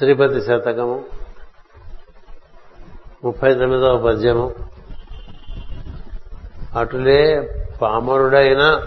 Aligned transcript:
శ్రీపతి 0.00 0.42
శతకము 0.42 1.04
ముప్పై 3.24 3.54
తొమ్మిదవ 3.54 3.98
పద్యము. 4.06 4.54
అటులే 6.78 7.48
పామరుడైన 7.82 8.86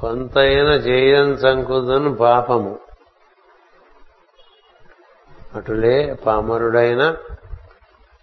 కొంతైన 0.00 0.68
చేయంచంకుదును 0.68 2.14
పాపము. 2.14 2.78
అటులే 5.54 6.14
పామరుడైన 6.26 7.16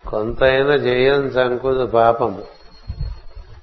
కొంతైన 0.09 0.75
జయంచంకుదు 0.75 1.85
పాపము. 1.85 2.43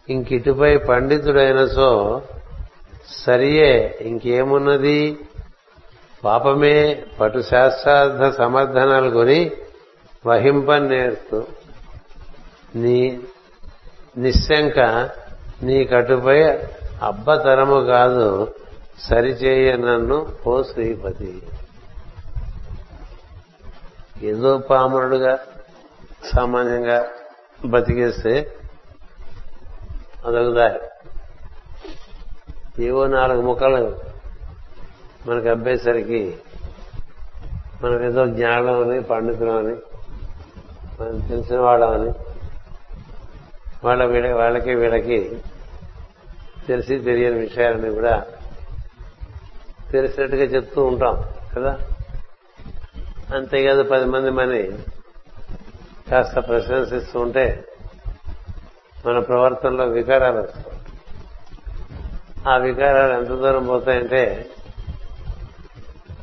ఇంకిటుపై 0.08 0.76
పండితుడైన 0.76 1.66
సో 1.66 2.22
సరియే 3.08 3.98
ఇంకేమున్నది? 4.00 5.18
పాపమే 6.24 7.04
పటు 7.20 7.38
శాస్త్రార్థ 7.38 8.36
సమర్థనాలు 8.36 9.10
కొని 9.10 9.50
వహింపనేస్తూ 10.26 11.44
నీ 12.74 13.20
నిశంక 14.18 14.78
నీ 15.62 15.84
కటుపై 15.84 16.42
అబ్బతరము 17.02 17.80
కాదు 17.80 18.54
సరిచేయ 18.98 19.76
నన్ను 19.76 20.32
ఓ 20.46 20.62
శ్రీపతి. 20.62 21.42
ఏదో 24.22 24.58
పామరుడుగా 24.58 25.38
సామాన్యంగా 26.34 27.08
బతికేస్తే 27.64 28.52
అదొక 30.26 30.54
దారి. 30.54 30.80
ఏవో 32.84 33.06
నాలుగు 33.06 33.40
ముక్కలు 33.42 34.05
మనకు 35.26 35.48
అబ్బేసరికి 35.48 36.36
మనకేదో 37.82 38.04
ఏదో 38.04 38.26
జ్ఞానం 38.26 38.90
అని 38.90 39.02
పండితులం 39.02 39.56
అని 39.56 39.76
మనం 41.00 41.20
తెలిసిన 41.20 41.58
వాళ్ళమని 41.58 42.12
వాళ్ళ 43.84 44.04
వీళ్ళ 44.04 44.32
వాళ్ళకి 44.32 44.74
వీళ్ళకి 44.74 45.40
తెలిసి 46.68 46.98
తెలియని 46.98 47.38
విషయాలని 47.38 47.94
కూడా 47.94 48.26
తెలిసినట్టుగా 49.92 50.44
చెప్తూ 50.44 50.84
ఉంటాం 50.84 51.24
కదా? 51.56 51.78
అంతేకాదు 53.34 53.82
పది 53.82 54.04
మంది 54.04 54.30
మని 54.30 54.72
కాస్త 56.10 56.38
ప్రశంసిస్తూ 56.38 57.20
ఉంటే 57.20 57.64
మన 59.06 59.18
ప్రవర్తనలో 59.18 59.84
వికారాలు 59.84 60.38
వస్తాయి. 60.38 60.76
ఆ 62.48 62.56
వికారాలు 62.56 63.12
ఎంత 63.12 63.28
దూరం 63.28 63.66
పోతాయంటే 63.66 64.50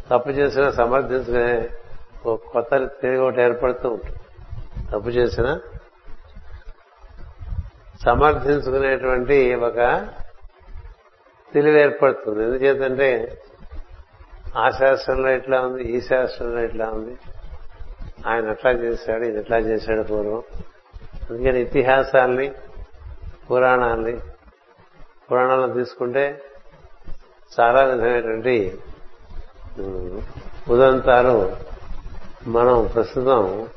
తప్పు 0.10 0.30
చేసినా 0.30 0.72
సమర్థించుకునే 0.72 1.70
ఒక 2.26 2.42
కొత్త 2.54 2.78
తిరిగి 2.78 3.18
ఒకటి 3.18 3.42
ఏర్పడుతూ 3.42 3.90
ఉంటుంది. 3.90 4.20
తప్పు 4.92 5.10
చేసిన 5.10 5.60
సమర్థించుకునేటువంటి 8.06 9.56
ఒక 9.56 10.08
తెలివి 11.54 11.82
ఏర్పడుతుంది. 11.82 12.44
ఎందుచేతంటే 12.44 13.38
ఆ 14.56 14.70
శాస్త్రంలో 14.70 15.30
ఎట్లా 15.30 15.62
ఉంది 15.62 15.84
ఈ 15.84 16.02
శాస్త్రంలో 16.02 16.60
ఎట్లా 16.60 16.88
ఉంది 16.90 17.18
ఆయన 18.28 18.50
అట్లా 18.50 18.72
చేశాడు 18.72 19.24
ఇది 19.24 19.40
ఎట్లా 19.40 19.58
చేశాడు 19.58 20.04
పూర్వం. 20.04 20.44
అందుకని 21.30 21.62
ఇతిహాసాల్ని 21.62 22.52
పురాణాల్ని 23.52 24.20
పురాణాలను 25.32 25.74
తీసుకుంటే 25.74 26.42
చాలా 27.60 27.84
విధమైనటువంటి 27.84 28.78
ఉదంతాలు 30.70 31.52
మనం 32.48 32.90
ప్రస్తుతం 32.96 33.68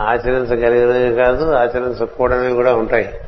ఆచరించగలిగినవి 0.00 1.16
కాదు 1.16 1.52
ఆచరించకూడనివి 1.52 2.52
కూడా 2.52 2.74
ఉంటాయి. 2.74 3.20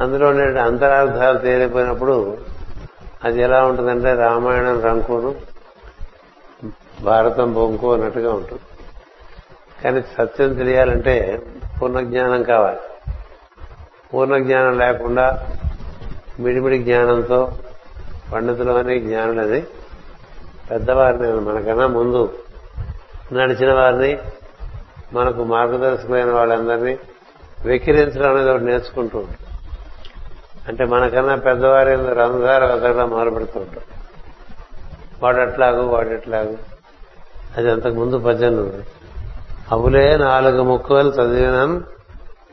అందులో 0.00 0.28
ఉండే 0.28 0.60
అంతరార్థాలు 0.60 1.38
తేలిపోయినప్పుడు 1.38 2.38
అది 3.24 3.42
ఎలా 3.42 3.64
ఉంటుందంటే 3.64 4.14
రామాయణం 4.14 4.80
రంకును 4.80 5.34
భారతం 7.02 7.54
బొంకు 7.54 7.92
అన్నట్టుగా 7.92 8.32
ఉంటుంది. 8.32 8.60
కానీ 9.84 10.02
సత్యం 10.02 10.54
తెలియాలంటే 10.54 11.42
పూర్ణజ్ఞానం 11.82 12.42
కావాలి. 12.42 12.78
పూర్ణజ్ఞానం 14.14 14.78
లేకుండా 14.78 15.48
మిడిమిడి 16.40 16.78
జ్ఞానంతో 16.78 17.52
పండితులు 18.32 18.72
అనే 18.72 18.98
జ్ఞానులని 18.98 19.62
పెద్దవారిని 20.70 21.32
మనకన్నా 21.32 21.86
ముందు 21.86 22.38
నడిచిన 23.32 23.72
వారిని 23.72 24.18
మనకు 25.12 25.44
మార్గదర్శకులైన 25.44 26.30
వాళ్ళందరినీ 26.30 26.98
వెక్కిరించడం 27.64 28.34
అనేది 28.34 28.50
ఒకటి 28.50 28.64
నేర్చుకుంటూ 28.64 29.18
ఉంటాం. 29.18 29.36
అంటే 30.68 30.84
మనకన్నా 30.84 31.34
పెద్దవారి 31.34 31.90
రంధ్రాలు 31.94 32.64
వెతకడం 32.64 33.10
మొదలు 33.10 33.30
పెడుతూ 33.30 33.60
ఉంటాం. 33.60 33.84
వాడట్లాగు 35.22 35.82
వాడట్లాగు. 35.82 36.58
అది 37.56 37.70
అంతకు 37.70 37.94
ముందు 37.94 38.18
పద్యం 38.18 38.82
అవులే 39.70 40.16
నాలుగు 40.16 40.62
ముక్కలు 40.62 41.10
చదివినాం. 41.10 41.84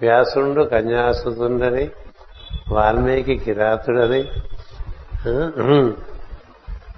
వ్యాసుండు 0.01 0.63
కన్యాసుతుండని 0.63 1.89
వాల్మీకి 2.69 3.37
కిరాతుడని. 3.37 4.31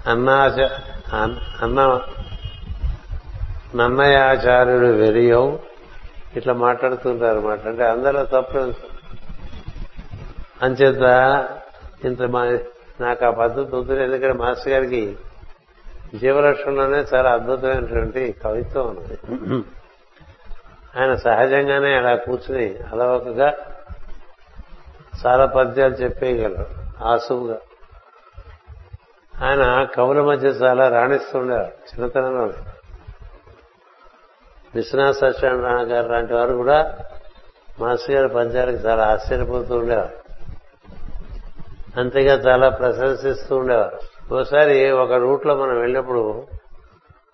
అన్నాచ 0.06 0.68
అన్న 1.14 2.00
నన్నయాచార్యుడు 3.74 4.86
వెరియో 4.86 5.58
ఇట్లా 6.36 6.54
మాట్లాడుతుంటారు 6.54 7.38
అనమాట 7.38 7.66
అంటే 7.66 7.84
అందరిలో 7.84 8.24
తప్పు 8.24 8.58
అంచేత 10.62 11.02
ఇంత 12.04 12.22
నాకు 13.00 13.24
ఆ 13.24 13.30
పద్ధతి 13.30 13.76
వద్దు 13.76 13.92
ఎందుకంటే 13.92 14.32
మాస్టర్ 14.32 14.68
గారికి 14.68 15.16
జీవలక్ష్యంలోనే 16.14 17.04
చాలా 17.14 17.30
అద్భుతమైనటువంటి 17.30 18.34
కవిత్వం 18.44 18.86
ఉన్నది. 18.86 19.18
ఆయన 21.00 21.14
సహజంగానే 21.14 21.94
అలా 21.94 22.16
కూర్చుని 22.16 22.74
అలవకగా 22.92 23.52
చాలా 25.26 25.46
పద్యాలు 25.46 25.94
చెప్పేయగలరు. 25.94 26.66
ఆసువుగా 27.04 27.58
ఆయన 29.44 29.84
కవుల 29.84 30.20
మధ్య 30.20 30.48
చాలా 30.48 30.88
రాణిస్తుండేవారు 30.88 31.66
చిన్నతనంలో. 31.66 32.52
విశ్వనాథ 34.74 35.14
సత్యనారాయణ 35.14 35.92
గారు 35.92 36.12
లాంటి 36.12 36.34
వారు 36.34 36.54
కూడా 36.54 36.98
మాస్టర్ 37.80 38.16
గారి 38.16 38.28
పద్యాలకు 38.28 38.76
చాలా 38.76 39.06
ఆశ్చర్యపోతూ 39.06 39.78
ఉండేవారు. 39.78 40.20
అంతేగా 42.00 42.34
చాలా 42.34 42.68
ప్రశంసిస్తూ 42.68 43.56
ఉండేవారు. 43.56 43.98
ఒకసారి 44.34 44.90
ఒక 44.90 45.12
రూట్లో 45.12 45.56
మనం 45.56 45.80
వెళ్ళినప్పుడు 45.80 46.46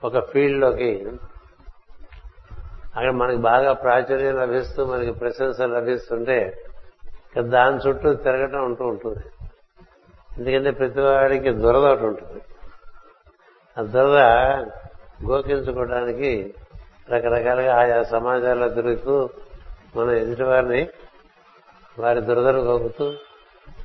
ఒక 0.04 0.30
ఫీల్డ్లోకి 0.30 1.06
అక్కడ 2.96 3.10
మనకి 3.10 3.38
బాగా 3.38 3.72
ప్రాచుర్యం 3.72 4.36
లభిస్తూ 4.36 4.84
మనకి 4.84 5.12
ప్రశంస 5.12 5.60
లభిస్తుంటే 5.60 6.64
దాని 7.38 7.88
చుట్టూ 7.88 8.14
తిరగటం 8.14 8.64
ఉంటూ 8.64 8.84
ఉంటుంది. 8.84 9.24
ఎందుకంటే 10.38 10.70
ప్రతివాడికి 10.70 11.50
దురద 11.50 11.84
ఒకటి 11.84 12.04
ఉంటుంది. 12.04 12.42
ఆ 13.78 13.82
దురద 13.82 14.18
గోకించుకోవడానికి 15.30 16.54
రకరకాలుగా 17.10 17.78
ఆయా 17.78 18.02
సమాజాల్లో 18.02 18.68
తిరుగుతూ 18.68 19.28
మనం 19.96 20.12
ఎదుటి 20.12 20.42
వారిని 20.42 20.88
వారి 21.98 22.20
దురదను 22.20 22.58
గోకుతూ 22.58 23.12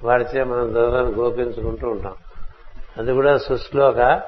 వారిచే 0.03 0.43
మనం 0.43 0.73
దురదను 0.73 1.11
గోపించుకుంటూ 1.11 1.89
ఉంటాం. 1.89 2.15
అది 2.97 3.13
కూడా 3.13 3.37
సృష్టిలో 3.37 3.89
ఒక 3.89 4.21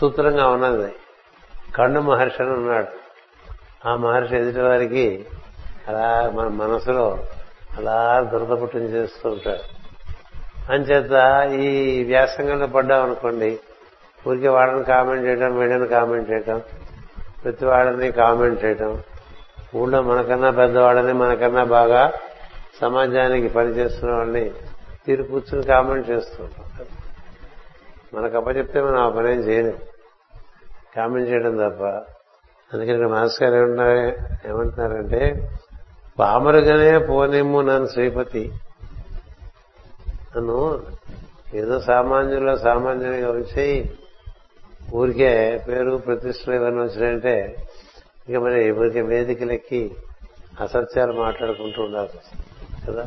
సూత్రంగా 0.00 0.48
ఉన్నది. 0.48 0.94
కన్ను 1.76 2.00
మహర్షి 2.00 2.42
అని 2.42 2.52
ఉన్నాడు. 2.52 3.02
ఆ 3.88 3.96
మహర్షి 3.96 4.36
ఎదుటి 4.36 4.60
వారికి 4.60 5.26
అలా 5.88 6.30
మన 6.30 6.48
మనసులో 6.48 7.18
అలా 7.76 8.20
దురద 8.20 8.62
పుట్టిన 8.62 8.82
చేస్తూ 8.82 9.30
ఉంటాడు. 9.30 9.81
అంచేత 10.68 11.48
ఈ 11.60 12.04
వ్యాసంగంలో 12.04 12.66
పడ్డాం 12.66 13.02
అనుకోండి 13.02 13.60
ఊరికే 14.28 14.48
వాళ్ళని 14.48 14.84
కామెంట్ 14.84 15.26
చేయడం 15.26 15.58
వీళ్ళని 15.58 15.88
కామెంట్ 15.88 16.30
చేయటం 16.30 16.62
ప్రతి 17.44 17.66
వాళ్ళని 17.66 18.12
కామెంట్ 18.12 18.64
చేయటం. 18.64 19.02
ఊళ్ళో 19.76 20.02
మనకన్నా 20.02 20.50
పెద్దవాళ్ళని 20.50 21.12
మనకన్నా 21.12 21.64
బాగా 21.64 22.12
సమాజానికి 22.80 23.48
పనిచేస్తున్న 23.48 24.14
వాళ్ళని 24.14 24.50
తీరు 25.06 25.22
కూర్చుని 25.22 25.62
కామెంట్ 25.62 26.10
చేస్తుంటాం 26.10 26.86
మనకు 28.14 28.36
అప్పచెప్తే 28.36 28.82
మనం 28.82 28.98
ఆ 28.98 29.08
పనేం 29.08 29.40
చేయలేం. 29.40 29.74
కామెంట్ 30.96 31.30
చేయడం 31.30 31.56
తప్ప. 31.56 31.84
అందుకని 32.72 33.08
మాస్టర్ 33.08 33.48
గారు 33.48 33.56
ఏమంటున్నారు 33.56 34.48
ఏమంటున్నారంటే 34.48 35.48
పామరుగానే 36.18 36.98
పోనిమ్ము 36.98 37.60
నన్ను 37.60 37.86
శ్రీపతి. 37.86 38.52
నన్ను 40.36 40.58
ఏదో 41.54 41.80
సామాన్యుల్లో 41.80 42.56
సామాన్యునిగా 42.56 43.30
వచ్చి 43.30 43.90
ఊరికే 44.94 45.58
పేరు 45.68 45.96
ప్రతిష్టలు 45.96 46.54
ఇవన్నీ 46.54 46.80
వచ్చినాయంటే 46.80 47.56
ఇక 48.28 48.36
మరి 48.36 48.70
ఊరికే 48.70 49.00
వేదికలెక్కి 49.02 49.96
అసత్యాలు 50.60 51.12
మాట్లాడుకుంటూ 51.12 51.82
ఉండాల్సి 51.82 52.16
వస్తుంది 52.16 52.46
కదా? 52.86 53.04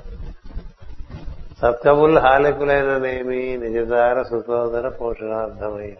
సత్కవులు 1.62 2.20
హాలకులైననేమి 2.20 3.58
నిజదార 3.58 4.24
సుతోదర 4.24 4.90
పోషణార్థమై. 4.90 5.92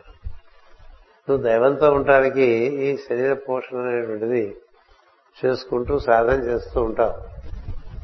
నువ్వు 1.28 1.44
దైవంతో 1.44 1.92
ఉండటానికి 1.92 2.48
ఈ 2.86 2.98
శరీర 2.98 3.34
పోషణ 3.34 3.78
అనేటువంటిది 3.78 4.44
చేసుకుంటూ 5.38 6.00
సాధన 6.00 6.44
చేస్తూ 6.44 6.82
ఉంటావు. 6.82 7.35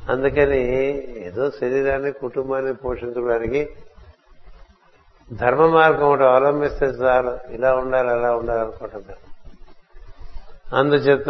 అందుకని 0.09 0.61
ఏదో 1.27 1.51
శరీరాన్ని 1.51 2.11
కుటుంబాన్ని 2.11 2.73
పోషించడానికి 2.73 3.69
ధర్మ 5.33 5.65
మార్గం 5.65 6.07
ఒకటి 6.09 6.23
అవలంబిస్తే 6.23 6.85
చాలు. 6.85 7.53
ఇలా 7.53 7.75
ఉండాలి 7.75 8.09
అలా 8.09 8.31
ఉండాలి 8.35 8.61
అనుకుంటుంది 8.61 9.15
అందుచేత 10.75 11.29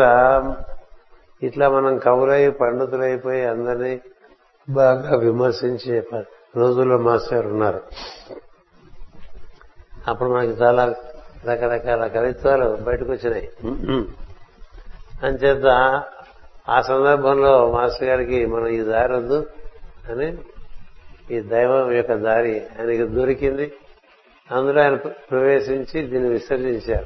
ఇట్లా 1.43 1.69
మనం 1.69 1.97
కవులై 1.97 2.49
పండితులైపోయి 2.49 3.45
అందరినీ 3.45 4.01
బాగా 4.69 5.15
విమర్శించే 5.15 6.03
రోజుల్లో 6.55 6.97
మాస్టర్ 6.97 7.47
ఉన్నారు. 7.47 7.81
అప్పుడు 10.07 10.29
మనకి 10.29 10.51
చాలా 10.51 10.95
రకరకాల 11.45 12.07
కవిత్వాలు 12.07 12.75
బయటకు 12.75 13.11
వచ్చినాయి. 13.11 13.49
అంచేత 15.23 15.65
ఆ 16.69 16.81
సందర్భంలో 16.81 17.71
మాస్టర్ 17.71 18.07
గారికి 18.07 18.45
మనం 18.45 18.67
ఈ 18.67 18.81
దారి 18.81 19.15
వద్దు 19.15 19.45
అని 20.09 20.37
ఈ 21.31 21.39
దైవం 21.39 21.91
యొక్క 21.91 22.13
దారి 22.13 22.65
ఆయనకి 22.79 23.07
దొరికింది. 23.07 23.73
అందులో 24.51 24.81
ఆయన 24.81 24.95
ప్రవేశించి 24.95 26.01
దీన్ని 26.01 26.29
విసర్జించారు. 26.29 27.05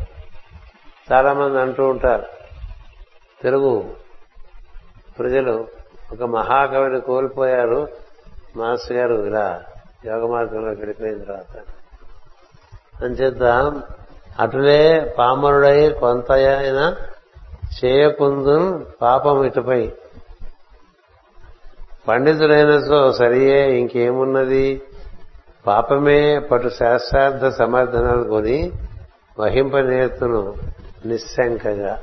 చాలా 1.13 1.33
మంది 1.33 1.59
అంటూ 1.59 1.87
ఉంటారు 1.87 2.25
తెలుగు 3.43 3.95
ప్రజలు 5.19 5.67
ఒక 6.11 6.23
మహాకవిని 6.23 7.01
కోల్పోయారు. 7.01 7.87
మాస్టర్ 8.57 8.97
గారు 8.97 9.15
ఇలా 9.15 9.63
యోగ 10.05 10.31
మార్గంలో 10.31 10.71
గడిపోయిన 10.71 11.23
తర్వాత 11.23 11.57
అంచేత 13.03 13.43
అటులే 14.39 15.15
పామరుడై 15.19 15.89
కొంత 15.89 16.31
అయినా 16.31 16.97
చేయకుందు 17.73 18.88
పాపం 19.01 19.44
ఇటుపై. 19.45 19.91
పండితుడైన 22.07 22.79
సో 22.79 23.12
సరియే 23.12 23.79
ఇంకేమున్నది? 23.79 24.81
పాపమే 25.67 26.39
పటు 26.39 26.69
శాస్త్రార్థ 26.69 27.45
సమర్థనలు 27.45 28.23
కొని 28.23 28.71
వహింపనేతును 29.39 30.56
నిశంకగా 31.06 32.00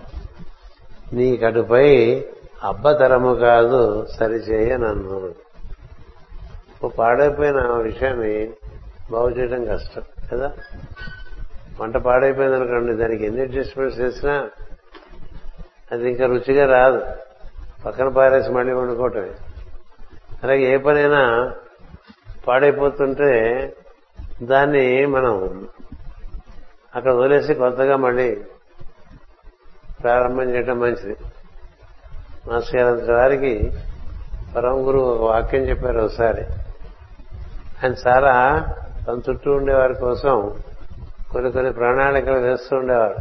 నీకటుపై 1.13 2.25
అబ్బతరము 2.65 3.35
కాదు 3.35 4.07
సరిచేయ 4.19 4.77
నన్ను 4.77 5.35
పాడైపోయిన 6.99 7.57
విషయాన్ని 7.61 8.53
బాగు 9.11 9.31
చేయడం 9.31 9.65
కష్టం 9.65 10.03
కదా? 10.33 10.53
వంట 11.81 11.97
పాడైపోయింది 11.97 12.57
అనుకోండి 12.57 12.95
దానికి 12.95 13.25
ఎన్ని 13.25 13.41
అడ్జస్ట్మెంట్స్ 13.41 14.01
చేసినా 14.01 14.49
అది 15.93 16.11
ఇంకా 16.11 16.27
రుచిగా 16.27 16.67
రాదు. 16.67 17.07
పక్కన 17.87 18.09
పారేసి 18.09 18.51
మళ్ళీ 18.51 18.73
వండుకోవటమే. 18.73 19.31
అలాగే 20.43 20.75
ఏ 20.75 20.77
పనైనా 20.77 21.53
పాడైపోతుంటే 22.49 23.73
దాన్ని 24.43 25.07
మనం 25.07 25.69
అక్కడ 26.95 27.13
వదిలేసి 27.13 27.55
కొత్తగా 27.55 27.97
మళ్ళీ 27.97 28.35
ప్రారంభం 30.03 30.51
చేయడం 30.51 30.81
మంచిది. 30.81 31.17
మాస్టర్ 32.49 32.81
గారు 32.81 33.13
వారికి 33.13 33.73
పరమ 34.57 34.75
గురువు 34.75 35.05
ఒక 35.05 35.31
వాక్యం 35.31 35.63
చెప్పారు 35.63 36.01
ఒకసారి. 36.01 36.43
ఆయన 37.83 37.95
చాలా 38.09 38.67
తన 39.09 39.21
చుట్టూ 39.31 39.53
ఉండేవారి 39.53 39.95
కోసం 39.95 40.55
కొన్ని 41.33 41.53
కొన్ని 41.53 41.73
ప్రణాళికలు 41.73 42.39
వేస్తూ 42.39 42.77
ఉండేవారు. 42.77 43.17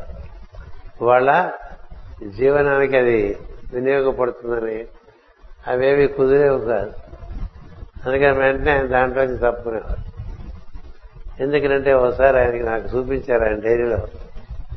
వాళ్ళ 1.02 1.52
జీవనానికి 2.28 2.98
అది 2.98 3.38
వినియోగపడుతుందని 3.74 4.86
అవేవి 5.68 6.08
కుదిరేవు 6.08 6.60
కాదు. 6.60 6.92
అందుకని 8.06 8.32
వెంటనే 8.32 8.72
ఆయన 8.72 8.86
దాంట్లోంచి 8.86 9.38
తప్పుకునేవారు. 9.38 10.12
ఎందుకంటే 11.44 11.94
ఒకసారి 11.94 12.40
ఆయనకి 12.40 12.64
నాకు 12.64 12.98
చూపించారు 12.98 13.44
ఆయన 13.44 13.60
డైరీలో 13.60 13.98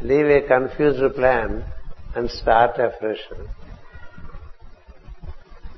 leave 0.02 0.30
a 0.30 0.40
confused 0.40 1.16
plan 1.16 1.62
and 2.18 2.30
start 2.30 2.80
a 2.80 2.88
fresh 2.88 3.34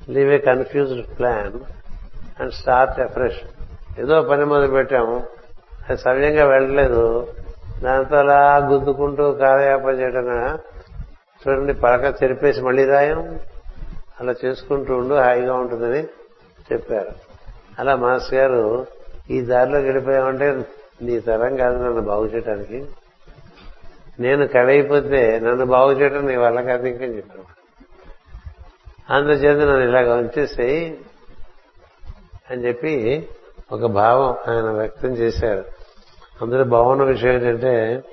leave 0.09 0.33
a 0.33 0.37
confused 0.37 1.17
plan 1.17 1.59
and 2.41 2.51
start 2.53 2.99
a 2.99 3.05
fresh 3.05 3.39
ఏదో 3.99 4.21
పని 4.21 4.45
మొదలు 4.45 4.71
పెట్టాము 4.71 5.23
అది 5.89 5.97
సవ్యంగా 5.97 6.45
వెళ్ళలేదు. 6.45 7.33
దాంతో 7.83 8.15
అలా 8.15 8.57
గుద్దుకుంటూ 8.57 9.31
కాలయాపన 9.31 9.89
చేయడం 9.89 10.59
చూడండి 11.47 11.73
పలక 11.73 12.23
చెరిపేసి 12.23 12.61
మళ్ళీ 12.61 12.85
రాయం. 12.85 13.39
అలా 14.19 14.33
చేసుకుంటూ 14.45 14.97
ఉండు 14.97 15.15
హాయిగా 15.15 15.53
ఉంటుందని 15.53 16.03
చెప్పారు. 16.73 17.11
అలా 17.79 17.95
మాస్ 17.95 18.33
గారు 18.33 18.87
ఈ 19.31 19.41
దారిలో 19.41 19.77
గడిపోయామంటే 19.77 20.65
నీ 21.01 21.19
తరం 21.19 21.55
కాదు 21.55 21.83
నన్ను 21.83 22.01
బాగు 22.01 22.25
చేయడానికి 22.25 22.85
నేను 24.19 24.47
కవి 24.47 24.71
అయిపోతే 24.71 25.39
నన్ను 25.39 25.65
బాగు 25.65 25.91
చేయడం 25.91 26.27
నీ 26.27 26.35
వల్ల 26.35 26.61
కాదు 26.61 26.85
ఇంకా 26.85 27.05
చెప్పాను 27.05 27.45
అందుచేత 29.09 29.57
నన్ను 29.57 29.89
ఇలాగ 29.89 30.13
ఉంచేసేయి 30.13 30.97
అని 32.51 32.67
చెప్పి 32.67 33.27
ఒక 33.71 33.85
భావం 33.85 34.53
ఆయన 34.53 34.69
వ్యక్తం 34.69 35.09
చేశారు. 35.09 35.65
అందులో 36.41 36.63
బాగున్న 36.63 37.03
విషయం 37.03 37.33
ఏంటంటే 37.33 38.03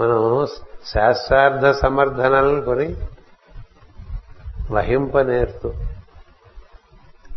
మనం 0.00 0.46
శాస్త్రార్థ 0.86 1.78
సమర్థనలను 1.78 2.62
కొని 2.62 2.96
వహింప 4.70 5.18
నేర్తూ 5.18 5.74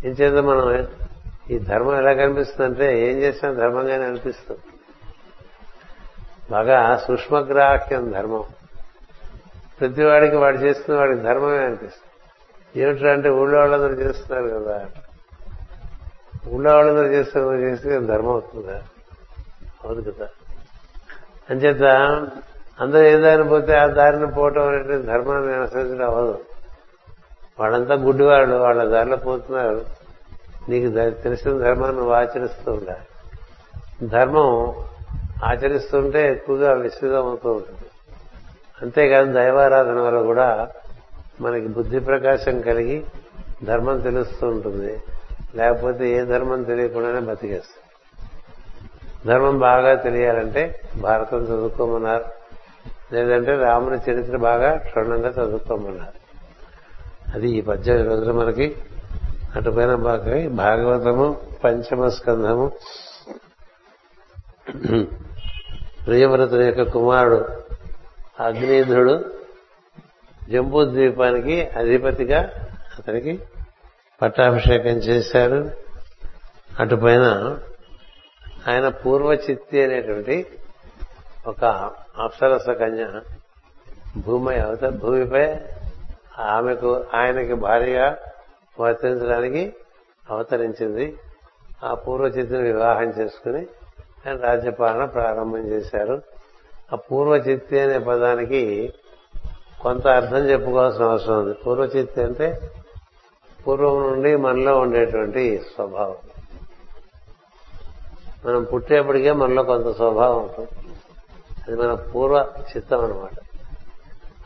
ఏం 0.04 0.14
మనం? 0.40 0.88
ఈ 1.50 1.58
ధర్మం 1.58 1.98
ఎలా 1.98 2.12
కనిపిస్తుందంటే 2.12 3.10
ఏం 3.10 3.18
చేసినా 3.18 3.52
ధర్మంగానే 3.52 4.04
అనిపిస్తుంది. 4.04 4.60
బాగా 6.50 6.96
సూక్ష్మగ్రాహ్యం 6.96 8.10
ధర్మం. 8.10 8.44
ప్రతివాడికి 9.80 10.36
వాడు 10.36 10.56
చేస్తున్న 10.56 10.98
వాడికి 10.98 11.22
ధర్మమే 11.22 11.64
అనిపిస్తుంది. 11.64 12.04
ఏమిటంటే 12.80 13.28
ఊళ్ళో 13.28 13.58
వాళ్ళందరూ 13.58 13.94
చేస్తున్నారు 13.94 14.48
కదా. 14.48 14.86
ఊళ్ళో 16.48 16.74
వాళ్ళందరూ 16.74 17.06
చేస్తున్నారు 17.06 17.60
చేస్తే 17.60 18.00
ధర్మం 18.00 18.32
అవుతుందా 18.32 18.82
అవును 19.84 20.02
కదా. 20.02 20.28
అంచేత 21.50 21.82
అందరూ 22.80 23.02
ఏ 23.02 23.16
దారిని 23.16 23.48
పోతే 23.48 23.74
ఆ 23.74 23.86
దారిని 23.86 24.26
పోవటం 24.26 24.68
అనేది 24.68 25.02
ధర్మాన్ని 25.02 25.54
అనుసరించడం 25.54 26.06
అవ్వదు. 26.06 26.38
వాళ్ళంతా 27.60 27.94
గుడ్డివాళ్ళు 27.94 28.56
వాళ్ళ 28.56 28.84
దారిలో 28.84 29.16
పోతున్నారు. 29.16 29.84
నీకు 30.68 30.92
తెలిసిన 31.22 31.58
ధర్మాన్ని 31.58 31.96
నువ్వు 31.96 32.14
ఆచరిస్తూ 32.14 32.72
ఉండాలి. 32.72 33.00
ధర్మం 34.08 34.74
ఆచరిస్తుంటే 35.44 36.32
ఎక్కువగా 36.32 36.72
విస్తృతం 36.72 37.26
అవుతూ 37.26 37.52
ఉంటుంది. 37.52 37.90
అంతేకాదు 38.82 39.32
దైవారాధన 39.32 40.00
వల్ల 40.00 40.22
కూడా 40.22 40.68
మనకి 41.40 41.66
బుద్ధి 41.66 42.00
ప్రకాశం 42.00 42.60
కలిగి 42.60 43.04
ధర్మం 43.64 44.00
తెలుస్తూ 44.00 44.48
ఉంటుంది. 44.48 45.02
లేకపోతే 45.54 46.10
ఏ 46.10 46.24
ధర్మం 46.24 46.62
తెలియకుండానే 46.62 47.20
బతికేస్తుంది. 47.20 47.84
ధర్మం 49.26 49.58
బాగా 49.58 49.94
తెలియాలంటే 49.94 50.80
భారతం 51.00 51.38
చదువుకోమన్నారు. 51.44 52.43
లేదంటే 53.14 53.52
రాముని 53.56 53.98
చరిత్ర 54.10 54.36
బాగా 54.36 54.70
క్షుణ్ణంగా 54.76 55.30
చదువుకోమన్నారు. 55.30 56.18
అది 57.34 57.48
ఈ 57.50 57.60
పద్దెనిమిది 57.60 58.08
రోజులు 58.08 58.32
మనకి 58.32 58.76
అటుపైన 59.54 59.94
బాగా 59.94 60.48
భాగవతము 60.48 61.26
పంచమ 61.64 62.08
స్కంధము 62.08 62.66
ప్రియవ్రతుని 66.06 66.64
యొక్క 66.66 66.82
కుమారుడు 66.82 67.38
అగ్నిధుడు 68.42 69.24
జంబూ 70.50 70.84
ద్వీపానికి 70.84 71.56
అధిపతిగా 71.66 72.40
అతనికి 72.98 73.32
పట్టాభిషేకం 74.22 74.96
చేశారు. 75.08 75.60
అటుపైన 76.80 77.26
ఆయన 78.68 78.88
పూర్వచిత్తి 78.88 79.82
అనేటువంటి 79.82 80.36
ఒక 81.46 81.64
అప్సరస 82.22 82.70
కన్య 82.70 83.20
భూమి 84.16 84.56
అవత 84.56 84.84
భూమిపై 84.84 85.60
ఆమెకు 86.38 87.04
ఆయనకి 87.14 87.54
భార్యగా 87.54 88.18
వర్తించడానికి 88.80 89.76
అవతరించింది. 90.30 91.16
ఆ 91.84 91.94
పూర్వచితిని 91.94 92.62
వివాహం 92.62 93.04
చేసుకుని 93.04 93.66
ఆయన 94.26 94.36
రాజ్యపాలన 94.36 95.04
ప్రారంభం 95.04 95.58
చేశారు. 95.58 96.22
ఆ 96.92 96.96
పూర్వచిత్తి 96.96 97.80
అనే 97.80 97.98
పదానికి 97.98 98.92
కొంత 99.82 100.06
అర్థం 100.06 100.36
చెప్పుకోవాల్సిన 100.36 101.04
అవసరం 101.04 101.38
ఉంది. 101.38 101.54
పూర్వచిత్తి 101.54 102.22
అంటే 102.22 102.70
పూర్వం 103.66 104.10
నుండి 104.10 104.36
మనలో 104.36 104.78
ఉండేటువంటి 104.78 105.58
స్వభావం. 105.58 106.16
మనం 108.44 108.64
పుట్టేప్పటికే 108.64 109.32
మనలో 109.32 109.62
కొంత 109.62 109.96
స్వభావం 109.96 110.42
ఉంటుంది. 110.42 110.83
అది 111.68 111.76
మన 111.82 111.94
పూర్వ 111.94 112.46
చిత్తం 112.76 113.04
అనమాట 113.04 113.30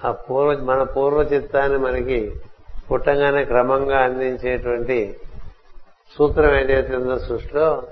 ఆ 0.07 0.13
పూర్వ 0.13 0.63
మన 0.63 0.83
పూర్వ 0.83 1.23
చిత్తాన్ని 1.23 1.79
మనకి 1.79 2.33
పుట్టంగానే 2.93 3.45
క్రమంగా 3.45 3.99
అందించేటువంటి 3.99 5.21
సూత్రం 6.19 6.55
ఏదైతే 6.55 6.97
ఉందో 6.97 7.19
సృష్టిలో 7.19 7.83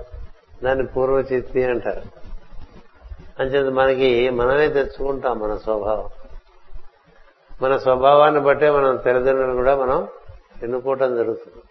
దాన్ని 0.65 0.87
పూర్వచిత్తి 0.87 1.65
అంటారు. 1.65 2.03
అంచేది 3.43 3.71
మనకి 3.71 4.31
మనమే 4.31 4.69
తెచ్చుకుంటాం 4.69 5.39
మన 5.39 5.57
స్వభావం. 5.57 6.09
మన 7.63 7.77
స్వభావాన్ని 7.77 8.41
బట్టే 8.41 8.71
మనం 8.71 8.97
తల్లిదండ్రులు 8.97 9.55
కూడా 9.55 9.77
మనం 9.77 10.09
ఎన్నుకోవటం 10.63 11.17
జరుగుతుంది. 11.17 11.63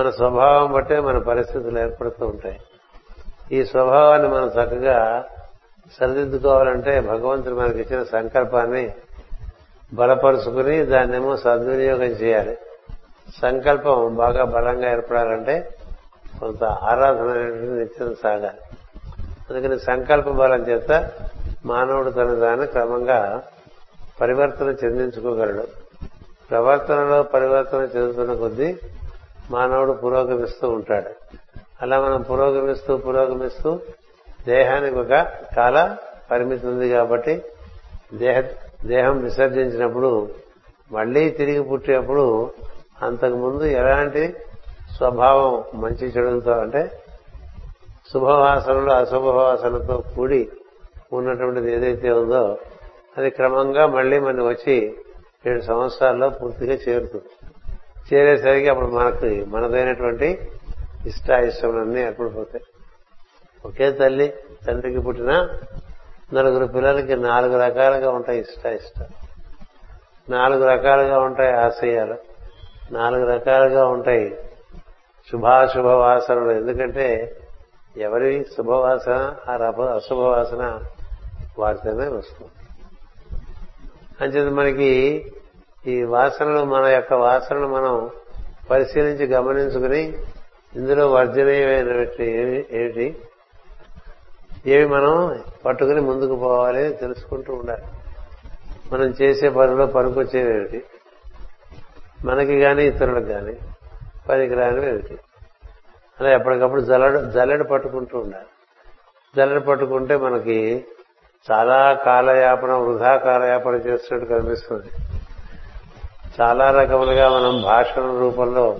మన 0.00 0.10
స్వభావం 0.10 0.72
బట్టే 0.72 1.00
మన 1.00 1.18
పరిస్థితులు 1.18 1.78
ఏర్పడుతూ 1.78 2.26
ఉంటాయి. 2.26 2.60
ఈ 3.52 3.64
స్వభావాన్ని 3.64 4.28
మనం 4.28 4.46
చక్కగా 4.46 5.26
సరిదిద్దుకోవాలంటే 5.92 7.00
భగవంతుడు 7.00 7.54
మనకి 7.54 7.80
ఇచ్చిన 7.80 8.02
సంకల్పాన్ని 8.02 8.94
బలపరుచుకుని 9.94 10.86
దాన్నేమో 10.86 11.36
సద్వినియోగం 11.36 12.02
చేయాలి. 12.02 12.58
సంకల్పం 13.42 14.14
బాగా 14.14 14.44
బలంగా 14.44 14.92
ఏర్పడాలంటే 14.92 15.74
కొంత 16.40 16.64
ఆరాధన 16.64 17.30
అనేటువంటి 17.30 17.66
నిత్యం 17.66 18.16
సాగాలి. 18.22 18.76
అందుకని 19.50 19.78
సంకల్ప 19.78 20.28
బలం 20.28 20.68
చేత 20.68 21.10
మానవుడు 21.64 22.10
తన 22.10 22.34
దాన్ని 22.34 22.66
క్రమంగా 22.66 23.42
పరివర్తన 24.20 24.66
చెందించుకోగలడు. 24.66 25.66
ప్రవర్తనలో 26.50 27.22
పరివర్తన 27.22 27.78
చెందుతున్న 27.78 28.34
కొద్దీ 28.34 28.76
మానవుడు 29.50 29.92
పురోగమిస్తూ 29.92 30.68
ఉంటాడు. 30.68 31.10
అలా 31.82 32.00
మనం 32.00 32.22
పురోగమిస్తూ 32.22 32.96
పురోగమిస్తూ 32.96 33.80
దేహానికి 34.46 34.96
ఒక 34.96 35.26
కాల 35.56 35.96
పరిమితి 36.30 36.66
ఉంది 36.66 36.88
కాబట్టి 36.88 37.42
దేహ 38.14 38.42
దేహం 38.86 39.22
విసర్జించినప్పుడు 39.22 40.28
మళ్ళీ 40.92 41.30
తిరిగి 41.30 41.62
పుట్టేప్పుడు 41.62 42.50
అంతకుముందు 43.02 43.64
ఎలాంటి 43.64 44.36
స్వభావం 44.96 45.80
మంచి 45.80 46.06
చెడులతో 46.06 46.50
అంటే 46.50 46.90
శుభవాసనలు 48.12 48.90
అశుభవాసనతో 48.90 50.04
కూడి 50.16 50.48
ఉన్నటువంటిది 51.12 51.72
ఏదైతే 51.72 52.10
ఉందో 52.10 52.58
అది 53.18 53.30
క్రమంగా 53.30 53.86
మళ్ళీ 53.86 54.18
మనం 54.18 54.46
వచ్చి 54.46 54.96
ఏడు 55.46 55.60
సంవత్సరాల్లో 55.60 56.30
పూర్తిగా 56.30 56.74
చేరుతుంది. 56.74 57.30
చేరేసరికి 58.12 58.68
అప్పుడు 58.68 58.86
మనకి 58.86 59.44
మనదైనటువంటి 59.44 60.48
ఇష్టాయిష్టములన్నీ 61.06 62.00
ఏర్పడిపోతాయి. 62.02 62.64
ఒకే 63.66 63.92
తల్లి 63.92 64.34
తండ్రికి 64.66 65.00
పుట్టిన 65.00 65.48
నలుగురు 66.34 66.66
పిల్లలకి 66.66 67.16
నాలుగు 67.16 67.62
రకాలుగా 67.62 68.10
ఉంటాయి 68.10 68.40
ఇష్ట 68.40 68.66
ఇష్ట 68.66 69.06
నాలుగు 70.30 70.64
రకాలుగా 70.64 71.18
ఉంటాయి 71.18 71.52
ఆశయాలు. 71.52 72.14
నాలుగు 72.92 73.26
రకాలుగా 73.26 73.86
ఉంటాయి 73.86 74.38
శుభాశుభ 75.30 75.86
వాసనలు 75.86 76.50
ఎందుకంటే 76.50 77.36
ఎవరి 77.96 78.46
శుభవాసన 78.56 79.34
ఆ 79.48 79.56
రభ 79.56 79.80
అశుభవాసన 79.82 80.80
వారితోనే 81.58 82.08
వస్తుంది. 82.08 82.50
అంచేది 84.20 84.50
మనకి 84.50 85.26
ఈ 85.86 86.02
వాసనలు 86.02 86.64
మన 86.64 86.86
యొక్క 86.86 87.12
వాసనలు 87.12 87.66
మనం 87.66 88.10
పరిశీలించి 88.70 89.26
గమనించుకుని 89.26 90.18
ఇందులో 90.76 91.12
వర్జనీయమైనటువంటి 91.12 92.24
ఏమిటి? 92.72 93.16
ఏవి 94.66 94.86
మనం 94.86 95.42
పట్టుకుని 95.64 96.00
ముందుకు 96.00 96.36
పోవాలి 96.36 96.92
తెలుసుకుంటూ 96.92 97.54
ఉండాలి. 97.54 97.82
మనం 98.92 99.14
చేసే 99.22 99.48
పనిలో 99.48 99.86
పనికొచ్చేవేమిటి 99.86 100.84
మనకి 102.24 102.60
కానీ 102.60 102.86
ఇతరులకు 102.86 103.24
కానీ 103.24 103.56
పనికి 104.28 104.54
ఏమిటి? 104.86 105.18
అలా 106.20 106.30
ఎప్పటికప్పుడు 106.30 106.80
జల్లడు 106.80 107.30
జల్లెడ 107.30 107.62
పట్టుకుంటూ 107.62 108.18
ఉండాలి. 108.18 108.44
జల్లెడ 109.36 109.60
పట్టుకుంటే 109.62 110.16
మనకి 110.16 110.84
చాలా 111.50 111.92
కాలయాపన 111.92 112.72
వృధా 112.72 113.16
కాలయాపన 113.16 113.74
చేస్తున్నట్టు 113.74 114.34
కనిపిస్తుంది. 114.34 114.86
చాలా 116.40 116.70
రకములుగా 116.70 117.28
మనం 117.28 117.62
భాషణ 117.62 118.02
రూపంలో 118.02 118.78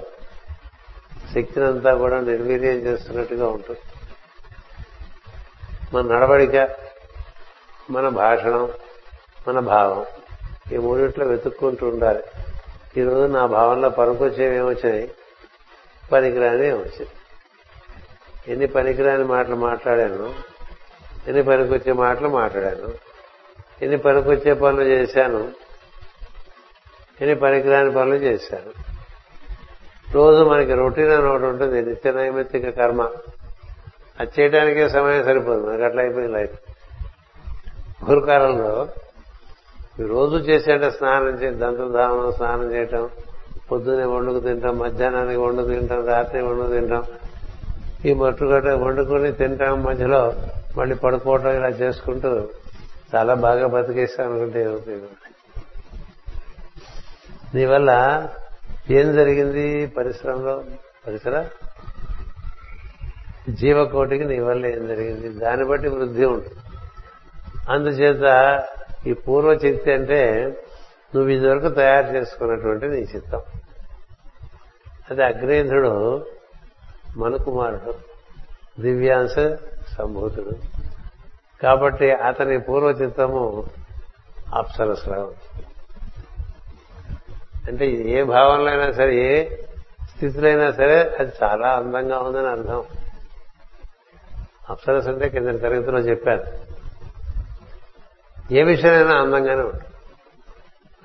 శక్తినంతా 1.34 1.94
కూడా 1.94 2.20
నిర్వీర్యం 2.20 2.74
చేస్తున్నట్టుగా 2.74 3.48
ఉంటుంది. 3.48 3.80
మన 5.94 6.14
నడవడిక 6.14 6.68
మన 7.90 8.08
భాషణం 8.08 8.68
మన 9.48 9.58
భావం. 9.58 10.06
ఈ 10.72 10.76
మూడిట్లో 10.76 11.26
వెతుక్కుంటూ 11.26 11.88
ఉండాలి. 11.88 12.22
ఈరోజు 12.96 13.32
నా 13.32 13.46
భావనలో 13.46 13.90
పనికొచ్చేవి 13.90 14.56
ఏమొచ్చాయి 14.56 15.14
పనికిరాని 16.12 16.66
ఏమొచ్చింది 16.66 17.08
ఎన్ని 18.48 18.66
పనికిరాని 18.66 19.24
మాటలు 19.24 19.54
మాట్లాడాను? 19.54 20.34
ఎన్ని 21.28 21.42
పనికొచ్చే 21.42 21.92
మాటలు 21.92 22.28
మాట్లాడాను? 22.28 22.94
ఎన్ని 23.82 23.98
పనికొచ్చే 23.98 24.54
పనులు 24.54 24.82
చేశాను? 24.82 25.52
ఎన్ని 27.20 27.34
పనికిరాని 27.34 27.90
పనులు 27.90 28.14
చేశాను? 28.14 28.72
రోజు 30.12 30.44
మనకి 30.44 30.74
రొటీన్ 30.74 31.10
అని 31.10 31.26
ఒకటి 31.26 31.44
ఉంటుంది 31.44 31.82
నిత్య 31.82 32.12
నైమిత్తిక 32.12 32.70
కర్మ. 32.70 33.10
అది 34.20 34.30
చేయడానికే 34.40 34.88
సమయం 34.88 35.24
సరిపోదు. 35.24 35.66
మనకి 35.66 35.84
అట్లా 35.84 36.02
అయిపోయింది 36.02 36.32
లైఫ్ 36.32 36.52
గురుకాలంలో 38.10 38.88
రోజు 40.00 40.36
చేసేట 40.36 40.84
స్నానం 40.84 41.28
చేసి 41.28 41.54
దంతధావనం 41.54 42.32
స్నానం 42.32 42.72
చేయటం 42.72 43.08
పొద్దున్నే 43.70 44.04
వండుకు 44.04 44.40
తింటాం 44.40 44.78
మధ్యాహ్నానికి 44.78 45.40
వండు 45.40 45.62
తింటాం 45.62 46.06
రాత్రి 46.06 46.42
వండుకు 46.42 46.72
తింటాం. 46.72 47.04
ఈ 48.04 48.14
మట్టుగట్ట 48.14 48.66
వండుకొని 48.66 49.32
తింటాం 49.32 49.82
మధ్యలో 49.82 50.32
మళ్ళీ 50.76 50.94
పడుకోవటం 50.94 51.56
ఇలా 51.56 51.68
చేసుకుంటూ 51.68 52.48
చాలా 53.14 53.34
బాగా 53.34 53.66
బతికేస్తాం 53.66 54.30
అనుకుంటే 54.30 54.62
ఏమవుతుంది 54.62 55.04
ఏం 58.90 59.12
జరిగింది 59.12 59.86
పరిశ్రమలో? 59.86 60.64
పరిసర? 61.06 61.46
జీవకోటికి 63.48 64.24
నీ 64.24 64.38
వల్ల 64.38 64.66
ఏం 64.66 64.86
జరిగింది? 64.86 65.28
దాన్ని 65.28 65.66
బట్టి 65.66 65.88
వృద్ధి 65.88 66.24
ఉంటుంది. 66.24 66.54
అందుచేత 67.68 68.62
ఈ 69.06 69.12
పూర్వ 69.12 69.52
చిత్తి 69.52 69.92
అంటే 69.92 70.44
నువ్వు 71.14 71.30
ఇదివరకు 71.30 71.68
తయారు 71.68 72.16
చేసుకున్నటువంటి 72.16 72.86
నీ 72.86 72.96
చిత్తం. 72.96 73.42
అది 75.10 75.24
అగ్నేంద్రుడు 75.24 76.24
మనుకుమారుడు 77.16 77.94
దివ్యాంశ 78.82 79.34
సంభూతుడు. 79.98 80.50
కాబట్టి 81.62 82.12
అతని 82.12 82.58
పూర్వ 82.58 82.88
చిత్తము 82.88 83.64
అప్సరసలా 84.54 85.28
అంటే 87.68 87.86
ఏ 87.86 88.22
భావనలో 88.22 88.70
అయినా 88.70 88.92
సరే 88.92 89.16
ఏ 89.16 89.56
స్థితిలో 90.06 90.48
అయినా 90.48 90.72
సరే 90.72 91.16
అది 91.20 91.32
చాలా 91.42 91.68
అందంగా 91.68 92.18
ఉందని 92.18 92.46
అర్థం. 92.46 92.84
అప్సరస్ 94.70 95.08
అంటే 95.08 95.28
కింద 95.28 95.60
తరగతిలో 95.60 95.98
చెప్పారు 95.98 96.44
ఏ 98.54 98.62
విషయమైనా 98.62 99.14
అందంగానే 99.20 99.62
ఉంటుంది. 99.62 99.84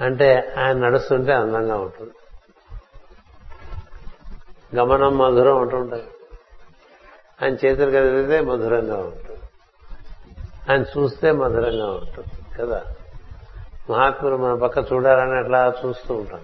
అంటే 0.01 0.53
ఆయన 0.57 0.77
నడుస్తుంటే 0.77 1.33
అందంగా 1.33 1.77
ఉంటుంది. 1.77 2.11
గమనం 4.75 5.17
మధురం 5.17 5.61
ఉంటుంటుంది 5.61 6.03
ఆయన 7.43 7.53
చేతులు 7.53 7.91
కదిలితే 7.91 8.41
మధురంగా 8.41 8.97
ఉంటుంది. 8.97 9.39
ఆయన 10.71 10.81
చూస్తే 10.81 11.31
మధురంగా 11.31 11.85
ఉంటుంది 11.85 12.57
కదా? 12.59 12.83
మహాత్ములు 13.89 14.37
మన 14.37 14.55
పక్క 14.55 14.93
చూడాలని 14.93 15.37
అట్లా 15.37 15.73
చూస్తూ 15.85 16.13
ఉంటాం 16.13 16.41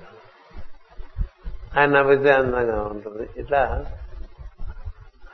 ఆయన 1.79 1.89
నవ్వితే 1.89 2.31
అందంగా 2.31 2.81
ఉంటుంది. 2.81 3.29
ఇట్లా 3.38 3.85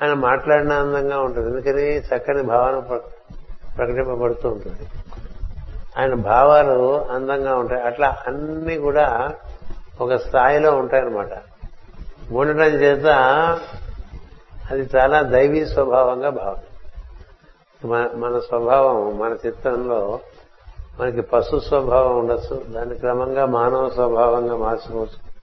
ఆయన 0.02 0.14
మాట్లాడిన 0.14 0.74
అందంగా 0.74 1.20
ఉంటుంది. 1.20 1.50
ఎందుకని? 1.50 1.98
చక్కని 1.98 2.44
భావన 2.44 2.80
ప్రకటింపబడుతూ 3.78 4.50
ఉంటుంది. 4.50 4.88
ఆయన 5.98 6.14
భావాలు 6.14 7.06
అందంగా 7.06 7.56
ఉంటాయి. 7.56 7.82
అట్లా 7.82 8.18
అన్ని 8.28 8.78
కూడా 8.78 9.34
ఒక 10.02 10.16
స్థాయిలో 10.16 10.76
ఉంటాయన్నమాట. 10.76 11.28
ఉండటం 12.32 12.64
చేత 12.64 13.06
అది 14.72 14.90
చాలా 14.96 15.22
దైవీ 15.22 15.66
స్వభావంగా 15.66 16.30
భావం 16.30 16.56
మన- 17.90 18.18
మన 18.18 18.40
స్వభావం 18.40 19.18
మన 19.20 19.36
చిత్తంలో 19.46 20.20
మనకి 21.00 21.22
పశు 21.22 21.60
స్వభావం 21.60 22.20
ఉండొచ్చు. 22.20 22.64
దాన్ని 22.70 22.96
క్రమంగా 22.96 23.46
మానవ 23.46 23.90
స్వభావంగా 23.90 24.58
మార్చుకోవచ్చు. 24.58 25.36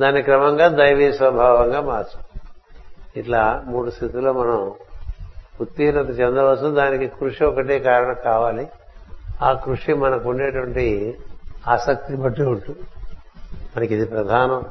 దాన్ని 0.00 0.22
క్రమంగా 0.22 0.68
దైవీ 0.68 1.12
స్వభావంగా 1.12 1.80
మార్చుకోవచ్చు 1.80 2.31
ఇట్లా 3.16 3.62
మూడు 3.66 3.90
స్థితిలో 3.90 4.32
మనం 4.32 4.72
ఉత్తీర్ణత 5.60 6.20
చెందవచ్చు 6.20 6.74
దానికి 6.74 7.06
కృషి 7.06 7.44
ఒకటే 7.44 7.78
కారణం 7.78 8.16
కావాలి. 8.24 8.68
ఆ 9.42 9.52
కృషి 9.52 9.94
మనకు 9.94 10.28
ఉండేటువంటి 10.28 11.18
ఆసక్తిని 11.68 12.18
బట్టి 12.18 12.42
ఉంటుంది. 12.42 12.78
మనకి 13.76 13.94
ఇది 13.94 14.06
ప్రధానం. 14.06 14.64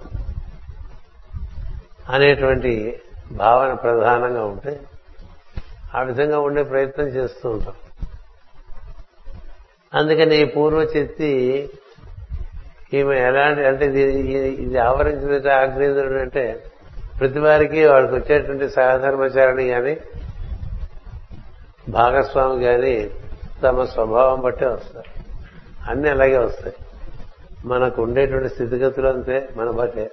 అనేటువంటి 2.10 3.02
భావన 3.32 3.74
ప్రధానంగా 3.74 4.46
ఉంటే 4.46 4.80
ఆ 5.96 6.02
విధంగా 6.02 6.40
ఉండే 6.40 6.64
ప్రయత్నం 6.64 7.08
చేస్తూ 7.08 7.50
ఉంటాం. 7.50 7.74
అందుకని 9.94 10.36
ఈ 10.36 10.46
పూర్వచిత్తి 10.46 11.70
ఈమె 12.94 13.20
ఎలాంటి 13.20 13.66
అంటే 13.66 13.86
ఇది 13.86 14.02
ఇది- 14.02 14.54
ఇది 14.54 14.78
ఆవరించినట్టు 14.78 15.48
అంటే 16.18 16.71
ప్రతి 17.22 17.40
వారికి 17.40 17.86
వాడికి 17.86 18.14
వచ్చేటువంటి 18.14 18.70
సహధర్మచారిణి 18.70 19.68
కానీ 19.68 19.98
భాగస్వామి 21.90 22.64
కానీ 22.64 23.12
తమ 23.64 23.84
స్వభావం 23.84 24.42
బట్టే 24.42 24.66
వస్తారు 24.66 25.22
అన్ని 25.90 26.10
అలాగే 26.10 26.38
వస్తాయి. 26.38 26.76
మనకు 27.66 28.02
ఉండేటువంటి 28.02 28.50
స్థితిగతులు 28.50 29.08
అంతే 29.08 29.50
మన 29.58 29.70
బట్టే. 29.70 30.12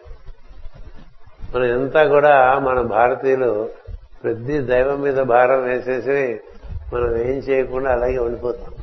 మనం 1.54 1.64
ఎంత 1.64 2.06
కూడా 2.06 2.58
మన 2.58 2.80
భారతీయులు 2.80 3.68
ప్రతి 4.22 4.58
దైవం 4.58 5.00
మీద 5.00 5.16
భారం 5.16 5.64
వేసేసి 5.64 6.40
మనం 6.94 7.16
ఏం 7.16 7.38
చేయకుండా 7.38 7.92
అలాగే 7.92 8.18
ఉండిపోతాం. 8.18 8.74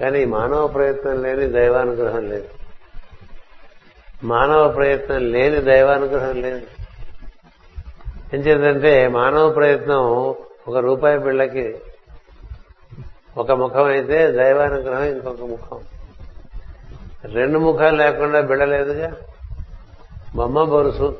కానీ 0.00 0.24
మానవ 0.24 0.66
ప్రయత్నం 0.66 1.22
లేని 1.22 1.46
దైవానుగ్రహం 1.46 2.28
లేదు. 2.28 2.48
మానవ 4.24 4.68
ప్రయత్నం 4.68 5.32
లేని 5.32 5.60
దైవానుగ్రహం 5.60 6.42
లేదు. 6.42 6.62
ఏం 8.34 8.40
చేద్దంటే 8.40 9.08
మానవ 9.08 9.50
ప్రయత్నం 9.50 10.34
ఒక 10.68 10.76
రూపాయి 10.76 11.18
బిళ్ళకి 11.18 11.78
ఒక 13.36 13.50
ముఖం 13.50 13.84
అయితే 13.84 14.30
దైవానుగ్రహం 14.30 15.02
ఇంకొక 15.02 15.40
ముఖం. 15.40 15.80
రెండు 17.24 17.58
ముఖాలు 17.58 17.96
లేకుండా 17.96 18.40
బిడలేదుగా 18.40 19.16
బొమ్మ 20.36 20.64
బొరుసు. 20.64 21.18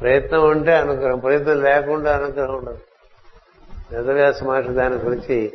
ప్రయత్నం 0.00 0.48
ఉంటే 0.48 0.76
అనుగ్రహం 0.76 1.18
ప్రయత్నం 1.18 1.62
లేకుండా 1.62 2.16
అనుగ్రహం 2.16 2.54
ఉండదు. 2.54 2.78
వేదవ్యాస 3.92 4.42
మహర్షి 4.42 4.72
దాని 4.72 4.96
గురించి 4.96 5.52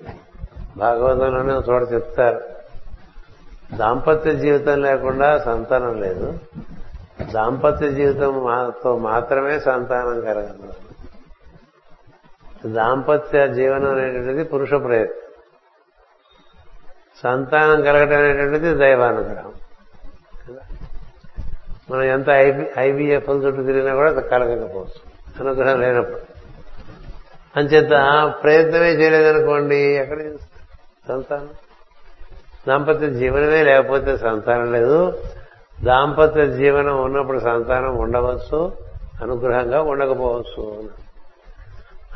భాగవతంలోనే 0.78 1.54
చోట 1.54 1.94
చెప్తారు. 1.94 2.42
దాంపత్య 3.76 4.36
జీవితం 4.36 4.82
లేకుండా 4.82 5.38
సంతానం 5.38 6.02
లేదు. 6.02 6.40
దాంపత్య 7.30 7.92
జీవితం 7.92 8.44
మాతో 8.44 8.98
మాత్రమే 8.98 9.60
సంతానం 9.60 10.22
కలగదు. 10.22 10.74
దాంపత్య 12.74 13.48
జీవనం 13.54 13.92
అనేటువంటిది 13.92 14.44
పురుష 14.44 14.70
ప్రయత్నం 14.70 15.18
సంతానం 17.24 17.82
కలగటం 17.82 18.18
అనేటువంటిది 18.18 18.74
దైవానుగ్రహం. 18.74 19.54
మనం 21.92 22.04
ఎంత 22.04 22.30
ఐబి 22.30 22.66
ఐబిఎఫ్ 22.78 23.30
చుట్టూ 23.30 23.64
తిరిగినా 23.64 23.96
కూడా 23.96 24.12
కలగకపోవచ్చు. 24.12 25.12
అనుగ్రహం 25.40 25.82
లేనప్పుడు. 25.82 26.22
అంచేత 27.56 27.90
ప్రయత్నమే 28.44 28.92
చేయలేదనుకోండి 28.92 29.76
ఎక్కడ 29.76 30.22
సంతానం. 31.08 31.50
దాంపత్య 32.68 33.10
జీవనమే 33.10 33.64
లేకపోతే 33.64 34.18
సంతానం 34.18 34.72
లేదు. 34.74 35.24
దాంపత్య 35.84 36.48
జీవనం 36.48 37.04
ఉన్నప్పుడు 37.04 37.40
సంతానం 37.40 37.98
ఉండవచ్చు 37.98 38.72
అనుగ్రహంగా 39.22 39.82
ఉండకపోవచ్చు. 39.82 40.90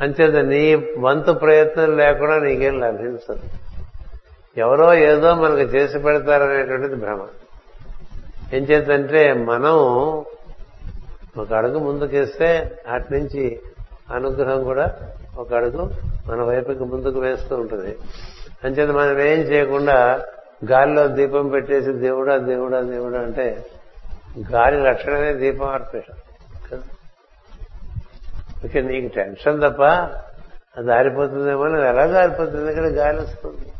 అంచేత 0.01 0.45
నీ 0.45 0.75
వంతు 0.75 1.31
ప్రయత్నం 1.31 1.97
లేకుండా 1.97 2.39
నీకేం 2.39 2.79
లభించదు. 2.79 3.39
ఎవరో 4.57 4.93
ఏదో 4.93 5.35
మనకు 5.35 5.61
చేసి 5.61 5.99
పెడతారనేటువంటిది 5.99 6.95
భ్రమ. 6.95 7.27
ఏం 8.53 8.63
మనం 9.33 9.73
ఒక 11.37 11.53
అడుగు 11.53 11.79
ముందుకేస్తే 11.79 12.79
అటు 12.89 13.13
నుంచి 13.13 13.59
అనుగ్రహం 14.11 14.63
కూడా 14.63 14.95
ఒక 15.37 15.53
అడుగు 15.53 15.91
మన 16.27 16.41
వైపుకి 16.41 16.83
ముందుకు 16.83 17.19
వేస్తూ 17.19 17.55
ఉంటుంది. 17.55 17.97
అంచేత 18.63 18.89
మనం 18.89 19.19
ఏం 19.19 19.39
చేయకుండా 19.39 20.25
గాలిలో 20.71 21.07
దీపం 21.07 21.49
పెట్టేసి 21.49 21.93
దేవుడా 21.93 22.37
దేవుడా 22.37 22.81
దేవుడా 22.81 23.19
అంటే 23.19 23.65
గాలి 24.51 24.83
లక్షణమే 24.83 25.33
దీపం 25.33 25.67
అర్పేయడం 25.67 26.15
కదా 26.71 26.83
ఇక 28.63 28.77
నీకు 28.77 29.15
టెన్షన్ 29.15 29.61
తప్ప 29.61 29.81
అది 30.77 30.93
ఆరిపోతుందేమో 30.93 31.67
ఎలా 31.67 32.21
ఆరిపోతుంది? 32.21 32.69
ఇక్కడ 32.69 32.83
గాలి 32.83 33.17
వస్తుంది. 33.17 33.71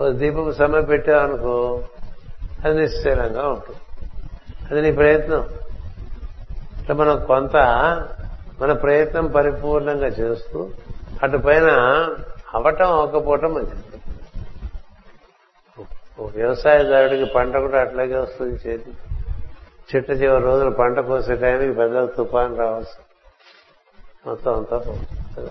ఓ 0.00 0.08
దీపం 0.08 0.52
సమ్మె 0.52 0.80
పెట్టావనుకో 0.80 1.84
అది 2.64 2.80
నిశ్చలంగా 2.80 3.48
ఉంటుంది. 3.48 3.78
అది 4.70 4.82
నీ 4.82 4.92
ప్రయత్నం. 4.92 5.48
ఇట్లా 6.80 6.96
మనం 6.96 7.24
కొంత 7.26 7.56
మన 8.60 8.72
ప్రయత్నం 8.72 9.26
పరిపూర్ణంగా 9.26 10.06
చేస్తూ 10.06 10.70
అటు 11.22 11.36
పైన 11.36 11.66
అవటం 12.54 12.92
అవ్వకపోవటం 12.92 13.54
మంచిది. 13.54 13.91
వ్యవసాయదారుడికి 16.20 17.24
పంట 17.24 17.56
కూడా 17.56 17.80
అట్లాగే 17.80 18.16
వస్తుంది 18.16 18.54
చేతి. 18.54 18.92
చెట్టు 19.96 20.12
చివరి 20.12 20.44
రోజులు 20.44 20.70
పంట 20.70 20.98
కోసే 20.98 21.36
టైంకి 21.36 21.72
పెద్ద 21.72 22.04
తుఫాన్ 22.04 22.58
రావచ్చు. 22.58 23.12
మొత్తం 24.26 24.56
అంతా 24.56 24.76
పోతుంది. 24.76 25.40
కదా 25.40 25.50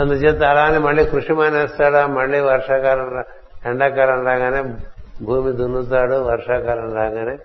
అందుచేత 0.00 0.42
అలానే 0.42 0.78
మళ్ళీ 0.78 1.04
కృషి 1.04 1.32
మానేస్తాడా? 1.32 2.06
మళ్ళీ 2.06 2.40
వర్షాకాలం 2.40 3.14
రా- 3.14 3.70
ఎండాకాలం 3.70 4.26
రాగానే 4.26 4.74
భూమి 5.22 5.52
దున్నుతాడు 5.52 6.14
వర్షాకాలం 6.14 6.94
రాగానే 6.94 7.38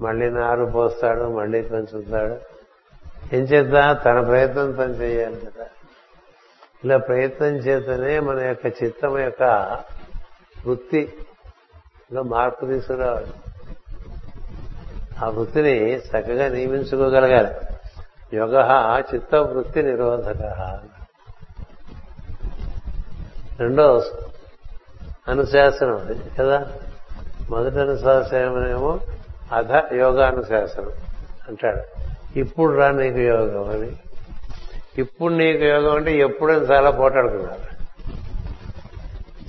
మళ్ళీ 0.00 0.30
నారు 0.30 0.64
పోస్తాడు 0.64 1.36
మళ్ళీ 1.36 1.62
పెంచుతాడు. 1.62 2.36
ఏం 3.36 3.42
చేద్దా? 3.42 3.92
తన 3.92 4.20
ప్రయత్నం 4.20 4.72
పని 4.72 4.92
చేయాలి 4.92 5.36
కదా. 5.36 5.66
ఇలా 6.84 6.96
ప్రయత్నం 6.96 7.48
చేతనే 7.48 8.20
మన 8.20 8.40
యొక్క 8.40 8.66
చిత్తం 8.66 9.18
యొక్క 9.18 9.42
వృత్తిలో 10.66 12.22
మార్పు 12.22 12.66
తీసుకురావాలి. 12.66 13.26
ఆ 15.24 15.28
వృత్తిని 15.28 15.96
చక్కగా 15.96 16.48
నియమించుకోగలగాలి. 16.48 17.54
యోగ 18.36 19.02
చిత్త 19.14 19.34
వృత్తి 19.34 19.82
నిరోధక. 19.82 20.80
రెండో 23.60 24.04
అనుశాసనం 25.28 26.22
కదా? 26.38 26.72
మొదటి 27.50 27.80
అనుశాసనమేమో 27.80 29.00
అధ 29.52 29.72
యోగానుశాసనం 29.92 30.92
అంటాడు. 31.48 31.82
ఇప్పుడు 32.38 32.76
రా 32.76 32.90
నీకు 32.90 33.18
యోగం 33.18 33.70
అని. 33.70 33.96
ఇప్పుడు 34.98 35.34
నీకు 35.34 35.64
యోగం 35.64 35.96
అంటే 35.96 36.18
ఎప్పుడని 36.18 36.58
చాలా 36.58 36.90
పోటాడుకున్నారు. 36.90 37.78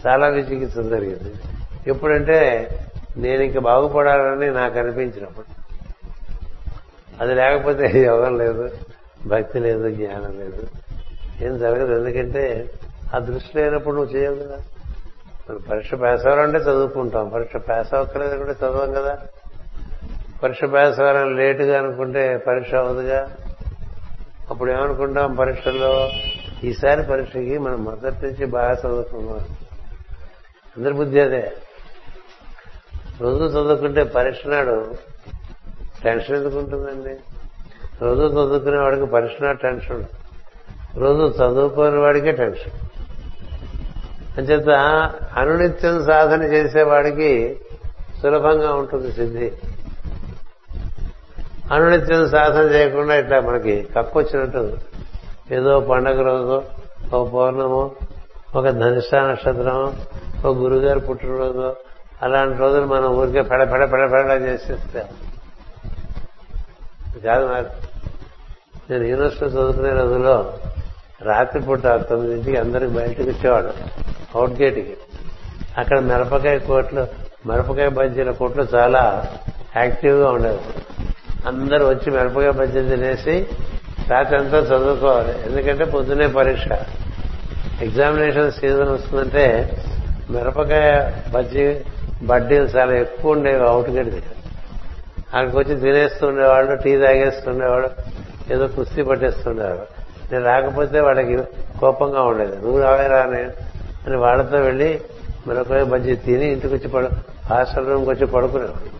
చాలా 0.07 0.27
విచికిత్స 0.27 0.75
జరిగింది. 0.75 1.33
ఎప్పుడంటే 1.87 2.69
నేను 3.17 3.43
ఇంక 3.43 3.57
బాగుపడాలని 3.57 4.51
నాకు 4.51 4.79
అనిపించినప్పుడు. 4.79 5.45
అది 7.21 7.35
లేకపోతే 7.35 7.91
యోగం 7.95 8.37
లేదు 8.37 8.71
భక్తి 9.27 9.59
లేదు 9.59 9.89
జ్ఞానం 9.89 10.39
లేదు. 10.39 10.67
ఏం 11.41 11.59
జరగదు. 11.59 11.93
ఎందుకంటే 11.93 12.71
ఆ 13.15 13.19
దృష్టి 13.19 13.57
లేనప్పుడు 13.57 13.95
నువ్వు 13.95 14.15
చేయవు 14.15 14.35
కదా. 14.35 14.57
మనం 15.49 15.61
పరీక్ష 15.71 15.93
పాస్ 15.93 16.27
అవ్వాలంటే 16.27 16.57
చదువుకుంటాం. 16.57 17.29
పరీక్ష 17.29 17.55
పాస్ 17.55 17.93
అవ్వక్కర్లేదు 17.93 18.37
కూడా 18.37 18.51
చదవం 18.51 18.93
కదా. 18.93 19.19
పరీక్ష 20.43 20.63
పాస్ 20.63 20.99
అవ్వాలని 20.99 21.35
లేటుగా 21.35 21.79
అనుకుంటే 21.79 22.37
పరీక్ష 22.37 22.75
అవ్వదుగా. 22.75 23.29
అప్పుడు 24.49 24.71
ఏమనుకుంటాం 24.71 25.35
పరీక్షల్లో 25.35 26.09
ఈసారి 26.63 27.03
పరీక్షకి 27.03 27.57
మనం 27.57 27.83
మొదటి 27.83 28.25
నుంచి 28.25 28.45
బాగా 28.45 28.71
చదువుకున్నాం 28.71 29.39
అందరి 30.77 30.93
బుద్ధి 30.93 31.19
అదే. 31.19 31.51
రోజు 33.21 33.43
చదువుకుంటే 33.43 34.03
పరీక్ష 34.03 34.47
నాడు 34.47 34.95
టెన్షన్ 36.03 36.35
ఎందుకు 36.35 36.57
ఉంటుందండి? 36.57 37.17
రోజు 38.01 38.21
చదువుకునే 38.21 38.77
వాడికి 38.77 39.05
పరీక్ష 39.05 39.41
నాడు 39.41 39.57
టెన్షన్. 39.57 40.03
రోజు 40.95 41.43
చదువుకోని 41.43 41.97
వాడికే 41.97 42.31
టెన్షన్. 42.31 42.71
అంచేత 44.37 44.69
అనునిత్యం 45.37 46.05
సాధన 46.05 46.43
చేసేవాడికి 46.43 47.59
సులభంగా 48.21 48.73
ఉంటుంది 48.73 49.11
సిద్ధి. 49.11 49.51
అనునిత్యం 51.73 52.29
సాధన 52.29 52.61
చేయకుండా 52.61 53.15
ఇట్లా 53.15 53.41
మనకి 53.41 53.87
కక్కొచ్చినట్టు 53.95 54.77
ఏదో 55.51 55.79
పండగ 55.79 56.21
రోజు 56.21 56.63
ఒక 57.13 57.29
పౌర్ణము 57.29 57.91
ఒక 58.55 58.69
ధనిష్ట 58.69 59.15
నక్షత్రం 59.15 59.97
ఒక 60.45 60.55
గురుగారు 60.57 60.99
పుట్టినరోజు 60.99 61.75
అలాంటి 62.21 62.57
రోజులు 62.57 62.85
మనం 62.85 63.05
ఊరికే 63.05 63.41
పెడ 63.41 63.71
పెడ 63.71 63.91
పెడ 63.91 64.11
పెడ 64.11 64.41
చేసేస్తే. 64.41 65.05
కాదు 67.25 67.47
నాకు 67.47 67.69
నేను 68.91 69.03
యూనివర్సిటీ 69.03 69.45
చదువుకునే 69.45 69.89
రోజుల్లో 69.89 70.53
రాత్రిపూట 71.21 71.87
తొమ్మిదింటికి 71.87 72.57
అందరికి 72.57 72.91
బయటకు 72.93 73.23
వచ్చేవాడు 73.23 73.73
అవుట్ 74.35 74.61
గేట్కి. 74.61 74.97
అక్కడ 75.77 75.99
మిరపకాయ 75.99 76.59
కోట్లు 76.59 77.07
మిరపకాయ 77.47 77.89
బజ్జీల 77.89 78.31
కోట్లు 78.31 78.63
చాలా 78.63 79.25
యాక్టివ్గా 79.77 80.31
ఉండేవి. 80.31 80.59
అందరూ 81.47 81.87
వచ్చి 81.87 82.11
మిరపకాయ 82.11 82.51
బజ్జీ 82.51 82.89
తినేసి 82.89 83.47
రాత్రి 84.09 84.37
అంతా 84.37 84.57
చదువుకోవాలి. 84.57 85.33
ఎందుకంటే 85.45 85.85
పొద్దునే 85.85 86.27
పరీక్ష. 86.27 86.67
ఎగ్జామినేషన్ 87.81 88.51
సీజన్ 88.51 88.89
వస్తుందంటే 88.89 89.77
మిరపకాయ 90.29 91.11
బజ్జీ 91.31 91.81
బడ్డీలు 92.23 92.65
చాలా 92.65 92.93
ఎక్కువ 92.93 93.31
ఉండేవి 93.31 93.67
అవుట్ 93.67 93.89
గేట్ 93.89 94.07
దగ్గర. 94.07 94.21
అక్కడికి 95.33 95.57
వచ్చి 95.57 95.79
తినేస్తుండేవాళ్ళు 95.79 96.75
టీ 96.75 96.97
తాగేస్తుండేవాడు 96.97 97.89
ఏదో 98.53 98.67
కుస్తీ 98.67 99.01
పట్టేస్తుండేవాడు 99.01 99.99
నేను 100.33 100.45
రాకపోతే 100.45 100.99
వాళ్ళకి 100.99 101.37
కోపంగా 101.79 102.21
ఉండేది. 102.21 102.55
నువ్వు 102.55 102.81
రావే 102.81 103.07
రానే 103.07 103.47
అని 104.07 104.17
వాళ్ళతో 104.17 104.57
వెళ్ళి 104.57 105.01
మరొక 105.47 105.81
బజ్జీ 105.81 106.15
తిని 106.15 106.51
ఇంటికి 106.51 106.73
వచ్చి 106.73 106.87
పడు 106.87 107.09
హాస్టల్ 107.49 107.87
రూమ్కి 107.87 108.09
వచ్చి 108.09 108.25
పడుకునేవాడు 108.25 108.99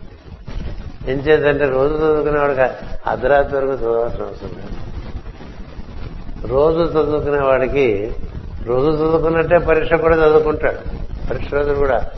ఏం 1.10 1.18
చేద్దంటే 1.18 1.64
రోజు 1.64 1.94
చదువుకునేవాడు 1.94 2.52
అర్ధరాత్రి 3.08 3.56
వరకు 3.56 3.72
చదవాల్సిన 3.72 4.24
అవసరం 4.24 4.48
లేదు. 4.48 4.80
రోజు 6.46 6.78
చదువుకునే 6.78 7.38
వాడికి 7.38 8.12
రోజు 8.64 8.90
చదువుకున్నట్టే 8.90 9.58
పరీక్ష 9.58 9.92
కూడా 9.92 10.16
చదువుకుంటాడు. 10.16 10.78
పరీక్ష 11.30 11.54
రోజు 11.54 11.74
కూడా. 11.74 12.10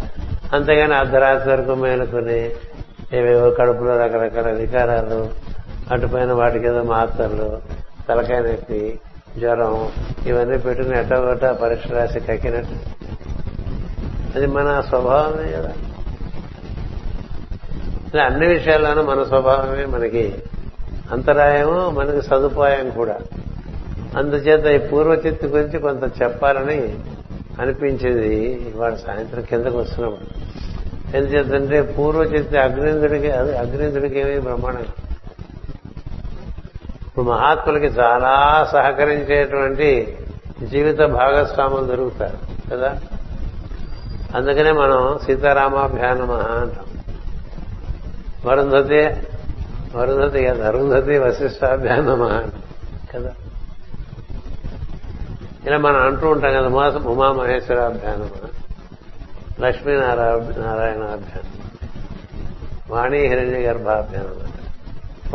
అంతేగాని 0.53 0.95
అర్ధరాత్రి 0.95 1.53
వరకు 1.53 1.75
మేలుకొని 1.75 2.51
ఏవేవో 3.13 3.51
కడుపులో 3.51 3.97
రకరకాల 3.97 4.51
వికారాలు 4.51 5.31
అటుపైన 5.93 6.33
వాటికి 6.33 6.67
ఏదో 6.67 6.83
మాత్రలు 6.83 7.59
తలకాయ 8.09 8.41
నొప్పి 8.41 9.01
జ్వరం 9.39 9.89
ఇవన్నీ 10.27 10.59
పెట్టుకుని 10.59 10.99
ఎట్టగొట్ట 10.99 11.45
పరీక్ష 11.45 11.93
రాసి 11.93 12.21
కక్కినట్టు. 12.21 12.75
అది 14.37 14.47
మన 14.47 14.81
స్వభావమే 14.89 15.53
కదా. 15.53 15.73
ఇలా 18.15 18.25
అన్ని 18.25 18.47
విషయాల్లోనూ 18.47 19.03
మన 19.03 19.23
స్వభావమే 19.23 19.85
మనకి 19.85 20.35
అంతరాయము 21.13 21.91
మనకి 21.91 22.23
సదుపాయం 22.23 22.91
కూడా. 22.91 23.19
అందుచేత 24.17 24.67
ఈ 24.67 24.87
పూర్వచిత్తు 24.87 25.47
గురించి 25.47 25.79
కొంత 25.79 26.23
చెప్పాలని 26.23 26.95
అనిపించేది 27.61 28.37
ఇవాళ 28.45 28.95
సాయంత్రం 28.95 29.43
కిందకు 29.43 29.79
వస్తున్నప్పుడు. 29.79 30.53
ఎందుచేతంటే 31.17 31.83
పూర్వచిత్తి 31.83 32.59
అగ్నిందుడికి 32.59 33.31
అగ్నిందుడికి 33.31 34.19
ఏమి 34.21 34.41
బ్రహ్మాండం 34.41 34.87
ఇప్పుడు 37.07 37.25
మహాత్ములకి 37.25 37.87
చాలా 37.87 38.67
సహకరించేటువంటి 38.73 40.17
జీవిత 40.71 40.99
భాగస్వాములు 40.99 41.85
దొరుకుతారు 41.85 42.39
కదా? 42.73 42.97
అందుకనే 44.35 44.73
మనం 44.73 45.19
సీతారామాభ్యానమ 45.27 46.33
అంటాం. 46.33 46.92
వరుంధతి 48.45 49.27
వరుంధతి 49.99 50.45
కదా 50.45 50.69
అరుంధతి 50.69 51.19
వశిష్టాభ్యానమ 51.19 52.49
కదా. 53.15 53.35
ఇలా 55.67 55.79
మనం 55.79 55.97
అంటూ 55.97 56.29
ఉంటాం 56.31 56.53
కదా 56.53 56.69
ఉమామహేశ్వరాభ్యానమ 57.11 58.29
లక్ష్మీనారాయణాభ్యానం 59.67 61.53
వాణి 62.91 63.19
హిరణ్య 63.19 63.59
గర్భాభ్యానం 63.59 64.53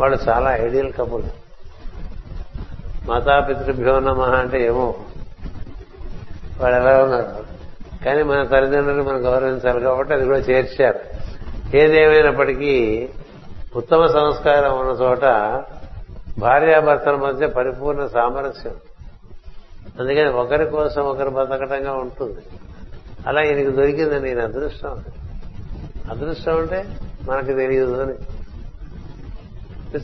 వాళ్ళు 0.00 0.18
చాలా 0.28 0.56
ఐడియల్ 0.56 0.92
కపుల్. 0.92 1.22
మాతాపితృభ్యో 3.08 4.00
నమ 4.00 4.22
అంటే 4.22 4.66
ఏమో. 4.66 4.94
వాళ్ళు 6.60 6.78
ఎలా 6.78 7.04
ఉన్నారు? 7.04 7.44
కానీ 8.04 8.22
మన 8.22 8.44
తల్లిదండ్రులు 8.44 9.02
మనం 9.02 9.26
గౌరవించాలి 9.26 9.80
కాబట్టి 9.80 10.14
అది 10.14 10.24
కూడా 10.24 10.38
చేర్చారు. 10.38 11.17
ఏదేమైనప్పటికీ 11.74 13.08
ఉత్తమ 13.76 14.06
సంస్కారం 14.06 14.78
ఉన్న 14.78 14.92
చోట 14.92 15.20
భార్యాభర్తల 16.38 17.16
మధ్య 17.16 17.46
పరిపూర్ణ 17.46 18.06
సామరస్యం. 18.06 18.74
అందుకని 20.00 20.28
ఒకరి 20.28 20.66
కోసం 20.66 21.02
ఒకరు 21.02 21.30
బతకటంగా 21.30 21.92
ఉంటుంది. 21.92 22.38
అలా 23.26 23.42
ఈయనకి 23.42 23.76
దొరికిందని 23.76 24.20
నేను 24.20 24.42
అదృష్టం. 24.42 25.04
అదృష్టం 26.10 26.58
అంటే 26.58 26.86
మనకు 27.28 27.46
తెలియదు 27.46 28.02
అని. 28.02 28.14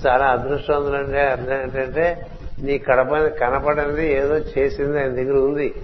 చాలా 0.07 0.27
అదృష్టవంతులంటే 0.27 1.21
అర్థం 1.21 1.63
ఏంటంటే 1.63 2.27
నీ 2.63 2.79
కడప 2.79 3.17
కనపడనిది 3.17 4.13
ఏదో 4.13 4.39
చేసింది 4.39 4.99
ఆయన 4.99 5.09
దగ్గర 5.09 5.37
ఉంది. 5.37 5.75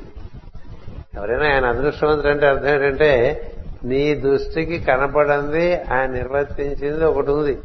ఎవరైనా 1.14 1.54
ఆయన 1.54 1.66
అదృష్టవంతుడు 1.66 2.28
అంటే 2.28 2.46
అర్థం 2.46 2.68
ఏంటంటే 2.68 3.42
నీ 3.84 4.14
దృష్టికి 4.14 4.78
కనపడంది 4.78 5.80
ఆయన 5.80 6.10
నిర్వర్తించింది 6.10 7.04
ఒకటి 7.04 7.30
ఉంది. 7.30 7.58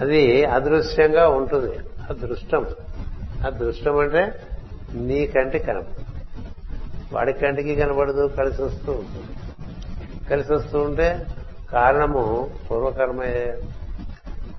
అది 0.00 0.44
అదృశ్యంగా 0.44 1.28
ఉంటుంది. 1.28 1.76
అదృష్టం. 2.10 2.66
అదృష్టం 3.46 3.98
అంటే 3.98 4.42
నీ 4.94 5.26
కంటి 5.26 5.58
కనపడదు 5.58 6.04
వాడి 7.12 7.32
కంటికి 7.32 7.76
కనపడదు 7.76 8.26
కలిసి 8.26 8.62
వస్తూ 8.62 8.92
ఉంటుంది. 8.92 9.36
కలిసి 10.30 10.54
వస్తూ 10.54 10.78
ఉంటే 10.78 11.26
కారణము 11.72 12.50
పూర్వకర్మయే. 12.70 13.62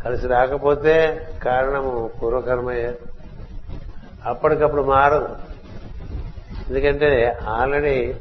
కలిసి 0.06 0.28
రాకపోతే 0.28 1.28
కారణము 1.44 2.10
పూర్వకర్మయే. 2.24 2.98
అప్పటికప్పుడు 4.26 4.82
మారదు. 4.82 5.30
ఎందుకంటే 6.70 7.40
ఆల్రెడీ 7.48 8.14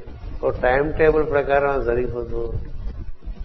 ఒక 0.44 0.54
టైం 0.62 0.90
టేబుల్ 0.90 1.30
ప్రకారం 1.30 1.85
జరిగిపోతూ 1.85 2.52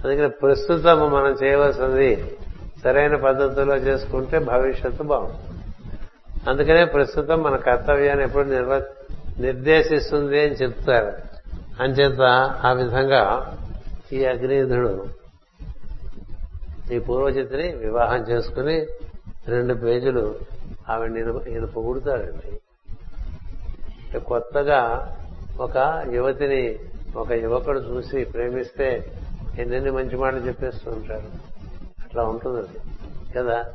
అందుకని 0.06 0.30
ప్రస్తుతం 0.30 1.14
మనం 1.14 1.36
చేయవలసింది 1.44 2.38
సరైన 2.84 3.16
పద్ధతిలో 3.16 3.76
చేసుకుంటే 3.76 4.40
భవిష్యత్తు 4.40 5.04
బాగుంటుంది. 5.04 5.60
అందుకనే 6.50 6.86
ప్రస్తుతం 6.86 7.44
మన 7.44 7.56
కర్తవ్యాన్ని 7.56 8.24
ఎప్పుడు 8.24 8.44
నిర్వ 8.44 8.82
నిర్దేశిస్తుంది 9.40 10.40
అని 10.40 10.52
చెప్తారు. 10.52 11.12
అంచేత 11.84 12.22
ఆ 12.66 12.72
విధంగా 12.72 13.54
ఈ 14.14 14.26
అగ్నిధుడు 14.26 15.06
ఈ 16.92 17.00
పూర్వచిత్ని 17.00 17.76
వివాహం 17.76 18.22
చేసుకుని 18.22 18.86
రెండు 19.48 19.74
పేజీలు 19.74 20.36
ఆవిడ 20.90 21.34
ఈయన 21.48 21.66
పొగుడుతాడండి 21.66 24.20
కొత్తగా 24.20 25.14
ఒక 25.60 26.06
యువతిని 26.14 26.80
ఒక 27.16 27.32
యువకుడు 27.32 27.80
చూసి 27.80 28.24
ప్రేమిస్తే 28.24 29.14
ఎన్నెన్ని 29.60 29.92
మంచి 29.92 30.18
మాటలు 30.18 30.40
చెప్పేస్తూ 30.40 30.92
ఉంటారు 30.92 31.28
అట్లా 32.06 32.24
ఉంటుంది 32.24 32.58
అది. 32.58 32.80
కదా? 33.38 33.66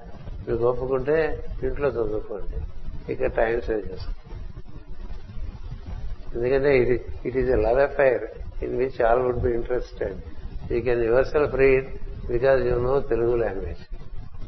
మీకు 0.49 0.64
ఒప్పుకుంటే 0.64 1.44
ఇంట్లో 1.62 1.88
చదువుకోండి. 1.88 2.61
ఇక 3.12 3.27
టైం 3.27 3.61
సేవ్ 3.61 3.79
చేసుకోండి 3.79 4.20
ఎందుకంటే 6.35 6.79
ఇది 6.79 7.05
it 7.25 7.37
is 7.37 7.51
a 7.51 7.57
love 7.57 7.79
affair 7.79 8.25
in 8.64 8.79
which 8.79 9.03
all 9.03 9.20
would 9.20 9.38
be 9.38 9.53
interested 9.53 10.16
you 10.73 10.81
can 10.81 11.05
yourself 11.27 11.55
read 11.55 11.87
because 12.27 12.62
you 12.62 12.79
know 12.79 13.01
Telugu 13.01 13.37
language 13.37 13.97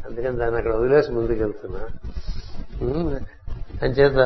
అందుకని 0.06 0.36
దాన్ని 0.36 0.56
అక్కడ 0.56 0.74
వదిలేసి 0.74 1.12
ముందుకెళ్తున్నా. 1.12 1.88
అంచేత 3.82 4.18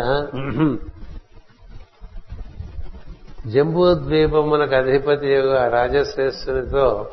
జంబూ 3.46 3.94
ద్వీపమునకు 3.94 4.74
అధిపతి 4.74 5.40
రాజశ్రేష్ఠునితో 5.68 7.08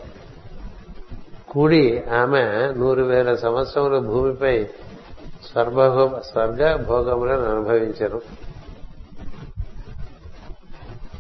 కూడి 1.49 2.03
ఆమె 2.03 2.43
నూరు 2.77 3.01
వేల 3.01 3.35
సంవత్సరముల 3.35 3.97
భూమిపై 3.97 4.65
స్వర్గ 5.51 6.75
భోగములను 6.75 7.43
అనుభవించరు 7.43 8.21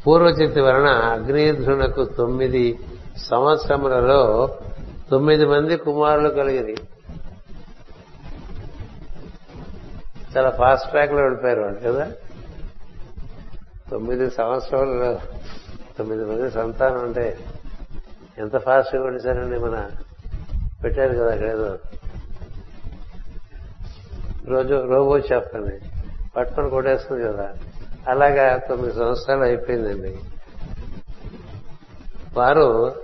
పూర్వచిత్తి 0.07 0.61
వలన 0.61 0.87
అగ్నిధ్రునకు 0.87 2.05
తొమ్మిది 2.05 2.79
సంవత్సరములలో 3.17 4.49
తొమ్మిది 5.11 5.45
మంది 5.45 5.77
కుమారులు 5.77 6.29
కలిగిరి. 6.29 6.75
చాలా 10.37 10.49
ఫాస్ట్ 10.49 10.89
ట్రాక్లో 10.89 11.21
వెళ్ళిపోయారు 11.21 11.61
వాళ్ళు 11.61 11.79
కదా? 11.79 12.11
తొమ్మిది 13.91 14.31
సంవత్సరాలు 14.31 15.19
తొమ్మిది 15.97 16.25
మంది 16.25 16.51
సంతానం 16.51 16.99
అంటే 16.99 17.39
ఎంత 18.37 18.57
ఫాస్ట్గా 18.57 19.03
ఉండిసారండి 19.03 19.59
మన 19.59 19.89
పెట్టారు 20.83 21.17
కదా 21.17 21.31
అక్కడ 21.33 21.49
ఏదో. 21.49 21.77
రోజు 24.45 24.73
రోబో 24.73 25.17
చెప్పండి 25.17 25.79
పట్టుకొని 26.35 26.69
కొట్టేస్తుంది 26.69 27.23
కదా. 27.23 27.53
అలాగా 28.07 28.57
తొమ్మిది 28.57 28.93
సంవత్సరాలు 28.93 29.41
అయిపోయిందండి. 29.43 30.19
వారు 32.37 32.95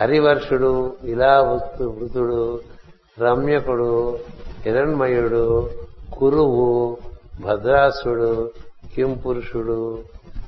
హరివర్షుడు 0.00 0.96
ఇలా 1.02 1.40
వృతుడు 1.42 2.60
రమ్యకుడు 3.20 4.18
హిరణ్మయుడు 4.62 5.70
కురువు 6.12 6.98
భద్రాసుడు 7.40 8.50
కింపురుషుడు 8.94 9.98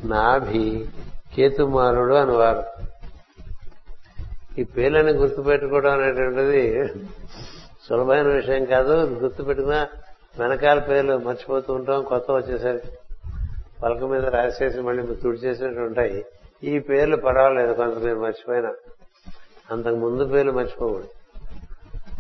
నాభి 0.05 0.89
కేతుమారుడు 1.37 2.15
అనేవారు. 2.15 2.63
ఈ 4.59 4.65
పేర్లని 4.65 5.13
గుర్తుపెట్టుకోవడం 5.13 5.93
అనేటువంటిది 5.93 6.89
సులభమైన 7.89 8.23
విషయం 8.23 8.65
కాదు. 8.65 8.93
గుర్తుపెట్టుకున్నా 8.93 9.89
వెనకాల 10.39 10.79
పేర్లు 10.79 11.19
మర్చిపోతూ 11.19 11.75
ఉంటాం. 11.75 12.03
కొత్త 12.03 12.31
వచ్చేసరికి 12.31 12.89
పలక 13.83 14.03
మీద 14.03 14.25
రాసేసి 14.25 14.81
మళ్ళీ 14.81 15.15
తుడిచేసినట్టు 15.15 15.81
ఉంటాయి. 15.81 16.25
ఈ 16.65 16.79
పేర్లు 16.79 17.17
పర్వాలేదు 17.17 17.73
కొంత 17.73 17.99
మీరు 17.99 18.19
మర్చిపోయినా. 18.19 18.75
అంతకు 19.71 19.95
ముందు 19.95 20.25
పేర్లు 20.25 20.53
మర్చిపోకూడదు. 20.53 21.09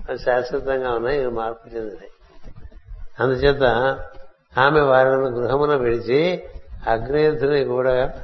అది 0.08 0.18
శాశ్వతంగా 0.18 0.92
ఉన్నాయి 0.92 1.18
ఇవి 1.18 1.30
మార్పు 1.30 1.76
చెందినాయి 1.76 2.10
అందుచేత 3.20 3.62
ఆమె 4.58 4.80
వారిని 4.80 5.30
గృహమున 5.30 5.74
విడిచి 5.74 6.42
అగ్నేయుని 6.86 7.64
కూడా 7.64 8.22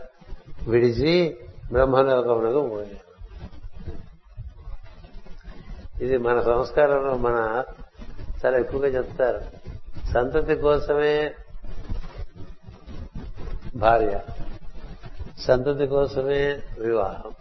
విడిచి 0.69 1.37
బ్రహ్మలోకమునకు 1.73 2.69
పోయాడు. 2.69 3.11
ఇది 6.05 6.19
మన 6.19 6.41
సంస్కారంలో 6.41 7.17
మన 7.17 7.65
చాలా 8.47 8.59
ఎక్కువగా 8.59 8.87
చెప్తారు. 8.87 9.41
సంతతి 10.13 10.55
కోసమే 10.55 11.35
భార్య 13.77 14.21
సంతతి 15.39 15.87
కోసమే 15.87 16.63
వివాహం. 16.79 17.33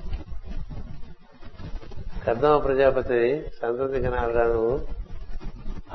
కర్దమ 2.28 2.58
ప్రజాపతి 2.58 3.52
సంతతి 3.62 4.02
కనాలను 4.02 4.88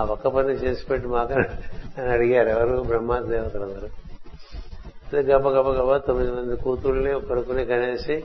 ఆ 0.00 0.04
ఒక్క 0.04 0.28
పని 0.28 0.48
చేసి 0.48 0.86
పెట్టి 0.86 1.08
మాకు 1.08 1.32
అని 1.32 2.08
అడిగారు 2.08 2.48
ఎవరు? 2.48 2.82
బ్రహ్మా 2.82 3.18
దేవతలందరూ 5.22 5.48
గబ 5.48 5.68
గబ 5.68 5.82
గబ 5.82 5.96
తొమ్మిది 5.96 6.32
మంది 6.32 6.56
కూతుళ్ళని 6.56 7.20
కొడుకుని 7.20 7.64
కనేసి 7.64 8.24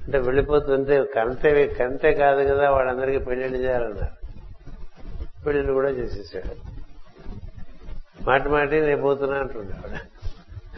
అంటే 0.06 0.20
వెళ్ళిపోతుంటే 0.20 1.04
కంటే 1.04 1.68
కంటే 1.68 2.14
కాదు 2.14 2.48
కదా 2.50 2.70
వాళ్ళందరికీ 2.70 3.18
పెళ్ళిళ్ళు 3.18 3.58
చేయాలన్నారు. 3.58 4.16
పెళ్ళిళ్ళు 5.46 5.74
కూడా 5.74 5.90
చేసేసాడు. 5.90 6.56
మాటి 8.24 8.50
మాటి 8.50 8.82
నేను 8.82 9.02
పోతున్నా 9.02 9.38
అంటుండేవాడు 9.38 9.96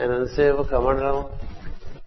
ఆయన 0.03 0.13
ఎంతసేపు 0.13 0.61
కమండలం 0.61 1.25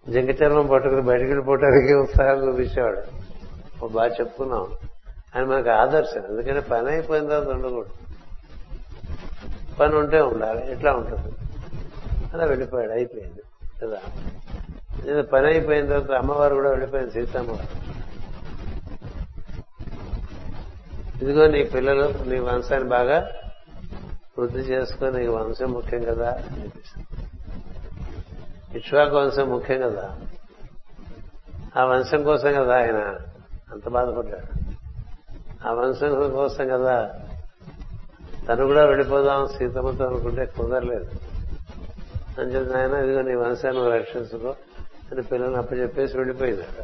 జంకచర్మం 0.09 0.67
పట్టుకుని 0.67 1.01
బయటకు 1.01 1.25
వెళ్ళిపోవటానికి 1.25 1.93
ఉత్సాహం 1.93 2.47
చూపించేవాడు 2.47 3.87
బాగా 3.87 4.13
చెప్పుకున్నాం 4.13 4.67
ఆయన 5.37 5.45
మనకు 5.45 5.69
ఆదర్శం. 5.69 6.23
ఎందుకంటే 6.29 6.59
పని 6.59 6.89
అయిపోయిన 6.89 7.27
తర్వాత 7.27 7.47
ఉండకూడదు. 7.47 7.93
పని 9.79 9.95
ఉంటే 9.95 10.21
ఉండాలి 10.21 10.71
ఎట్లా 10.71 10.93
ఉంటుంది? 10.93 11.35
అలా 12.33 12.45
వెళ్ళిపోయాడు 12.45 12.91
అయిపోయింది. 12.91 13.41
కదా? 13.83 15.21
పని 15.21 15.47
అయిపోయిన 15.47 15.85
తర్వాత 15.85 16.11
అమ్మవారు 16.11 16.55
కూడా 16.55 16.69
వెళ్ళిపోయింది 16.69 17.11
సీతమ్మవారు. 17.11 17.87
ఇదిగో 21.23 21.47
నీ 21.47 21.63
పిల్లలు 21.63 22.29
నీ 22.29 22.39
వంశాన్ని 22.39 22.89
బాగా 22.89 23.29
వృద్ధి 24.39 24.59
చేసుకుని 24.59 25.19
నీ 25.19 25.27
వంశం 25.27 25.71
ముఖ్యం 25.71 26.03
కదా 26.03 26.29
అనిపిస్తుంది 26.29 27.07
ఇక్ష్వాకు 28.77 29.17
వంశం 29.17 29.49
ముఖ్యం 29.49 29.81
కదా? 29.81 30.19
ఆ 31.77 31.85
వంశం 31.85 32.23
కోసం 32.23 32.53
కదా 32.53 32.75
ఆయన 32.75 33.15
అంత 33.71 33.89
బాధపడ్డాడు. 33.89 34.66
ఆ 35.65 35.71
వంశం 35.71 36.31
కోసం 36.31 36.67
కదా. 36.67 37.13
తను 38.47 38.65
కూడా 38.65 38.85
వెళ్ళిపోదాం 38.85 39.47
సీతమ్మతో 39.47 40.05
అనుకుంటే 40.05 40.45
కుదరలేదు. 40.45 41.11
అని 42.41 42.51
చెప్పి 42.51 42.77
ఆయన 42.77 42.93
ఇదిగో 42.93 43.21
నీ 43.21 43.35
వంశాన్ని 43.35 43.89
రక్షించుకో 43.89 44.55
అని 45.11 45.21
పిల్లల్ని 45.21 45.57
అప్పచెప్పేసి 45.57 46.17
వెళ్ళిపోయినాడు 46.17 46.83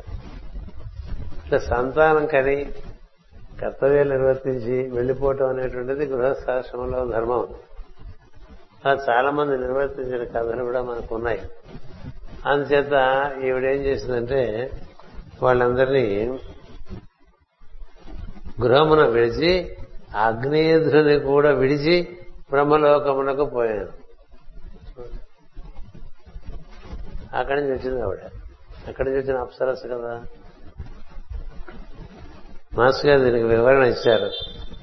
ఇట్లా 1.45 1.59
సంతానం 1.59 2.25
కని 2.25 2.71
కర్తవ్యాలు 3.61 4.09
నిర్వర్తించి 4.09 4.89
వెళ్ళిపోవటం 4.89 5.49
అనేటువంటిది 5.49 6.05
గృహస్థాశ్రమంలో 6.05 7.05
ధర్మం. 7.05 7.47
అలా 8.85 9.05
చాలా 9.09 9.31
మంది 9.31 9.57
నిర్వర్తించిన 9.57 10.23
కథలు 10.23 10.63
కూడా 10.63 10.81
మనకు 10.81 11.15
ఉన్నాయి 11.15 11.41
అందుచేత 12.45 12.93
ఈవిడేం 13.43 13.81
చేసిందంటే 13.81 14.71
వాళ్ళందరినీ 15.43 16.39
గృహమున 18.61 19.05
విడిచి 19.05 19.77
అగ్నేయుధుని 20.15 21.19
కూడా 21.19 21.51
విడిచి 21.51 22.17
బ్రహ్మలోకమునకు 22.49 23.45
పోయాను 23.45 24.03
అక్కడి 27.33 27.61
నుంచి 27.61 27.73
వచ్చింది 27.73 28.01
ఆవిడ. 28.01 28.19
అక్కడి 28.87 29.09
నుంచి 29.09 29.23
వచ్చిన 29.23 29.37
అప్సరస్ 29.37 29.83
కదా. 29.83 30.23
మాస్టర్ 32.77 33.11
గారు 33.11 33.23
దీనికి 33.23 33.43
వివరణ 33.43 33.83
ఇచ్చారు. 33.83 34.31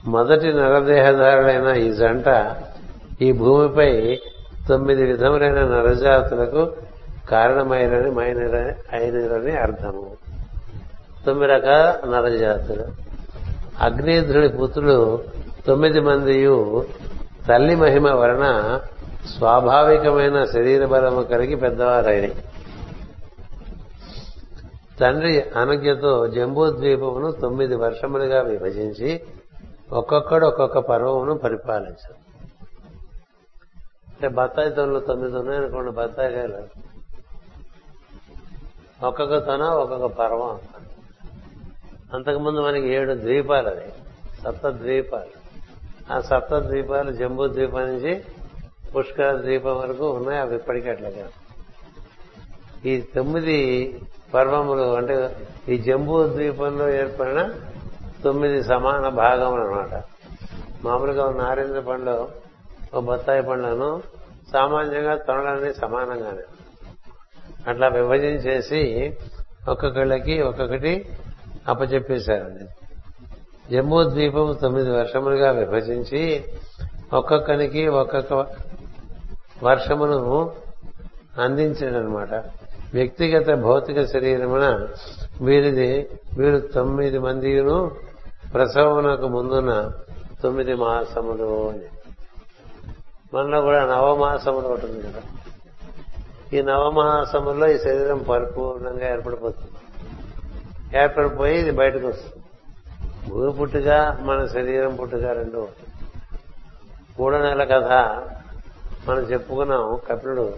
మొదటి 0.07 0.53
నరదేహదారుడైన 0.53 1.77
ఈ 1.77 1.93
జంట 1.93 2.57
ఈ 3.23 3.33
భూమిపై 3.33 4.21
తొమ్మిది 4.69 5.05
విధములైన 5.05 5.61
నరజాతులకు 5.61 6.77
కారణమైనని 7.29 8.11
అయినని 8.97 9.57
అర్థము. 9.57 10.17
తొమ్మిది 11.27 11.53
రకాల 11.53 12.09
నరజాతులు. 12.11 13.10
అగ్నిధ్రుడి 13.81 14.49
పుత్రులు 14.49 15.25
తొమ్మిది 15.67 16.01
మందియు 16.01 16.87
తల్లి 17.49 17.77
మహిమ 17.77 18.11
వలన 18.11 18.81
స్వాభావికమైన 19.39 20.45
శరీర 20.45 20.87
బలము 20.87 21.23
కలిగి 21.23 21.57
పెద్దవారైనవి 21.57 22.35
తండ్రి 25.01 25.43
అనుజ్ఞతో 25.57 26.27
జంబూద్వీపమును 26.27 27.33
తొమ్మిది 27.33 27.75
వర్షములుగా 27.75 28.43
విభజించి 28.43 29.21
ఒక్కొక్కడు 29.93 30.47
ఒక్కొక్క 30.47 30.79
పర్వమును 30.79 31.39
పరిపాలించారు. 31.39 32.15
అంటే 34.09 34.29
బత్తాయి 34.29 34.71
తొనలు 34.71 35.01
తొమ్మిది 35.01 35.37
ఉన్నాయనుకోండి 35.37 35.91
బత్తాయికాయలు. 35.91 36.55
ఒక్కొక్క 39.07 39.39
తొన 39.39 39.63
ఒక్కొక్క 39.63 40.07
పర్వం. 40.07 40.59
అంతకుముందు 42.15 42.61
మనకి 42.61 42.89
ఏడు 42.89 43.15
ద్వీపాలు 43.15 43.69
అవి. 43.69 43.93
సప్త 44.43 44.69
ద్వీపాలు. 44.69 45.41
ఆ 46.13 46.21
సప్త 46.21 46.59
ద్వీపాలు 46.59 47.13
జంబూ 47.13 47.49
ద్వీపం 47.49 47.81
నుంచి 47.81 48.25
పుష్కర 48.97 49.37
ద్వీపం 49.37 49.79
వరకు 49.79 50.11
ఉన్నాయి. 50.11 50.41
అవి 50.41 50.57
ఇప్పటికీ 50.57 50.91
అట్లాగే 50.91 51.27
ఈ 52.85 53.01
తొమ్మిది 53.01 53.99
పర్వములు 54.35 54.97
అంటే 54.97 55.37
ఈ 55.69 55.79
జంబూ 55.79 56.27
ద్వీపంలో 56.27 56.95
ఏర్పడిన 56.95 57.55
తొమ్మిది 58.25 58.63
సమాన 58.63 59.09
భాగములు 59.09 59.63
అనమాట 59.63 60.05
మామూలుగా 60.85 61.33
నారేంద్ర 61.33 61.81
పండు 61.81 62.29
ఒక 62.95 63.05
బత్తాయి 63.05 63.43
పండ్లను 63.43 64.03
సామాన్యంగా 64.53 65.17
తొనడానికి 65.17 65.75
సమానంగానే. 65.75 66.43
అట్లా 67.69 67.89
విభజించేసి 67.89 69.13
ఒక్కొక్కళ్ళకి 69.69 70.43
ఒక్కొక్కటి 70.43 71.09
అప్పచెప్పేశారండి. 71.69 72.65
జమ్మూ 73.71 74.05
ద్వీపం 74.05 74.59
తొమ్మిది 74.63 74.91
వర్షములుగా 74.91 75.51
విభజించి 75.51 76.45
ఒక్కొక్కనికి 77.13 77.89
ఒక్కొక్క 77.89 78.47
వర్షమును 79.65 80.53
అందించాడనమాట 81.39 82.35
వ్యక్తిగత 82.95 83.59
భౌతిక 83.59 84.05
శరీరమున 84.05 84.89
వీరిది 85.41 86.09
వీరు 86.39 86.59
తొమ్మిది 86.59 87.19
మందిను 87.19 87.91
ప్రసవమునకు 88.55 89.29
ముందున 89.29 89.93
తొమ్మిది 90.43 90.75
మాసములు 90.75 91.71
అని. 91.71 91.85
మనలో 93.35 93.61
కూడా 93.61 93.87
నవమాసములు 93.87 94.67
ఒకటి 94.67 94.87
ఉంది 94.87 95.03
కదా. 95.03 95.23
ఈ 96.53 96.63
నవమాసముల్లో 96.63 97.71
ఈ 97.71 97.79
శరీరం 97.79 98.19
పరిపూర్ణంగా 98.19 99.11
ఏర్పడిపోతుంది. 99.11 99.80
ఏర్పడిపోయి 100.97 101.59
ఇది 101.59 101.71
బయటకు 101.71 102.07
వస్తుంది. 102.07 102.45
భూమి 103.31 103.53
పుట్టుగా 103.53 104.19
మన 104.21 104.47
శరీరం 104.47 104.97
పుట్టుగా 104.97 105.33
రెండు 105.33 105.69
మూడో 107.21 107.39
నెల 107.39 107.65
కథ 107.65 107.93
మనం 109.09 109.21
చెప్పుకున్నాం. 109.21 110.01
కపిలుడు 110.11 110.55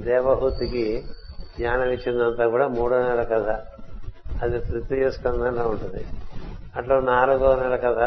దేవహూతికి 0.00 1.04
జ్ఞానం 1.58 1.90
ఇచ్చిందంతా 1.90 2.46
కూడా 2.46 2.68
మూడో 2.68 3.02
నెల 3.02 3.22
కథ. 3.22 3.62
అది 4.42 4.58
తృతీయ 4.58 5.10
స్కంధంలో 5.10 5.68
ఉంటుంది. 5.68 6.06
అట్లా 6.76 7.00
నాలుగో 7.00 7.56
నెల 7.56 7.76
కథ. 7.76 7.98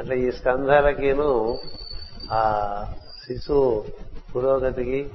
అట్లా 0.00 0.14
ఈ 0.14 0.30
స్కంధాలకిను 0.30 1.58
ఆ 2.32 2.42
శిశువు 3.26 3.84
పురోగతికి 4.36 5.10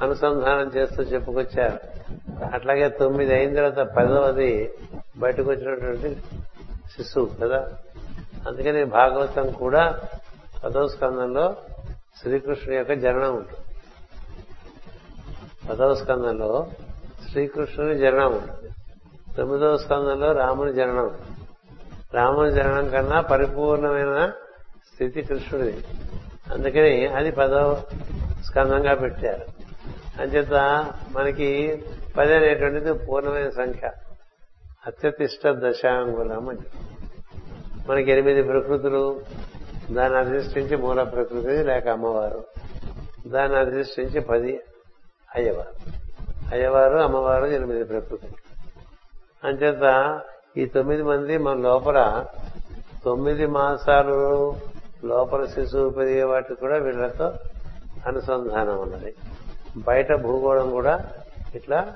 అనుసంధానం 0.00 0.70
చేస్తూ 0.76 1.02
చెప్పుకొచ్చారు. 1.02 1.99
అట్లాగే 2.54 2.88
తొమ్మిది 2.88 3.34
అయిన 3.34 3.54
తర్వాత 3.54 3.88
పదవది 3.88 4.70
బయటకు 5.16 5.50
వచ్చినటువంటి 5.50 6.22
శిశువు 6.96 7.30
కదా? 7.42 7.68
అందుకని 8.48 8.84
భాగవతం 8.84 9.50
కూడా 9.50 10.00
పదవ 10.64 10.86
స్కందంలో 10.86 11.56
శ్రీకృష్ణుని 12.20 12.76
యొక్క 12.76 12.92
జననం 12.92 13.36
ఉంటుంది. 13.36 13.60
పదవ 15.70 15.94
స్కందంలో 15.94 16.66
శ్రీకృష్ణుని 17.30 17.98
జననం 17.98 18.32
ఉంటుంది. 18.32 18.74
తొమ్మిదవ 19.36 19.76
స్కందంలో 19.76 20.32
రాముని 20.32 20.72
జననం 20.72 21.10
రాముని 22.14 22.52
జననం 22.52 22.88
కన్నా 22.88 23.20
పరిపూర్ణమైన 23.20 24.32
స్థితి 24.94 25.22
కృష్ణుడిది. 25.22 25.84
అందుకని 26.54 27.06
అది 27.06 27.30
పదవ 27.30 27.82
స్కందంగా 28.44 28.94
పెట్టారు. 28.94 29.60
అంచేత 30.22 30.86
మనకి 31.10 31.82
పది 32.16 32.34
అనేటువంటిది 32.34 32.92
పూర్ణమైన 32.92 33.48
సంఖ్య. 33.48 33.90
అత్యతిష్ట 34.86 35.40
దశాంగులం 35.48 36.48
అని. 36.48 36.58
మనకి 37.88 38.10
ఎనిమిది 38.10 38.42
ప్రకృతులు. 38.42 39.20
దాన్ని 39.90 40.18
అధిష్ఠించి 40.18 40.76
మూల 40.76 41.02
ప్రకృతి 41.02 41.64
లేక 41.64 41.88
అమ్మవారు. 41.88 42.44
దాన్ని 43.26 43.58
అధిష్ఠించి 43.58 44.20
పది 44.20 44.60
అయ్యవారు. 45.34 45.92
అయ్యవారు 46.54 46.96
అమ్మవారు 46.96 47.46
ఎనిమిది 47.46 47.84
ప్రకృతులు. 47.84 48.32
అంచేత 49.46 50.20
ఈ 50.56 50.66
తొమ్మిది 50.66 51.02
మంది 51.02 51.38
మన 51.38 51.56
లోపల 51.56 52.26
తొమ్మిది 53.04 53.46
మాసాలు 53.46 54.54
లోపల 55.04 55.44
శిశువు 55.44 55.90
పెరిగే 55.90 56.22
వాటికి 56.22 56.60
కూడా 56.60 56.76
వీళ్ళతో 56.76 57.32
అనుసంధానం 58.06 58.78
ఉన్నది. 58.78 59.14
బయట 59.76 60.12
భూగోళం 60.14 60.70
కూడా 60.70 61.10
ఇట్లా 61.54 61.94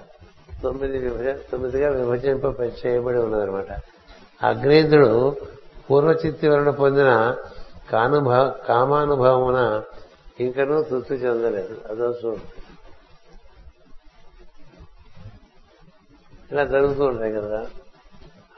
తొమ్మిది 0.63 0.99
విభజ 0.99 1.37
తొమ్మిదిగా 1.53 1.91
విభజింప 1.91 2.45
చేయబడి 2.61 3.19
ఉన్నదనమాట 3.19 3.67
అగ్నేంద్రుడు 4.43 5.37
పూర్వచిత్తి 5.91 6.49
వలన 6.49 6.71
పొందిన 6.71 7.37
కానుభా 7.91 8.55
కామానుభవమున 8.69 9.83
ఇంకనూ 10.41 10.83
తృప్తి 10.83 11.15
చెందలేదు. 11.15 11.81
అదో 11.91 12.15
చూడు. 12.25 12.65
ఇలా 16.53 16.65
జరుగుతూ 16.65 17.05
ఉంటాయి 17.05 17.33
కదా. 17.33 17.67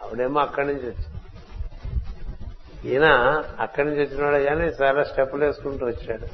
ఆవిడేమో 0.04 0.40
అక్కడి 0.40 0.66
నుంచి 0.66 0.90
వచ్చి 0.90 1.16
ఈయన 2.90 3.04
అక్కడి 3.60 3.88
నుంచి 3.88 4.02
వచ్చినాడు 4.02 4.42
కానీ 4.44 4.64
చాలా 4.82 5.02
స్టెప్పులు 5.02 5.44
వేసుకుంటూ 5.44 5.86
వచ్చాడు. 5.86 6.26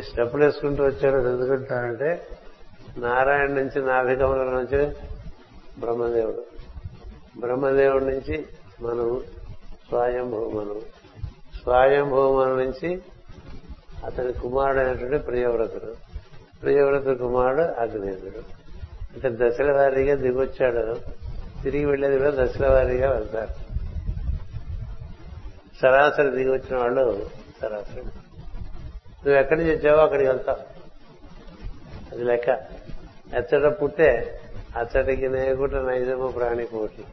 స్టెప్పులు 0.00 0.44
వేసుకుంటూ 0.44 0.84
వచ్చాడు 0.84 1.28
ఎందుకంటాడంటే 1.28 2.26
నారాయణ 2.98 3.50
నుంచి 3.50 3.82
నాభికముల 3.86 4.36
నుంచి 4.36 4.92
బ్రహ్మదేవుడు. 5.78 6.44
బ్రహ్మదేవుడి 7.40 8.04
నుంచి 8.04 8.46
మనం 8.80 9.20
స్వయంభూమను 9.88 10.80
స్వయంభూమను 11.62 12.54
నుంచి 12.54 13.02
అతని 14.04 14.32
కుమారుడు 14.32 14.80
అయినటువంటి 14.80 15.18
ప్రియవ్రతుడు. 15.18 15.94
ప్రియవ్రతుడు 16.62 17.14
కుమారుడు 17.14 17.62
అగ్నేయుడు. 17.62 18.64
అంటే 19.14 19.48
దశల 19.48 19.72
వారీగా 19.72 20.14
దిగొచ్చాడు. 20.14 20.96
తిరిగి 21.62 21.84
వెళ్ళేది 21.84 22.18
కూడా 22.18 22.30
దశల 22.30 22.72
వారీగా 22.72 23.10
వెళ్తారు. 23.10 23.64
సరాసరి 25.82 26.30
దిగి 26.30 26.50
వచ్చిన 26.50 26.76
వాళ్ళు 26.76 27.26
సరాసరి. 27.62 28.00
నువ్వు 28.00 29.34
ఎక్కడి 29.34 29.60
నుంచి 29.60 29.76
వచ్చావో 29.76 29.98
అక్కడికి 29.98 30.28
వెళ్తావు. 30.28 30.83
అది 32.12 32.24
లెక్క. 32.24 32.48
ఎచ్చట 33.34 33.82
పుట్టే 33.82 34.40
అచ్చటికి 34.76 35.28
నేగుట 35.28 35.74
నైజము 35.74 36.28
ప్రాణి 36.28 36.66
కోటి 36.66 37.04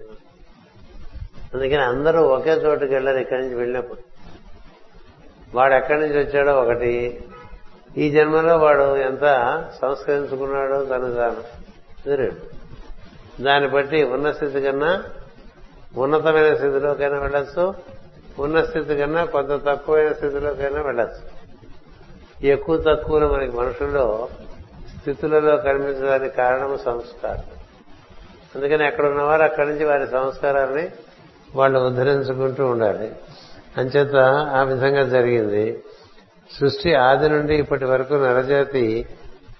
అందుకని 1.53 1.83
అందరూ 1.83 2.21
ఒకే 2.21 2.51
చోటుకి 2.51 2.93
వెళ్ళారు 2.93 3.17
ఇక్కడి 3.17 3.41
నుంచి 3.41 3.55
వెళ్ళినప్పుడు. 3.55 4.01
వాడు 5.55 5.73
ఎక్కడి 5.73 6.01
నుంచి 6.01 6.17
వచ్చాడో 6.17 6.53
ఒకటి. 6.61 7.23
ఈ 7.97 8.11
జన్మలో 8.11 8.57
వాడు 8.57 8.97
ఎంత 8.97 9.25
సంస్కరించుకున్నాడో 9.81 10.85
తను 10.85 11.13
తాను. 11.13 11.43
రెండు 12.15 12.61
దాన్ని 13.43 13.69
బట్టి 13.69 14.03
ఉన్న 14.03 14.31
స్థితి 14.31 14.61
కన్నా 14.61 15.03
ఉన్నతమైన 15.95 16.55
స్థితిలోకైనా 16.55 17.19
వెళ్ళొచ్చు. 17.19 17.75
ఉన్న 18.39 18.63
స్థితి 18.63 18.95
కన్నా 18.95 19.25
కొంత 19.25 19.65
తక్కువైన 19.65 20.13
స్థితిలోకైనా 20.13 20.81
వెళ్ళొచ్చు. 20.81 21.41
ఎక్కువ 22.47 22.77
తక్కువలో 22.77 23.27
మనకి 23.27 23.57
మనుషుల్లో 23.57 24.29
స్థితులలో 25.01 25.57
కనిపించడానికి 25.57 26.35
కారణం 26.35 26.77
సంస్కారం. 26.85 27.43
అందుకని 28.55 28.87
ఎక్కడ 28.87 29.05
ఉన్నవారు 29.05 29.41
అక్కడి 29.41 29.69
నుంచి 29.69 29.85
వారి 29.85 30.07
సంస్కారాన్ని 30.07 30.89
వాళ్ళు 31.55 31.79
ఉద్ధరించుకుంటూ 31.79 32.65
ఉండాలి. 32.65 33.15
అంచేత 33.77 34.15
ఆ 34.55 34.63
విధంగా 34.63 35.03
జరిగింది. 35.03 35.83
సృష్టి 36.59 36.95
ఆది 36.95 37.29
నుండి 37.29 37.55
ఇప్పటి 37.55 37.85
వరకు 37.85 38.13
నరజాతి 38.13 39.05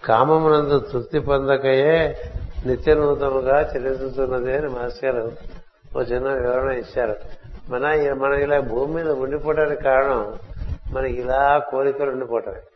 కామమునందు 0.05 0.79
తృప్తి 0.79 1.19
పొందకయే 1.19 2.17
నిత్య 2.65 2.93
నూతముగా 2.93 3.61
చెల్లిస్తున్నది 3.61 4.57
అని 4.57 4.69
మాస్టర్ 4.69 5.31
ఓ 5.97 6.01
చిన్న 6.01 6.33
వివరణ 6.33 6.71
ఇచ్చారు. 6.71 7.15
మన 7.69 8.13
మనం 8.13 8.33
ఇలా 8.33 8.59
భూమి 8.59 8.93
మీద 8.93 9.09
ఉండిపోవడానికి 9.09 9.83
కారణం 9.83 10.39
మనకి 10.91 11.13
ఇలా 11.13 11.57
కోరికలు 11.57 12.11
ఉండిపోవటమే 12.11 12.70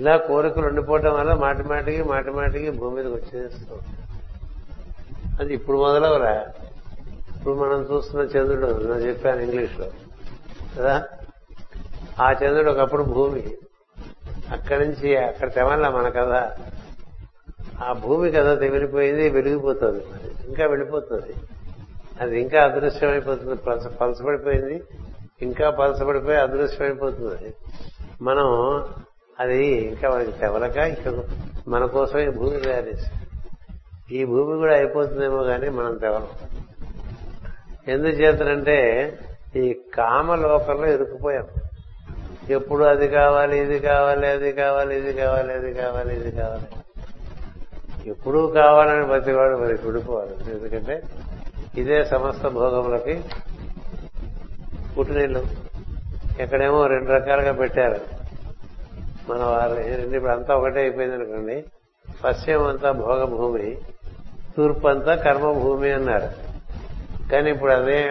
ఇలా 0.00 0.16
కోరికలు 0.16 0.66
ఉండిపోవటం 0.66 1.14
వల్ల 1.14 1.34
మాటి 1.34 1.62
మాటికి 1.62 2.02
మాటి 2.02 2.30
మాటికి 2.30 2.70
భూమి 2.70 2.96
మీదకి 2.96 3.12
వచ్చేస్తూ 3.12 3.78
అది 5.40 5.54
ఇప్పుడు 5.54 5.78
మొదలవరా? 5.78 6.46
ఇప్పుడు 7.36 7.54
మనం 7.54 7.82
చూస్తున్న 7.82 8.24
చంద్రుడు 8.24 8.66
నేను 8.66 8.94
చెప్పాను 8.94 9.40
ఇంగ్లీష్లో 9.40 9.86
కదా? 10.78 11.04
ఆ 12.20 12.32
చంద్రుడు 12.32 12.70
ఒకప్పుడు 12.70 13.02
భూమి. 13.02 13.56
అక్కడి 14.50 14.88
నుంచి 14.88 15.16
అక్కడ 15.16 15.54
తెవల్లా 15.54 15.90
మన 15.90 16.08
కథ. 16.08 16.50
ఆ 17.82 17.92
భూమి 17.92 18.30
కదా 18.30 18.54
తెగిలిపోయింది 18.54 19.28
వెలిగిపోతుంది. 19.28 20.04
ఇంకా 20.48 20.66
వెళ్ళిపోతుంది. 20.66 21.34
అది 22.20 22.40
ఇంకా 22.40 22.62
అదృశ్యమైపోతుంది. 22.64 23.56
పలసపడిపోయింది. 23.86 24.82
ఇంకా 25.42 25.70
పలసపడిపోయి 25.70 26.38
అదృశ్యమైపోతుంది. 26.38 27.54
మనం 28.22 28.80
అది 29.40 29.66
ఇంకా 29.66 30.10
మనకి 30.10 30.32
తెవలక 30.32 30.76
ఇంకా 30.76 31.24
మన 31.68 31.84
కోసం 31.84 32.18
ఈ 32.18 32.28
భూమి 32.28 32.60
తయారు 32.60 32.86
చేసి 32.86 33.10
ఈ 34.16 34.24
భూమి 34.24 34.56
కూడా 34.56 34.74
అయిపోతుందేమో 34.74 35.42
కానీ 35.42 35.68
మనం 35.68 35.96
తెవలం. 35.96 36.28
ఎందుచేతనంటే 37.88 38.78
ఈ 39.56 39.76
కామలోకంలో 39.94 40.86
ఇరుక్కుపోయాం. 40.86 41.46
ఎప్పుడు 42.50 42.84
అది 42.84 43.08
కావాలి 43.08 43.58
ఇది 43.58 43.78
కావాలి 43.78 44.26
అది 44.26 44.52
కావాలి 44.52 44.98
ఇది 44.98 45.12
కావాలి 45.12 45.52
అది 45.52 45.74
కావాలి 45.74 46.16
ఇది 46.16 46.30
కావాలి. 46.30 46.68
ఎప్పుడూ 48.10 48.46
కావాలని 48.46 49.06
ప్రతివాడు 49.06 49.56
మరి 49.56 49.76
కుడిపోవాలి 49.76 50.50
ఎందుకంటే 50.50 51.02
ఇదే 51.76 52.04
సమస్త 52.04 52.48
భోగములకి 52.48 53.24
పుట్టినీళ్ళు 54.98 55.46
ఎక్కడేమో 56.40 56.86
రెండు 56.86 57.10
రకాలుగా 57.10 57.52
పెట్టారు. 57.52 58.19
మన 59.30 59.44
వారు 59.44 59.80
ఇప్పుడు 59.80 60.32
అంతా 60.32 60.54
ఒకటే 60.54 60.80
అయిపోయింది 60.80 61.16
అనుకోండి. 61.16 61.64
పశ్చిమ 62.24 62.62
అంతా 62.62 62.90
భోగభూమి 62.92 63.76
తూర్పు 64.56 64.88
అంతా 64.88 65.14
కర్మభూమి 65.14 65.90
అన్నారు. 65.90 66.28
కానీ 67.30 67.50
ఇప్పుడు 67.50 67.72
అదే 67.72 68.08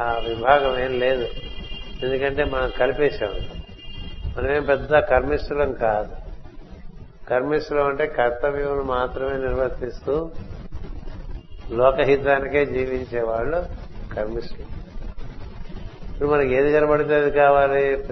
ఆ 0.00 0.20
విభాగం 0.28 0.80
ఏం 0.80 0.98
లేదు. 0.98 1.28
ఎందుకంటే 2.02 2.44
మనం 2.44 2.72
కలిపేశాం. 2.80 3.34
మనమేం 4.38 4.64
పెద్ద 4.64 4.98
కర్మిస్తులం 4.98 5.72
కాదు. 5.72 6.16
కర్మిస్తులం 7.30 7.86
అంటే 7.86 8.06
కర్తవ్యం 8.06 8.86
మాత్రమే 8.86 9.36
నిర్వర్తిస్తూ 9.36 10.30
లోకహితానికే 11.70 12.66
జీవించేవాళ్ళు 12.66 13.64
కర్మిస్తులు 14.14 14.78
ఇప్పుడు 16.12 16.28
మనకి 16.28 16.54
ఏది 16.54 16.72
కనబడితే 16.72 17.14
అది 17.14 17.30
కావాలి? 17.30 18.04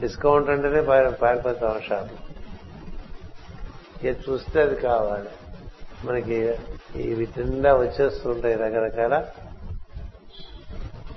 డిస్కౌంట్ 0.00 0.50
అంటేనే 0.50 0.80
పారిపోతాం 1.10 1.80
షాప్. 1.88 2.12
ఏది 4.06 4.20
చూస్తే 4.30 4.62
అది 4.62 4.74
కావాలి. 4.74 5.28
మనకి 6.04 6.54
ఇవి 6.96 7.26
తిండా 7.26 7.76
వచ్చేస్తుంటాయి 7.76 8.54
రకరకాల 8.54 9.26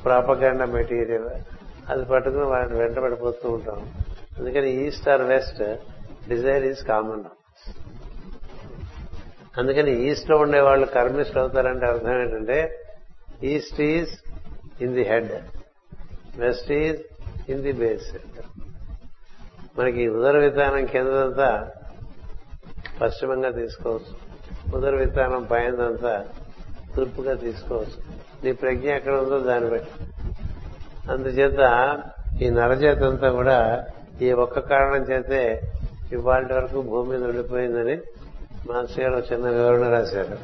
ప్రాపగాండా 0.06 0.66
మెటీరియల్. 0.66 1.30
అది 1.90 2.06
పట్టుకుని 2.06 2.46
వాటిని 2.46 2.78
వెంట 2.80 3.00
పడిపోతూ 3.00 3.50
ఉంటాం. 3.52 3.94
అందుకని 4.38 4.88
east 4.88 5.10
or 5.10 5.22
west 5.22 5.64
desire 6.30 6.66
is 6.66 6.84
common. 6.84 7.24
అందుకని 9.58 10.10
ఈస్ట్లో 10.10 10.38
ఉండే 10.38 10.62
వాళ్ళు 10.62 10.86
కర్మిస్ట్ 10.86 11.38
అవుతారంటే 11.38 11.86
అర్థం 11.86 12.22
ఏంటంటే 12.22 12.80
east 13.44 13.82
is 13.82 14.10
in 14.82 14.94
the 14.94 15.04
head 15.04 15.32
west 16.38 16.72
is 16.72 17.02
in 17.52 17.62
the 17.62 17.72
base. 17.72 18.16
మనకి 19.80 20.08
ఉదర 20.08 20.38
విధానం 20.38 20.86
కిందంతా 20.86 21.68
పశ్చిమంగా 23.02 23.52
తీసుకోవచ్చు. 23.52 24.30
ఉదర 24.78 24.96
విధానం 24.96 25.48
పైనంతా 25.52 26.26
తూర్పుగా 26.96 27.34
తీసుకోవచ్చు. 27.34 28.04
నీ 28.44 28.52
ప్రజ్ఞ 28.52 28.90
ఎక్కడ 28.90 29.14
ఉందో 29.14 29.40
దాన్ని 29.40 29.70
బట్టి. 29.70 30.06
అందుచేత 31.12 31.60
ఈ 32.42 32.50
నరచేత 32.50 33.04
అంతా 33.04 33.32
కూడా 33.32 33.86
ఈ 34.22 34.32
ఒక్క 34.32 34.60
కారణం 34.60 35.04
చేతే 35.04 35.62
ఇవాళ 36.12 36.54
వరకు 36.54 36.82
భూమి 36.82 37.10
మీద 37.10 37.24
ఉండిపోయిందని 37.24 37.98
మాస్టర్ 38.72 39.10
గారు 39.10 39.34
చిన్న 39.34 39.50
వివరణ 39.50 39.90
రాశారు. 39.90 40.38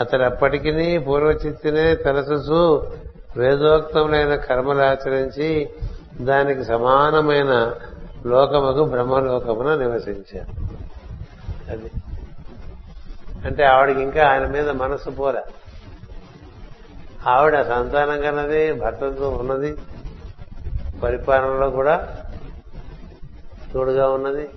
అతడు 0.00 0.22
అప్పటికి 0.22 0.98
పూర్వచిత్తినే 0.98 1.94
తలసుసు 1.94 2.92
వేదోక్తములైన 3.36 4.34
కర్మలు 4.34 4.82
ఆచరించి 4.82 5.68
దానికి 6.20 6.64
సమానమైన 6.64 7.74
లోకముకు 8.26 8.84
బ్రహ్మలోకమున 8.84 9.74
నివసించారు. 9.74 10.50
అది. 11.70 11.90
అంటే 13.44 13.64
ఆవిడకి 13.64 14.00
ఇంకా 14.00 14.28
ఆయన 14.28 14.46
మీద 14.46 14.70
మనసు 14.70 15.10
పోలే. 15.10 15.42
ఆవిడ 17.26 17.62
సంతానం 17.62 18.20
కన్నది 18.20 18.72
భర్తతో 18.72 19.30
ఉన్నది 19.30 19.76
పరిపాలనలో 21.02 21.70
కూడా 21.70 22.22
తోడుగా 23.72 24.08
ఉన్నది. 24.08 24.50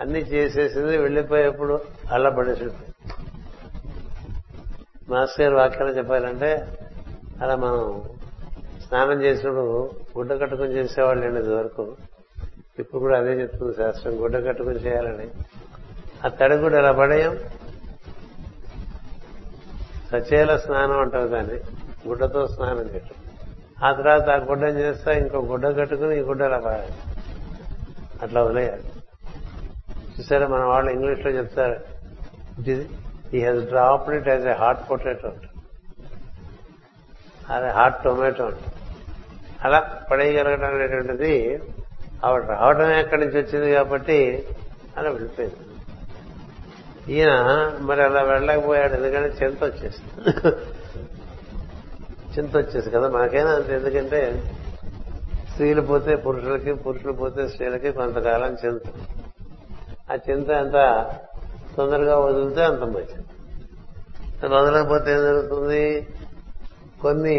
అన్ని 0.00 0.18
చేసేసింది 0.18 0.98
వెళ్ళిపోయేప్పుడు 0.98 1.80
అల్లబడేసింది 2.12 2.74
మాస్టర్ 5.08 5.46
గారు 5.46 5.56
వాక్యాలు 5.56 5.92
చెప్పాలంటే 5.92 6.78
అలా 7.42 7.56
మనం 7.56 8.02
స్నానం 8.86 9.22
చేసినప్పుడు 9.22 9.90
గుడ్డ 10.18 10.40
కట్టుకుని 10.40 10.72
చేసేవాళ్ళు 10.72 11.26
అండి 11.26 11.54
వరకు 11.54 11.96
ఇప్పుడు 12.78 13.00
కూడా 13.00 13.18
అదే 13.18 13.40
చెప్తుంది 13.40 13.76
శాస్త్రం. 13.76 14.22
గుడ్డ 14.22 14.46
కట్టుకుని 14.46 14.76
చేయాలని. 14.76 15.30
ఆ 16.24 16.28
తడి 16.28 16.76
ఎలా 16.76 16.92
పడేయం? 16.92 17.38
సచేల 20.12 20.56
స్నానం 20.56 21.00
అంటారు 21.00 21.28
దాన్ని. 21.28 21.60
గుడ్డతో 22.08 22.46
స్నానం 22.46 22.80
చేయటం. 22.80 23.14
ఆ 23.86 23.92
తర్వాత 23.92 24.28
ఆ 24.30 24.36
గుడ్డని 24.36 24.80
చేస్తా 24.80 25.12
ఇంకో 25.12 25.38
గుడ్డ 25.38 25.76
కట్టుకుని 25.76 26.18
ఈ 26.18 26.20
గుడ్డ 26.20 26.42
ఎలా 26.42 26.58
పడాలి 26.58 26.92
అట్లా 28.22 28.42
వదిలేయాలి. 28.42 28.82
చూసారా 30.18 30.48
మన 30.48 30.64
వాళ్ళు 30.64 30.90
ఇంగ్లీష్లో 30.90 31.30
చెప్తారు 31.30 31.76
ఈ 33.34 33.40
he's 33.40 33.64
drop 33.64 34.10
it 34.10 34.28
as 34.28 34.46
a 34.46 34.52
hot 34.52 34.90
potato 34.90 35.32
అదే 37.50 37.68
హాట్ 37.68 38.04
టొమాటో 38.04 38.52
అలా 39.64 40.02
పడేయగలగడం 40.10 40.74
అనేటువంటిది 40.74 41.62
ఆవిడ 42.24 42.42
రావడం 42.42 42.90
ఎక్కడి 42.90 43.26
నుంచి 43.26 43.42
వచ్చింది 43.42 43.72
కాబట్టి 43.72 44.48
అలా 44.96 45.10
వెళ్ళిపోయింది. 45.10 45.56
ఈయన 47.14 47.30
మరి 47.80 48.02
అలా 48.02 48.22
వెళ్ళకపోయాడు 48.22 48.94
ఎందుకంటే 48.94 49.44
చింత 49.44 49.64
వచ్చేసింది. 49.64 50.48
చింత 52.36 52.56
వచ్చేసి 52.56 52.90
కదా 52.90 53.08
మనకైనా 53.08 53.50
అంత. 53.50 53.70
ఎందుకంటే 53.70 54.42
స్త్రీలు 55.50 55.80
పోతే 55.80 56.16
పురుషులకి 56.16 56.74
పురుషులు 56.74 57.12
పోతే 57.12 57.48
స్త్రీలకి 57.48 57.92
కొంతకాలం 57.92 58.56
చింత. 58.66 58.80
ఆ 60.12 60.18
చింత 60.30 60.50
ఎంత 60.50 61.10
తొందరగా 61.76 62.18
వదిలితే 62.18 62.64
అంత 62.64 62.80
మంచిది. 62.80 63.24
వదలకపోతే 64.54 65.10
ఏం 65.12 65.18
జరుగుతుంది? 65.18 66.06
కొన్ని 67.02 67.38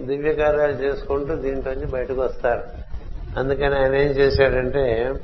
దివ్య 0.00 0.32
కార్యాలు 0.32 0.72
చేసుకుంటూ 0.72 1.34
దీంట్లోంచి 1.34 1.86
బయటకు 1.86 2.20
వస్తారు. 2.20 2.83
అందుకని 3.36 3.78
ఆయన 3.78 3.94
ఏం 3.94 4.10
చేశాడంటే 4.10 5.14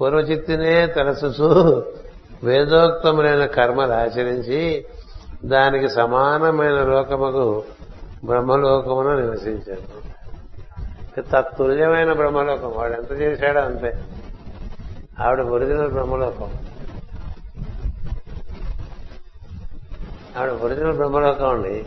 పూర్వచిత్తినే 0.00 0.86
తలసుసు 0.86 1.42
వేదోక్తములైన 2.44 3.46
కర్మలు 3.46 3.92
ఆచరించి 3.92 4.86
దానికి 5.44 5.88
సమానమైన 5.88 6.82
లోకముకు 6.82 7.64
బ్రహ్మలోకమును 8.24 9.20
నివసించాడు. 9.20 9.98
తత్తుల్యమైన 11.20 12.12
బ్రహ్మలోకం. 12.12 12.72
వాడు 12.76 12.92
ఎంత 12.92 13.12
చేశాడో 13.12 13.60
అంతే. 13.60 14.04
ఆవిడ 15.20 15.40
ఒరిజినల్ 15.40 15.88
బ్రహ్మలోకం. 15.88 16.52
ఆవిడ 20.38 20.50
ఒరిజినల్ 20.50 20.92
బ్రహ్మలోకం 20.92 21.48
అండి. 21.48 21.86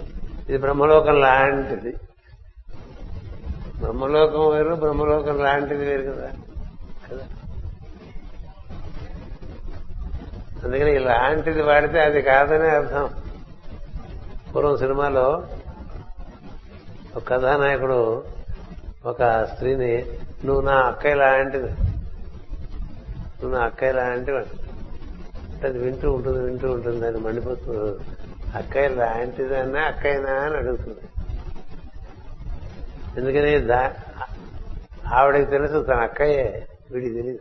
ఇది 0.52 0.60
బ్రహ్మలోకం 0.60 1.20
లాంటిది. 1.20 1.96
బ్రహ్మలోకం 3.80 4.50
వేరు 4.50 4.76
బ్రహ్మలోకం 4.76 5.44
లాంటిది 5.44 5.86
వేరు 5.86 6.12
కదా. 6.12 6.30
కదా? 7.12 7.24
అందుకని 10.66 10.96
ఇలాంటిది 10.96 11.62
వాడితే 11.62 12.00
అది 12.00 12.22
కాదనే 12.22 12.70
అర్థం. 12.70 13.10
పూర్వం 14.56 14.78
సినిమాలో 14.78 15.44
ఒక 17.16 17.28
కథానాయకుడు 17.28 18.24
ఒక 19.06 19.44
స్త్రీని 19.54 20.06
నువ్వు 20.46 20.62
నా 20.62 20.74
అక్కయ్య 20.74 21.16
లాంటిది 21.16 21.70
నువ్వు 23.42 23.52
నా 23.52 23.60
అక్కయ్య 23.60 23.92
లాంటివి 23.92 24.38
అంటే 24.38 25.68
అది 25.68 25.80
వింటూ 25.80 26.12
ఉంటుంది 26.12 26.46
వింటూ 26.46 26.72
ఉంటుంది 26.72 27.08
అని 27.08 27.18
మండిపోతూ 27.18 28.00
అక్కయ్య 28.56 28.88
లాంటిదన్నా 28.88 29.82
అక్కయ్యనా 29.82 30.34
అని 30.34 30.56
అడుగుతుంది. 30.56 31.06
ఎందుకని 33.18 33.68
దా 33.68 33.96
ఆవిడకి 35.08 35.46
తెలుసు 35.46 35.84
తన 35.84 35.94
అక్కయ్యే 35.94 36.68
వీడికి 36.92 37.16
తెలియదు 37.16 37.40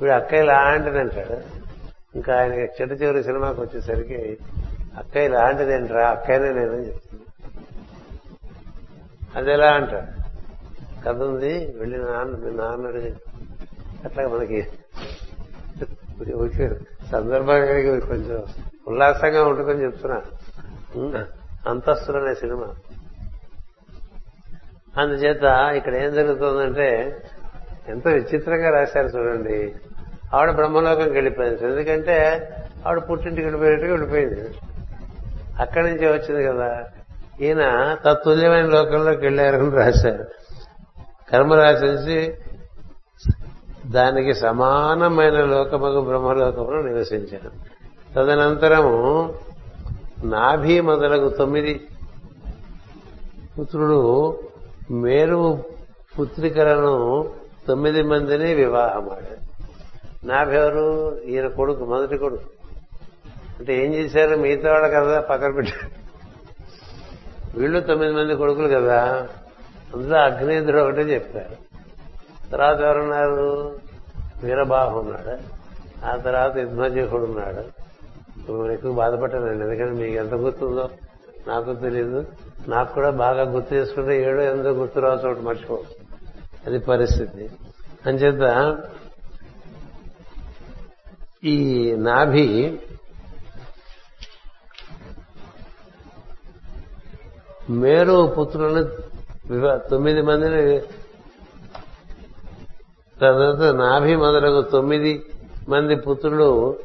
వీడు 0.00 0.12
అక్కయ్య 0.12 0.42
లాంటిది 0.42 0.98
అంటాడు. 0.98 1.36
ఇంకా 2.14 2.36
ఆయన 2.36 2.52
చెట్ట 2.52 3.02
చివరి 3.02 3.24
సినిమాకి 3.24 3.60
వచ్చేసరికి 3.60 4.38
అక్కయ్య 4.98 5.28
లాంటిదేంట్రా 5.28 6.04
అక్కయ్యనే 6.10 6.52
నేనని 6.52 6.86
చెప్తుంది. 6.86 7.22
అది 9.36 9.52
ఎలా 9.52 9.70
అంటాడు? 9.72 10.10
కథ 11.04 11.22
ఉంది 11.22 11.52
వెళ్ళి 11.76 11.98
నాన్న 11.98 12.36
మీ 12.36 12.50
నాన్న 12.50 12.86
అడిగి. 12.86 13.14
అట్లా 14.04 14.28
మనకి 14.28 14.60
సందర్భంగా 17.10 18.00
కొంచెం 18.06 18.44
ఉల్లాసంగా 18.88 19.44
ఉంటుందని 19.44 19.84
చెప్తున్నా. 19.84 20.22
అంతస్తులు 21.66 22.18
అనే 22.24 22.34
సినిమా. 22.34 22.74
అందుచేత 25.02 25.42
ఇక్కడ 25.76 25.94
ఏం 25.94 26.14
జరుగుతుందంటే 26.14 27.16
ఎంతో 27.88 28.10
విచిత్రంగా 28.10 28.70
రాశారు 28.70 29.06
చూడండి. 29.06 29.74
ఆవిడ 30.34 30.50
బ్రహ్మలోకంకి 30.50 31.10
వెళ్ళిపోయింది. 31.10 31.64
ఎందుకంటే 31.64 32.48
ఆవిడ 32.86 33.02
పుట్టింటికి 33.10 33.42
వెళ్ళిపోయినట్టుగా 33.42 33.90
వెళ్ళిపోయింది 33.90 34.48
అక్కడి 35.60 35.90
నుంచే 35.90 36.12
వచ్చింది 36.12 36.44
కదా. 36.44 36.84
ఈయన 37.40 37.96
తత్తుల్యమైన 38.06 38.66
లోకంలోకి 38.66 39.20
వెళ్ళారని 39.20 39.70
రాశారు. 39.70 40.24
కర్మ 41.32 41.54
రాశించి 41.54 42.34
దానికి 43.86 44.34
సమానమైన 44.34 45.44
లోకమగు 45.44 46.00
బ్రహ్మలోకంలో 46.00 46.82
నివసించారు. 46.82 47.73
తదనంతరము 48.16 49.34
నాభి 50.24 50.80
మొదలగు 50.80 51.28
తొమ్మిది 51.28 51.86
పుత్రుడు 53.60 54.38
మేరు 54.90 55.64
పుత్రికలను 56.20 57.30
తొమ్మిది 57.68 58.02
మందిని 58.02 58.54
వివాహమాడారు 58.54 59.44
నాభెవరు 60.26 61.20
ఈయన 61.20 61.48
కొడుకు 61.48 61.84
మొదటి 61.84 62.18
కొడుకు. 62.18 62.42
అంటే 63.58 63.84
ఏం 63.84 63.94
చేశారు? 63.94 64.36
మిగతా 64.36 64.72
వాళ్ళ 64.72 64.88
కదా 64.88 65.20
పక్కన 65.20 65.52
పెట్టారు. 65.52 66.04
వీళ్ళు 67.58 67.80
తొమ్మిది 67.80 68.12
మంది 68.12 68.36
కొడుకులు 68.36 68.68
కదా. 68.68 69.28
అందులో 69.94 70.18
అగ్నేంద్రుడు 70.18 70.82
ఒకటే 70.82 71.02
చెప్పారు. 71.02 71.56
తర్వాత 72.50 72.80
ఎవరున్నారు? 72.80 73.78
వీరబాహు 74.42 74.98
ఉన్నాడు. 75.00 75.64
ఆ 76.06 76.16
తర్వాత 76.16 76.56
యుద్మజీకుడు 76.56 77.24
ఉన్నాడు. 77.24 77.83
మిమ్మల్ని 78.48 78.74
ఎక్కువ 78.74 78.92
బాధపడలేండి 78.92 79.64
ఎందుకంటే 79.64 79.92
మీకు 79.92 80.14
ఎంత 80.14 80.34
గుర్తుందో 80.34 80.90
నాకు 81.46 81.74
తెలియదు 81.74 82.26
నాకు 82.68 82.94
కూడా 82.94 83.10
బాగా 83.10 83.42
గుర్తు 83.42 83.74
చేసుకుంటే 83.74 84.22
ఏడో 84.22 84.42
ఎంతో 84.42 84.70
గుర్తు 84.70 85.00
రావచ్చు 85.00 85.28
చోటు 85.28 85.84
అది 86.66 86.78
పరిస్థితి. 86.78 87.50
అంచేత 88.06 88.76
ఈ 91.44 91.92
నాభి 91.92 92.78
మేరు 97.70 98.34
పుత్రులను 98.38 98.90
తొమ్మిది 99.90 100.22
మందిని 100.22 100.80
తర్వాత 103.20 103.74
నాభి 103.74 104.16
మొదలగు 104.16 104.62
తొమ్మిది 104.62 105.22
మంది 105.68 105.96
పుత్రులు 105.96 106.78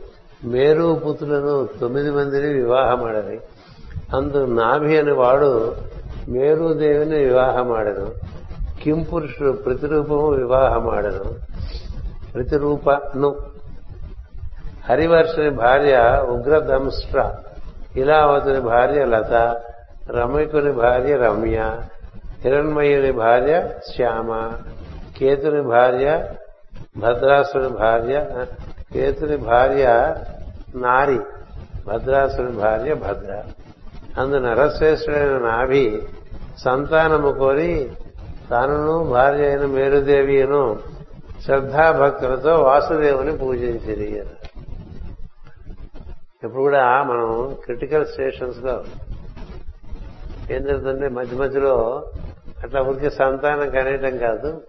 మేరు 0.45 1.01
పుత్రులను 1.07 1.69
తొమ్మిది 1.81 2.11
మందిని 2.11 2.47
వివాహమాడని 2.47 3.39
అందు 4.15 4.45
నాభి 4.45 4.97
అని 4.97 5.11
వాడు 5.11 5.75
మేరుదేవిని 6.27 7.17
వివాహమాడను 7.17 8.11
కింపురుషుడు 8.83 9.51
ప్రతిరూపము 9.51 10.27
వివాహమాడను 10.27 11.35
ప్రతిరూపను. 12.33 13.35
హరివర్షుని 14.89 15.49
భార్య 15.49 16.25
ఉగ్రదంష్ట్ర 16.29 17.35
ఇలావతుని 17.95 18.59
భార్య 18.59 19.05
లత. 19.05 19.61
రమకుని 20.11 20.71
భార్య 20.71 21.15
రమ్య. 21.15 21.75
హిరణ్మయుని 22.41 23.11
భార్య 23.11 23.69
శ్యామ. 23.95 24.51
కేతుని 25.17 25.61
భార్య 25.61 26.23
భద్రాసుని 26.97 27.69
భార్య 27.69 28.25
కేతుని 28.93 29.37
భార్య 29.37 30.15
నారి 30.75 31.19
భద్రాసుని 31.87 32.51
భార్య 32.51 32.93
భద్ర. 32.93 33.43
అందు 34.17 34.35
నరశ్రేష్ఠుడైన 34.35 35.37
నాభి 35.37 36.01
సంతానము 36.57 37.31
కోరి 37.31 37.91
తనను 38.51 39.03
భార్య 39.03 39.47
అయిన 39.47 39.65
మేరుదేవిను 39.65 40.79
శ్రద్ధాభక్తులతో 41.45 42.55
వాసుదేవుని 42.55 43.37
పూజించింది 43.37 44.25
ఇప్పుడు 46.43 46.61
కూడా 46.61 47.03
మనం 47.03 47.55
క్రిటికల్ 47.63 48.05
స్టేషన్స్లో 48.05 48.83
ఏం 50.51 50.63
జరుగుతుంటే 50.63 51.07
మధ్య 51.07 51.37
మధ్యలో 51.37 52.03
అట్లా 52.63 52.81
ఊరికి 52.81 53.09
సంతానం 53.11 53.69
కనేయటం 53.69 54.17
కాదు. 54.17 54.61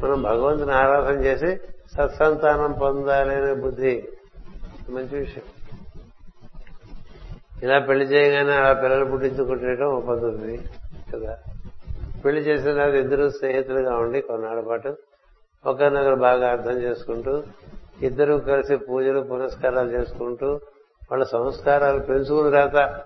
మనం 0.00 0.22
భగవంతుని 0.22 0.72
ఆరాధన 0.72 1.24
చేసి 1.24 1.58
సత్సంతానం 1.94 2.72
పొందాలి 2.72 3.34
అనే 3.34 3.54
బుద్ధి. 3.54 4.08
మంచి 4.88 5.18
విషయం. 5.18 5.44
ఇలా 7.62 7.78
పెళ్ళి 7.78 8.04
చేయగానే 8.04 8.52
అలా 8.52 8.72
పిల్లలు 8.72 9.04
పుట్టించుకుంటేయడం 9.04 9.86
ఒక 9.86 10.04
పద్ధతి 10.04 10.60
కదా. 11.14 11.38
పెళ్ళి 12.24 12.40
చేసిన 12.40 12.72
తర్వాత 12.72 12.94
ఇద్దరు 12.94 13.28
స్నేహితులుగా 13.28 13.96
ఉండి 13.96 14.20
కొన్నాళ్ళ 14.20 14.60
పాటు 14.60 14.96
ఒకరినొకరు 15.66 16.14
బాగా 16.14 16.50
అర్థం 16.50 16.82
చేసుకుంటూ 16.82 17.42
ఇద్దరు 18.02 18.34
కలిసి 18.34 18.76
పూజలు 18.76 19.20
పునస్కారాలు 19.20 19.90
చేసుకుంటూ 19.90 20.60
వాళ్ళ 21.10 21.24
సంస్కారాలు 21.24 21.98
పెంచుకుని 21.98 22.50
రాత 22.50 23.00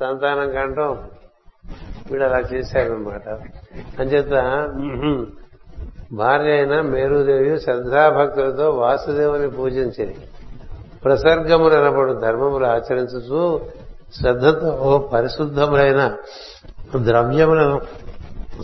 సంతానం 0.00 0.52
కంటం 0.52 1.10
వీడు 2.10 2.24
అలా 2.24 2.38
చేశారనమాట 2.38 3.28
అంచేత 4.00 4.34
భార్య 6.10 6.52
అయిన 6.52 6.80
మేరుదేవి 6.80 7.60
శ్రద్ధాభక్తులతో 7.60 8.70
వాసుదేవుని 8.70 9.48
పూజించింది 9.50 10.16
ప్రసర్గములు 11.04 11.74
అనబడు 11.74 12.12
ధర్మములు 12.20 12.66
ఆచరించుతూ 12.66 13.60
శ్రద్ధతో 14.14 14.98
పరిశుద్ధములైన 15.12 16.02
ద్రవ్యములను 17.02 17.80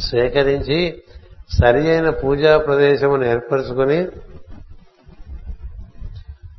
సేకరించి 0.00 0.78
సరి 1.52 1.90
అయిన 1.90 2.10
పూజా 2.10 2.58
ప్రదేశమును 2.58 3.24
ఏర్పరచుకుని 3.24 4.08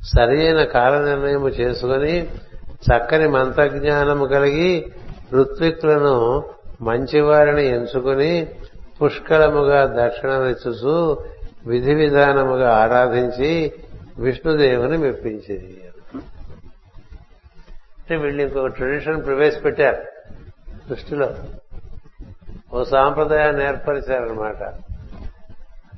సరి 0.08 0.38
అయిన 0.48 0.64
కాల 0.64 0.94
నిర్ణయము 1.06 1.48
చేసుకుని 1.48 2.16
చక్కని 2.86 3.28
మంత్రజ్ఞానము 3.28 4.26
కలిగి 4.26 4.72
ఋత్విక్కులను 5.34 6.44
మంచివారిని 6.82 7.66
ఎంచుకుని 7.68 8.34
పుష్కలముగా 9.02 9.80
దక్షిణమిచ్చుచు 9.86 11.24
విధి 11.68 11.94
విధానముగా 11.94 12.70
ఆరాధించి 12.76 13.74
విష్ణుదేవుని 14.18 14.98
మెప్పించింది. 14.98 15.82
అంటే 17.98 18.16
వీళ్ళు 18.16 18.42
ఇంకొక 18.44 18.66
ట్రెడిషన్ 18.66 19.26
ప్రవేశపెట్టారు 19.26 20.02
దృష్టిలో. 20.90 21.30
ఓ 22.74 22.84
సాంప్రదాయాన్ని 22.84 23.64
ఏర్పరిచారనమాట 23.66 24.62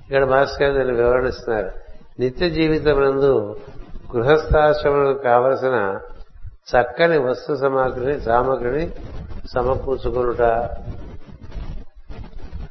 ఇక్కడ 0.06 0.24
మాస్టర్ 0.26 0.64
గారు 0.64 0.78
దీన్ని 0.78 0.94
వివరణిస్తున్నారు 0.94 1.72
నిత్య 2.20 2.50
జీవితం 2.50 3.02
నందు 3.02 3.60
గృహస్థాశ్రమాలకు 4.16 5.20
కావలసిన 5.20 6.00
చక్కని 6.70 7.18
వస్తు 7.18 7.56
సామాగ్రిని 7.56 8.22
సామగ్రిని 8.22 8.92
సమకూర్చుకునుట 9.54 10.42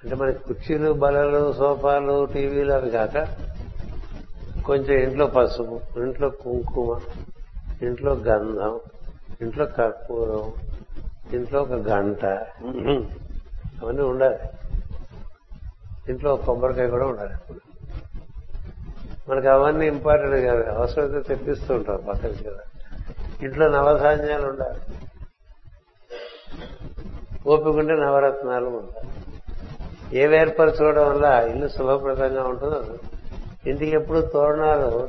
అంటే 0.07 0.16
మనకి 0.16 0.38
కుర్చీలు 0.38 0.92
బలలు 0.92 1.52
సోఫాలు 1.52 2.24
టీవీలు 2.24 2.72
అవి 2.72 2.90
కాక 2.90 3.28
కొంచెం 4.66 4.98
ఇంట్లో 4.98 5.26
పసుపు 5.26 5.80
ఇంట్లో 5.96 6.28
కుంకుమ 6.28 7.00
ఇంట్లో 7.82 8.12
గంధం 8.12 8.80
ఇంట్లో 9.40 9.66
కర్పూరం 9.66 10.52
ఇంట్లో 11.32 11.62
ఒక 11.62 11.72
గంట 11.72 12.24
అవన్నీ 13.82 14.02
ఉండాలి. 14.02 14.38
ఇంట్లో 16.09 16.36
కొబ్బరికాయ 16.36 16.86
కూడా 16.86 17.07
ఉండాలి 17.07 17.34
మనకి 19.28 19.48
అవన్నీ 19.48 19.86
ఇంపార్టెంట్ 19.86 20.36
కాదు 20.36 20.62
అవసరమైతే 20.62 21.20
తెప్పిస్తూ 21.20 21.74
ఉంటాం 21.74 22.02
పక్కకి 22.09 22.44
కదా. 22.44 22.62
ఇంట్లో 23.42 23.68
నవధాన్యాలు 23.68 24.46
ఉండాలి. 24.46 24.80
ఓపికంటే 27.48 27.94
నవరత్నాలు 27.94 28.66
ఉండాలి. 28.66 29.26
ఏవి 30.12 30.36
ఏర్పరచుకోవడం 30.36 31.09
వల్ల 31.09 31.48
ఇల్లు 31.50 31.68
శుభప్రదంగా 31.68 32.42
ఉంటుందో 32.42 32.84
ఇంటికి 33.66 33.90
ఎప్పుడు 33.90 34.20
తోరణాలు 34.20 35.09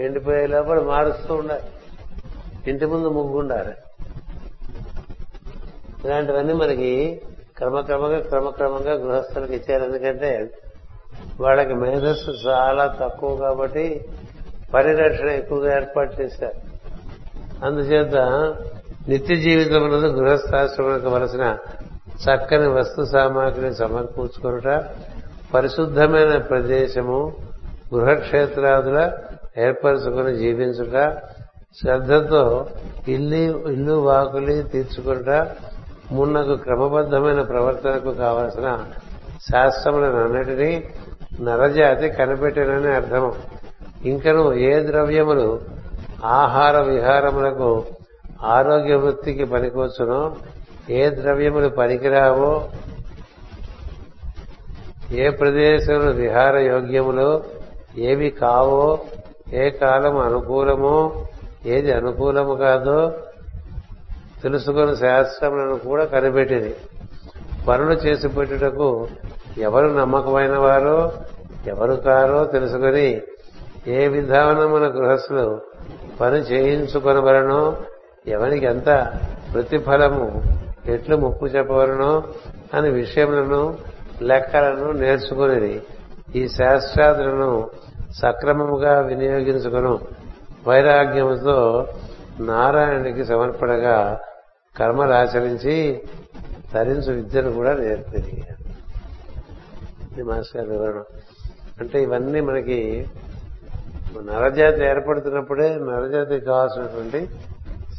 ఎండిపోయే 0.00 0.46
లోపల 0.46 0.80
మారుస్తూ 0.80 1.34
ఉండాలి. 1.34 1.62
ఇంటి 2.70 2.86
ముందు 2.86 3.08
ముగ్గు 3.08 3.38
ఉండాలి 3.38 3.74
ఇలాంటివన్నీ 6.04 6.52
మనకి 6.52 7.22
క్రమక్రమంగా 7.56 8.20
క్రమక్రమంగా 8.20 8.92
గృహస్థులకు 8.92 9.52
ఇచ్చారు. 9.52 9.84
ఎందుకంటే 9.84 10.50
వాళ్ళకి 11.40 11.74
మేధస్సు 11.74 12.30
చాలా 12.30 12.96
తక్కువ 13.00 13.36
కాబట్టి 13.36 14.04
పరిరక్షణ 14.74 15.28
ఎక్కువగా 15.28 15.76
ఏర్పాటు 15.76 16.22
చేశారు. 16.22 16.76
అందుచేత 17.64 18.14
నిత్య 19.08 19.36
జీవితంలో 19.36 19.98
గృహస్థాశ్రమానికి 19.98 21.06
వలసిన 21.06 21.56
చక్కని 22.24 22.68
వస్తు 22.68 23.04
సామాగ్రిని 23.04 23.74
సమకూర్చుకునుట 23.74 24.84
పరిశుద్ధమైన 25.54 26.38
ప్రదేశము 26.38 27.32
గృహక్షేత్రాదుల 27.94 29.12
ఏర్పరచుకుని 29.58 30.36
జీవించుట 30.36 31.16
శ్రద్ధతో 31.80 32.66
ఇల్లు 33.08 33.68
ఇల్లు 33.68 33.92
వాకులి 33.92 34.62
తీర్చుకుంట 34.62 35.28
మున్నకు 36.12 36.56
క్రమబద్ధమైన 36.56 37.42
ప్రవర్తనకు 37.42 38.10
కావలసిన 38.10 38.84
శాస్త్రములనన్నిటినీ 39.52 40.84
నరజాతి 41.40 42.08
కనిపెట్టినని 42.08 42.94
అర్థము. 42.94 43.32
ఇంకను 44.04 44.52
ఏ 44.52 44.86
ద్రవ్యములు 44.86 45.60
ఆహార 46.24 46.80
విహారములకు 46.80 47.84
ఆరోగ్య 48.44 48.94
వృత్తికి 48.94 49.44
పనికొచ్చునో 49.44 50.36
ఏ 50.88 51.10
ద్రవ్యములు 51.10 51.68
పనికిరావో 51.68 52.70
ఏ 55.12 55.28
ప్రదేశములు 55.28 56.10
విహార 56.10 56.56
యోగ్యములో 56.56 57.44
ఏవి 57.98 58.30
కావో 58.30 58.98
ఏ 59.52 59.70
కాలం 59.70 60.18
అనుకూలమో 60.18 61.26
ఏది 61.66 61.92
అనుకూలము 61.92 62.54
కాదో 62.54 63.12
తెలుసుకుని 64.42 64.96
శాస్త్రములను 64.96 65.76
కూడా 65.76 66.04
కనిపెట్టింది. 66.04 66.76
పనులు 67.68 67.92
చేసి 67.92 68.28
పెట్టుటకు 68.28 69.08
ఎవరు 69.58 69.86
నమ్మకమైన 69.86 70.56
వారో 70.56 71.12
ఎవరు 71.66 71.94
కారో 71.94 72.44
తెలుసుకుని 72.44 73.22
ఏ 73.86 74.08
విధానమున 74.08 74.86
గృహస్థులు 74.86 75.60
పని 76.20 76.36
చేయించుకొనవలనో 76.36 77.76
ఎవరికి 78.26 78.66
ఎంత 78.66 79.12
ప్రతిఫలము 79.54 80.42
ఎట్లు 80.88 81.16
ముప్పు 81.16 81.46
చెప్పవలనో 81.46 82.24
అని 82.74 82.90
విషయములను 82.90 83.78
లెక్కలను 84.22 84.92
నేర్చుకునేది. 84.92 85.82
ఈ 86.36 86.48
శాస్త్రాదులను 86.48 87.70
సక్రమముగా 88.22 89.00
వినియోగించుకును. 89.00 90.00
వైరాగ్యముతో 90.66 91.88
నారాయణుడికి 92.40 93.24
సమర్పణగా 93.24 94.20
కర్మలు 94.76 95.12
ఆచరించి 95.12 96.02
తరించు 96.72 97.12
విద్యను 97.12 97.52
కూడా 97.52 97.72
నేర్పింది 97.74 98.44
ఇది 100.12 100.22
మాస్టర్ 100.22 100.68
వివరణ. 100.68 101.02
అంటే 101.80 102.02
ఇవన్నీ 102.02 102.40
మనకి 102.40 103.06
నరజాతి 104.22 104.84
ఏర్పడుతున్నప్పుడే 104.84 105.74
నరజాతికి 105.74 106.44
కావాల్సినటువంటి 106.44 107.30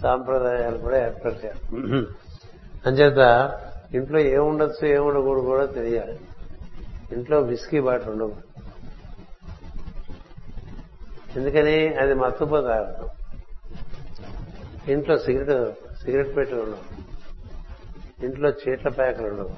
సాంప్రదాయాలు 0.02 0.78
కూడా 0.78 1.06
ఏర్పడతాయి. 1.06 1.54
అంచేత 2.86 3.52
ఇంట్లో 3.94 4.20
ఏముండొచ్చు 4.20 4.88
ఏముండకూడదు 4.88 5.46
కూడా 5.46 5.66
తెలియాలి. 5.66 6.20
ఇంట్లో 7.12 7.40
విస్కీ 7.40 7.80
బాటిల్ 7.80 8.10
ఉండకూడదు 8.10 8.42
ఎందుకని? 11.36 11.94
అది 11.94 12.14
మత్తు 12.14 12.46
పదార్థం 12.46 13.10
ఇంట్లో 14.88 15.18
సిగరెట్ 15.18 15.78
సిగరెట్ 16.04 16.36
పెట్టి 16.36 16.56
ఉండవు. 16.56 17.08
ఇంట్లో 18.26 18.50
చీట్ల 18.50 18.90
ప్యాకులు 18.90 19.28
ఉండవు. 19.28 19.52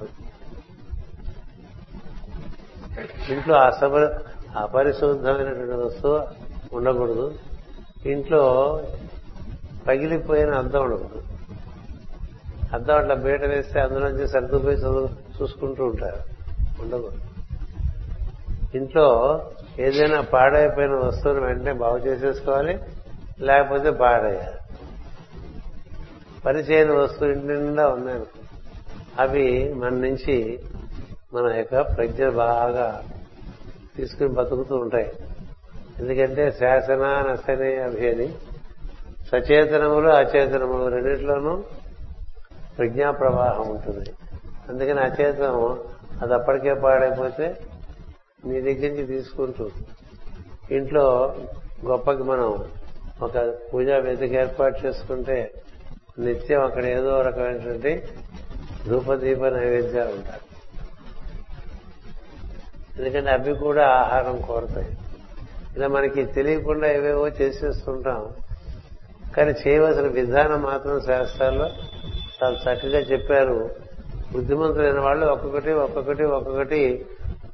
ఇంట్లో 3.32 3.56
అసప 3.56 3.96
అపరిశుద్ధమైనటువంటి 4.58 5.72
వస్తువు 5.72 6.28
ఉండకూడదు. 6.76 7.40
ఇంట్లో 8.06 8.44
పగిలిపోయిన 9.88 10.54
అద్దం 10.54 10.84
ఉండకూడదు. 10.84 11.24
అంతా 12.74 12.98
అట్లా 12.98 13.16
బయట 13.16 13.46
వేస్తే 13.46 13.80
అందులోంచి 13.80 14.28
సర్దుపోయి 14.28 14.78
చదువు 14.78 15.10
చూసుకుంటూ 15.42 15.86
ఉంటారు. 15.86 16.40
ఉండదు 16.82 17.12
ఇంట్లో 18.76 19.42
ఏదైనా 19.80 20.22
పాడైపోయిన 20.22 20.92
వస్తువును 20.92 21.42
వెంటనే 21.42 21.74
బాగు 21.74 21.98
చేసేసుకోవాలి 21.98 22.80
లేకపోతే 23.40 23.92
పాడేయాలి. 23.92 24.60
చేయని 26.60 26.94
వస్తువు 26.94 27.30
ఇంటి 27.30 27.48
నిండా 27.48 27.88
ఉన్నాయి. 27.88 28.22
అవి 29.20 29.74
మన 29.74 29.90
నుంచి 29.90 30.60
మన 31.34 31.54
యొక్క 31.54 31.82
ప్రజ్ఞ 31.82 32.30
బాగా 32.30 33.04
తీసుకుని 33.98 34.30
బతుకుతూ 34.30 34.76
ఉంటాయి. 34.76 35.12
ఎందుకంటే 36.00 36.52
శాసన 36.52 37.26
నశనే 37.32 37.76
అభి 37.76 38.10
అని 38.10 38.28
సచేతనములు 39.32 40.10
అచేతనములు 40.10 40.88
రెండింటిలోనూ 40.88 41.64
ప్రజ్ఞా 42.80 43.12
ప్రవాహం 43.12 43.70
ఉంటుంది. 43.70 44.10
అందుకని 44.70 45.00
అచేతనం 45.00 45.80
అది 46.22 46.34
అప్పటికే 46.34 46.74
పాడైపోతే 46.74 47.58
నీ 48.46 48.62
దగ్గర 48.62 48.94
నుంచి 48.94 49.06
తీసుకుంటూ 49.06 49.70
ఇంట్లో 50.72 51.36
గొప్పకి 51.86 52.24
మనం 52.24 52.66
ఒక 53.22 53.54
పూజా 53.74 53.98
వేదిక 53.98 54.32
ఏర్పాటు 54.34 54.88
చేసుకుంటే 54.88 55.54
నిత్యం 56.20 56.64
అక్కడ 56.64 56.86
ఏదో 56.86 57.22
రకమైనటువంటి 57.22 58.04
ధూపదీప 58.88 59.46
నైవేద్యాలు 59.46 60.10
ఉంటాయి. 60.10 60.42
ఎందుకంటే 62.98 63.30
అవి 63.32 63.54
కూడా 63.54 63.88
ఆహారం 63.88 64.42
కోరుతాయి. 64.42 64.98
ఇలా 65.76 65.88
మనకి 65.88 66.26
తెలియకుండా 66.26 66.92
ఏవేవో 66.92 67.28
చేసేస్తుంటాం. 67.28 68.30
కానీ 69.38 69.54
చేయవలసిన 69.68 70.08
విధానం 70.08 70.62
మాత్రం 70.62 71.02
శాస్త్రాల్లో 71.02 71.70
చాలా 72.44 72.56
చక్కగా 72.56 73.00
చెప్పారు. 73.00 73.70
బుద్ధిమంతులైన 74.34 75.00
వాళ్ళు 75.00 75.26
ఒక్కొక్కటి 75.26 75.72
ఒక్కొక్కటి 75.72 76.24
ఒక్కొక్కటి 76.24 77.06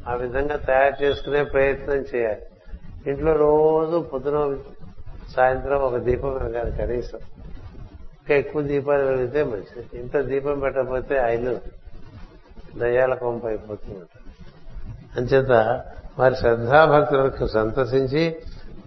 ఆ 0.07 0.13
విధంగా 0.13 0.55
తయారు 0.55 1.03
చేసుకునే 1.03 1.43
ప్రయత్నం 1.43 2.05
చేయాలి. 2.15 2.41
ఇంట్లో 3.07 3.36
రోజు 3.36 3.99
పొద్దున 4.13 4.57
సాయంత్రం 5.36 5.79
ఒక 5.81 5.95
దీపం 5.95 6.33
వెలగాలి 6.33 6.71
కనీసం. 6.71 7.19
ఇంకా 7.95 8.36
ఎక్కువ 8.36 8.61
దీపాలు 8.61 9.03
వెలిగితే 9.03 9.43
మంచిది. 9.43 9.99
ఇంత 9.99 10.17
దీపం 10.17 10.59
పెట్టకపోతే 10.59 11.17
ఆయన 11.17 11.55
దయ్యాల 12.77 13.13
కొంప 13.13 13.45
అయిపోతూ 13.45 13.93
అంచేత 15.17 15.81
వారి 16.19 16.36
శ్రద్ధాభక్తులకు 16.36 17.47
సంతసించి 17.47 18.36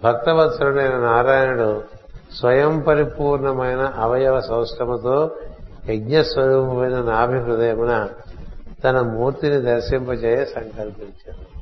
భక్తవత్సరుడైన 0.03 0.97
నారాయణుడు 0.97 1.83
స్వయం 2.39 2.79
పరిపూర్ణమైన 2.79 3.93
అవయవ 3.97 4.41
సౌష్ఠముతో 4.41 5.31
యజ్ఞస్వరూపమైన 5.89 7.01
నాభి 7.01 7.39
హృదయమున 7.39 8.09
తన 8.83 9.01
మూర్తిని 9.01 9.61
దర్శింపజేయ 9.61 10.45
సంకల్పించారు 10.45 11.59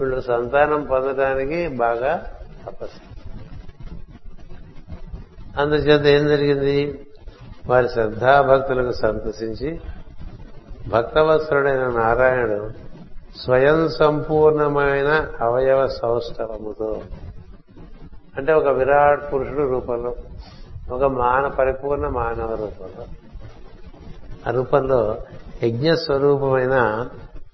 వీళ్ళు 0.00 0.20
సంతానం 0.20 0.84
పొందడానికి 0.84 1.68
బాగా 1.68 2.32
తపస్సు. 2.66 3.00
అందుచేత 5.60 6.06
ఏం 6.06 6.28
జరిగింది? 6.28 7.06
వారి 7.66 7.88
శ్రద్ధాభక్తులకు 7.88 8.92
సంతసించి 8.92 9.80
భక్తవత్సరుడైన 10.88 11.86
నారాయణుడు 11.88 12.70
స్వయం 13.44 13.88
సంపూర్ణమైన 13.88 15.30
అవయవ 15.40 15.86
సౌష్ఠవముతో 15.86 17.02
అంటే 18.38 18.52
ఒక 18.52 18.68
విరాట్ 18.68 19.32
పురుషుడు 19.32 19.68
రూపంలో 19.68 20.14
ఒక 20.90 21.04
మాన 21.04 21.46
పరిపూర్ణ 21.46 22.08
మానవ 22.08 22.54
రూపంలో. 22.54 23.06
ఆ 24.48 24.50
రూపంలో 24.50 25.18
యజ్ఞ 25.64 25.92
స్వరూపమైన 25.92 27.08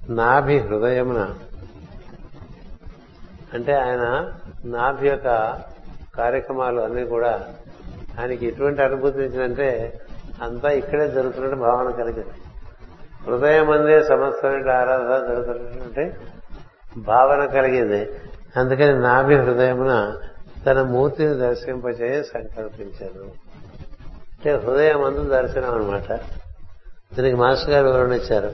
నాభి 0.08 0.58
హృదయమున 0.58 1.34
అంటే 3.54 3.72
ఆయన 3.72 4.32
నాభి 4.64 5.08
యొక్క 5.08 5.58
కార్యక్రమాలు 6.16 6.80
అన్ని 6.80 7.04
కూడా 7.04 7.48
ఆయనకి 8.20 8.46
ఎటువంటి 8.46 8.82
అనుభూతి 8.82 9.18
ఇచ్చిందంటే 9.18 10.00
అంతా 10.42 10.68
ఇక్కడే 10.68 11.08
జరుగుతున్నట్టు 11.08 11.56
భావన 11.56 11.90
కలిగింది. 11.90 12.26
హృదయం 13.26 13.70
అందే 13.70 14.02
సమస్తమైన 14.02 14.70
ఆరాధన 14.70 15.26
జరుగుతున్నటువంటి 15.26 16.16
భావన 17.00 17.46
కలిగింది. 17.46 18.10
అందుకని 18.56 19.00
నాభి 19.00 19.34
హృదయమున 19.34 20.16
తన 20.68 20.82
మూర్తిని 20.82 21.34
దర్శింపచేయ 21.34 22.22
సంకల్పించారు 22.22 23.24
అంటే 24.32 24.54
హృదయం 24.54 25.04
అందు 25.04 25.24
దర్శనం 25.24 25.74
అనమాట 25.74 26.20
దీనికి 27.16 27.36
మాస్టర్ 27.36 27.70
గారు 27.70 27.86
వివరణ 27.86 28.12
ఇచ్చారు. 28.12 28.52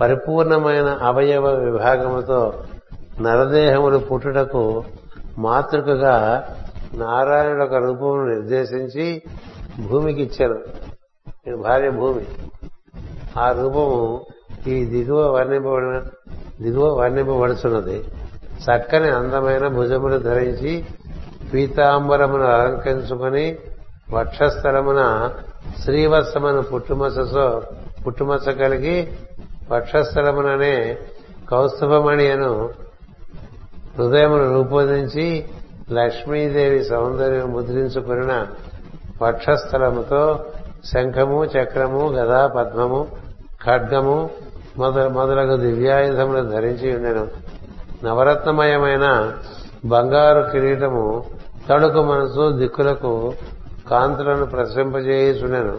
పరిపూర్ణమైన 0.00 0.98
అవయవ 1.02 1.48
విభాగముతో 1.50 2.64
నరదేహములు 3.20 3.98
పుట్టుటకు 3.98 4.84
మాతృకగా 5.38 6.48
నారాయణుడు 6.94 7.64
ఒక 7.64 7.74
రూపమును 7.74 8.34
నిర్దేశించి 8.34 9.22
భూమికి 9.88 10.22
ఇచ్చారు. 10.22 10.64
భార్య 11.56 11.90
భూమి. 11.90 12.24
ఆ 13.38 13.52
రూపము 13.52 14.24
ఈ 14.66 14.84
దిగువ 14.84 15.30
వర్ణింపబడిన 15.30 16.02
దిగువ 16.62 17.00
వర్ణింపబడుచున్నది. 17.00 18.04
చక్కని 18.62 19.10
అందమైన 19.10 19.68
భుజములు 19.68 20.18
ధరించి 20.18 20.84
పీతాంబరమును 21.52 22.44
అలంకరించుకొని 22.44 23.56
వక్షస్థలమున 24.14 25.30
శ్రీవత్సమను 25.84 26.62
పుట్టుమసతో 26.62 27.62
పుట్టుమచ్చ 28.06 28.52
కలిగి 28.52 28.96
వక్షస్థలముననే 29.72 30.98
కౌస్తుభమణియను 31.50 32.70
హృదయమును 33.98 34.52
రూపొందించి 34.54 35.44
లక్ష్మీదేవి 35.92 36.84
సౌందర్యం 36.84 37.52
ముద్రించుకున్న 37.52 38.46
వక్షస్థలముతో 39.22 40.44
శంఖము 40.84 41.44
చక్రము 41.44 42.08
గదా 42.08 42.46
పద్మము 42.46 43.00
ఖడ్గము 43.64 44.30
మొదలగు 45.10 45.56
దివ్యాయుధములు 45.56 46.42
ధరించి 46.50 46.96
ఉండెను. 46.96 47.28
నవరత్నమయమైన 48.04 49.32
బంగారు 49.84 50.42
కిరీటము 50.52 51.24
తడుకు 51.68 52.02
మనసు 52.02 52.50
దిక్కులకు 52.50 53.34
కాంతులను 53.90 54.46
ప్రసరింపజేయుచుండెను 54.46 55.78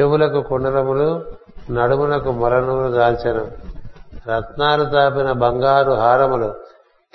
చెవులకు 0.00 0.40
కుండలములు 0.42 1.24
నడుమునకు 1.70 2.30
మొలనూలు 2.30 2.92
దాల్చెను. 2.92 3.46
రత్నాలు 4.28 4.84
తాపిన 4.84 5.32
బంగారు 5.32 5.92
హారములు 5.92 6.54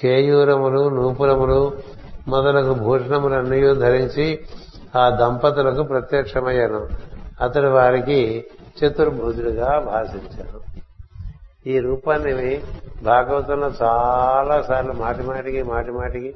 కేయూరములు 0.01 0.89
నూపురములు 0.89 1.71
మొదలగు 2.27 2.73
భూషణములన్నీ 2.73 3.73
ధరించి 3.73 4.39
ఆ 4.95 5.09
దంపతులకు 5.09 5.83
ప్రత్యక్షమయ్యాను. 5.83 6.87
అతడు 7.41 7.67
వారికి 7.67 8.45
చతుర్భుజుడిగా 8.79 9.79
భాషించాను. 9.79 10.81
ఈ 11.69 11.79
రూపాన్ని 11.79 12.61
భాగవతంలో 13.03 13.67
చాలా 13.67 14.61
సార్లు 14.61 14.93
మాటి 14.93 15.23
మాటికి 15.23 15.63
మాటి 15.63 15.91
మాటికి 15.91 16.35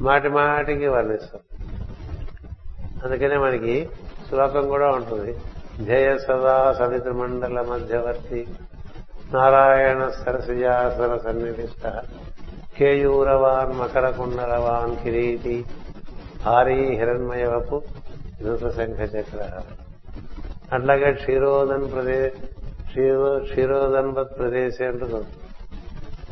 మాటి 0.00 0.28
మాటికి 0.28 0.86
వర్ణిస్తాం. 0.86 1.40
అందుకనే 3.04 3.36
మనకి 3.36 3.88
శ్లోకం 4.28 4.68
కూడా 4.68 4.90
ఉంటుంది. 4.90 5.36
జయ 5.84 6.18
సదా 6.18 6.72
సవిత 6.72 7.08
మండల 7.08 7.60
మధ్యవర్తి. 7.60 8.48
నారాయణ 9.32 10.08
సరసిజాసర 10.08 11.20
సన్నిధిష్ట. 11.24 12.02
కేయూరవాన్ 12.78 13.78
మకర 13.78 14.10
కుండలవాన్ 14.10 14.96
కిరీటి. 14.96 15.64
హారీ 16.42 16.96
హిరణ్మయవపు 16.96 17.82
ధృత 18.42 18.76
శంఖ 18.76 18.96
చక్ర 18.96 19.60
అట్లాగే 20.72 21.12
క్షీరోదన్ 21.12 21.92
ప్రదేశ్ 21.92 22.34
క్షీరోదన్వత్ 23.50 24.38
ప్రదేశం 24.38 24.88
అంటుంది 24.88 25.14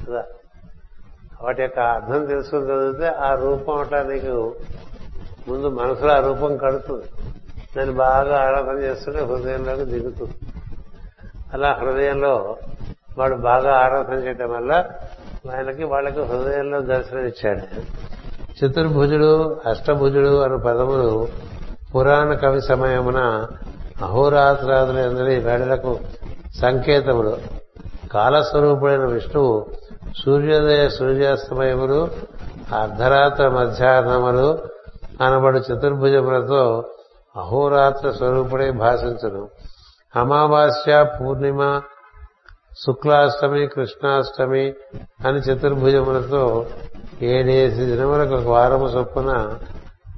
కదా? 0.07 0.25
వాటి 1.43 1.63
యొక్క 1.63 1.79
అర్థం 1.79 2.25
తెలుసుకుని 2.25 2.65
చదివితే 2.65 3.09
ఆ 3.09 3.35
రూపం 3.35 3.79
అట్లా 3.79 4.03
నీకు 4.03 4.55
ముందు 5.49 5.69
మనసులో 5.69 6.13
ఆ 6.13 6.21
రూపం 6.21 6.57
కడుతుంది. 6.57 7.05
దాన్ని 7.77 7.95
బాగా 7.95 8.41
ఆరాధన 8.41 8.79
చేస్తుంటే 8.83 9.25
హృదయంలోకి 9.25 9.85
దిగుతుంది. 9.85 10.33
అలా 11.53 11.79
హృదయంలో 11.81 12.57
వాడు 13.19 13.35
బాగా 13.35 13.75
ఆరాధన 13.75 14.15
చేయటం 14.15 14.51
వల్ల 14.51 14.85
ఆయనకి 15.57 15.85
వాళ్ళకి 15.85 16.21
హృదయంలో 16.21 16.81
దర్శనం 16.81 17.27
ఇచ్చాడు. 17.27 17.81
చతుర్భుజుడు 18.59 19.61
అష్టభుజుడు 19.67 20.41
అను 20.41 20.59
పదములు 20.59 21.29
పురాణ 21.95 22.35
కవి 22.35 22.61
సమయమున 22.61 23.47
అహోరాత్రాదుల 24.03 24.99
అందరి 24.99 25.41
వేళలకు 25.41 25.99
సంకేతములు. 26.61 27.37
కాలస్వరూపుడైన 28.13 29.05
విష్ణువు 29.05 29.67
సూర్యోదయ 30.21 30.89
సూర్యాస్తమయములు 30.89 32.09
అర్ధరాత్ర 32.75 33.49
మధ్యాహ్నములు 33.49 34.59
అనబడు 35.21 35.59
చతుర్భుజములతో 35.59 36.85
అహోరాత్ర 37.37 38.11
స్వరూపుడై 38.11 38.71
భాషించును. 38.71 39.49
అమావాస్య 40.17 41.07
పూర్ణిమ 41.21 41.81
శుక్లాష్టమి 42.87 43.67
కృష్ణాష్టమి 43.67 44.75
అని 45.27 45.39
చతుర్భుజములతో 45.39 46.67
ఏడేసి 47.23 47.85
దినములకు 47.85 48.35
ఒక 48.35 48.47
వారము 48.47 48.87
చొప్పున 48.87 49.59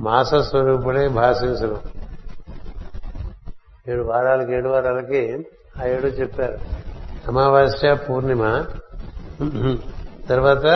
మాస 0.01 0.34
స్వరూపుడై 0.34 1.09
భాషించును. 1.09 1.80
ఏడు 3.88 4.03
వారాలకి 4.03 4.53
ఏడు 4.53 4.68
వారాలకి 4.68 5.47
ఆ 5.82 5.86
ఏడు 5.86 6.07
చెప్పారు. 6.07 6.59
అమావాస్య 7.28 7.95
పూర్ణిమ 7.95 8.64
తర్వాత 10.28 10.66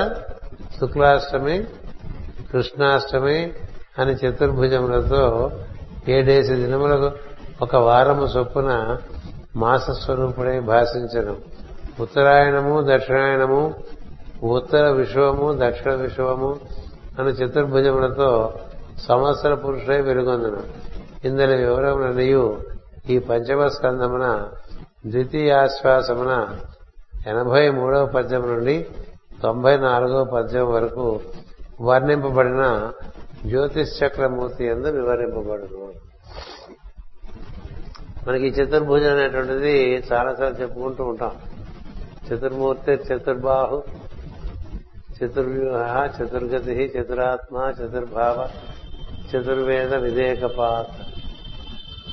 శుక్లాష్టమి 0.80 1.66
కృష్ణాష్టమి 2.52 3.52
అని 3.98 4.12
చతుర్భుజములతో 4.12 5.50
ఏడేసి 6.09 6.54
దినములకు 6.54 7.11
ఒక 7.62 7.76
వారము 7.76 8.24
చొప్పున 8.24 8.98
మాస 9.56 9.90
స్వరూపుడై 9.90 10.61
భాషించను. 10.61 11.36
ఉత్తరాయణము 12.00 12.82
దక్షిణాయనము 12.88 13.74
ఉత్తర 14.42 14.88
విశ్వము 14.90 15.59
దక్షిణ 15.61 15.94
విశ్వము 15.94 16.56
అని 17.18 17.28
చతుర్భుజములతో 17.28 18.54
సంవత్సర 19.09 19.54
పురుషుడై 19.54 20.00
వెలుగొందును. 20.00 20.62
ఇందులో 21.24 21.56
వివరములనియు 21.56 22.59
ఈ 23.11 23.18
పంచమ 23.18 23.66
స్కందమున 23.66 24.48
ద్వితీయాశ్వాసమున 25.06 26.48
ఎనభై 27.26 27.70
మూడవ 27.70 28.06
పద్యం 28.06 28.42
నుండి 28.42 28.86
తొంభై 29.42 29.76
నాలుగవ 29.76 30.24
పద్యం 30.24 30.72
వరకు 30.72 31.20
వర్ణింపబడిన 31.80 32.92
జ్యోతిష్ 33.46 34.02
చక్రమూర్తి 34.02 34.64
ఎందు 34.64 34.88
వివరింపబడును. 34.88 35.92
మనకి 38.28 38.46
చతుర్భుజం 38.46 39.12
అనేటువంటిది 39.12 39.94
చాలాసార్లు 40.12 40.58
చెప్పుకుంటూ 40.58 41.04
ఉంటాం. 41.04 41.36
చతుర్మూర్తి 42.28 42.92
చతుర్బాహు 42.92 43.82
చతుర్వ్యూహ 45.16 46.10
చతుర్గతి 46.16 46.92
చతురాత్మ 46.98 47.72
చతుర్భావ 47.80 48.48
చతుర్వేద 49.30 49.94
విధేయకపాత 49.94 50.86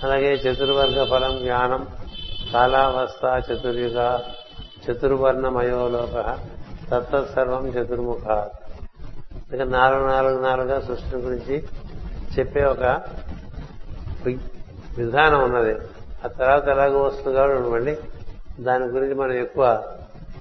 అలాగే 0.03 0.33
చతుర్వర్గ 0.33 1.03
ఫలం 1.03 1.37
జ్ఞానం 1.37 1.87
కాలావస్థ 2.53 3.51
చతుర్యుగ 3.51 4.19
చతుర్వర్ణమయోలోక 4.86 6.38
తత్సర్వం 6.91 7.67
చతుర్ముఖ. 7.67 8.47
ఇక 9.53 9.61
నాలుగు 9.61 10.07
నాలుగు 10.07 10.41
నాలుగుగా 10.41 10.79
సృష్టి 10.79 11.15
గురించి 11.15 11.63
చెప్పే 12.39 12.63
ఒక 12.63 13.01
విధానం 14.97 15.43
ఉన్నది. 15.43 15.73
ఆ 16.25 16.27
తర్వాత 16.27 16.67
ఎలాగో 16.67 16.99
వస్తుంది 16.99 17.38
కాబట్టి 17.38 17.67
ఉండండి 17.67 17.97
దాని 18.59 18.86
గురించి 18.86 19.13
మనం 19.13 19.31
ఎక్కువ 19.31 19.83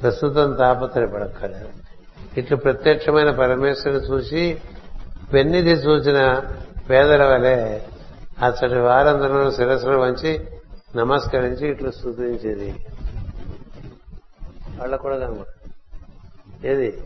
ప్రస్తుతం 0.03 0.53
తాపత్రయపడక్కర్లేదు. 0.53 1.69
ఇట్లు 2.39 2.57
ప్రత్యక్షమైన 2.57 3.31
పరమేశ్వరుని 3.31 4.03
చూసి 4.03 4.61
పెన్నిధి 5.33 5.71
చూసిన 5.71 6.41
పేదల 6.91 7.25
వలె 7.25 7.81
అతడి 8.43 8.81
వారందరూ 8.81 9.51
శిరస్సును 9.51 9.99
వంచి 9.99 10.41
నమస్కరించి 10.97 11.69
ఇట్లు 11.69 11.91
స్థుతించేది 11.91 12.75
వాళ్ళకు 14.81 15.03
కూడా 15.03 15.19
కనబడ 15.19 15.47
ఏది? 16.67 17.03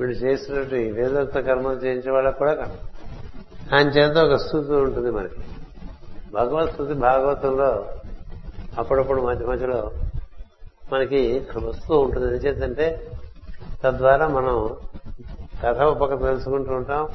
వీళ్ళు 0.00 0.16
చేసినట్టు 0.16 0.74
వేదోక్త 0.74 1.38
కర్మలు 1.38 1.76
చేయించే 1.76 2.10
వాళ్ళకు 2.10 2.38
కూడా 2.38 2.54
కనబడ 2.54 2.78
ఆయన 3.74 3.88
చేత 3.88 4.16
ఒక 4.16 4.36
స్థుతి 4.36 4.72
ఉంటుంది 4.72 5.10
మనకి 5.10 5.40
భగవత్ 6.34 6.72
స్థుతి 6.72 6.94
భాగవతంలో 6.94 7.88
అప్పుడప్పుడు 8.78 9.22
మధ్య 9.22 9.46
మధ్యలో 9.46 9.90
మనకి 10.92 11.46
వస్తూ 11.64 11.98
ఉంటుంది. 11.98 12.26
ఎందుచేతంటే 12.26 13.10
తద్వారా 13.84 14.28
మనం 14.28 14.76
కథ 15.62 15.82
ఉపక 15.82 16.20
తెలుసుకుంటూ 16.20 16.74
ఉంటాం. 16.74 17.08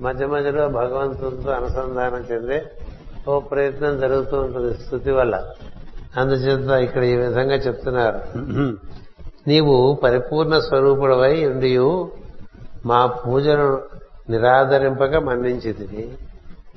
మధ్య 0.00 0.26
మధ్యలో 0.26 0.68
భగవంతుడితో 0.68 1.50
అనుసంధానం 1.50 2.18
చెందే 2.18 2.58
ఓ 3.28 3.40
ప్రయత్నం 3.40 4.00
జరుగుతూ 4.00 4.40
ఉంటుంది 4.40 4.74
స్థుతి 4.74 5.10
వల్ల. 5.10 5.34
అందుచేత 6.16 6.70
ఇక్కడ 6.70 7.02
ఈ 7.04 7.16
విధంగా 7.16 7.54
చెప్తున్నారు. 7.54 8.20
నీవు 9.48 10.00
పరిపూర్ణ 10.02 10.58
స్వరూపుడవై 10.58 11.46
ఉండియు 11.46 12.12
మా 12.86 13.06
పూజను 13.06 13.68
నిరాదరింపక 14.30 15.14
మన్నించింది 15.14 16.18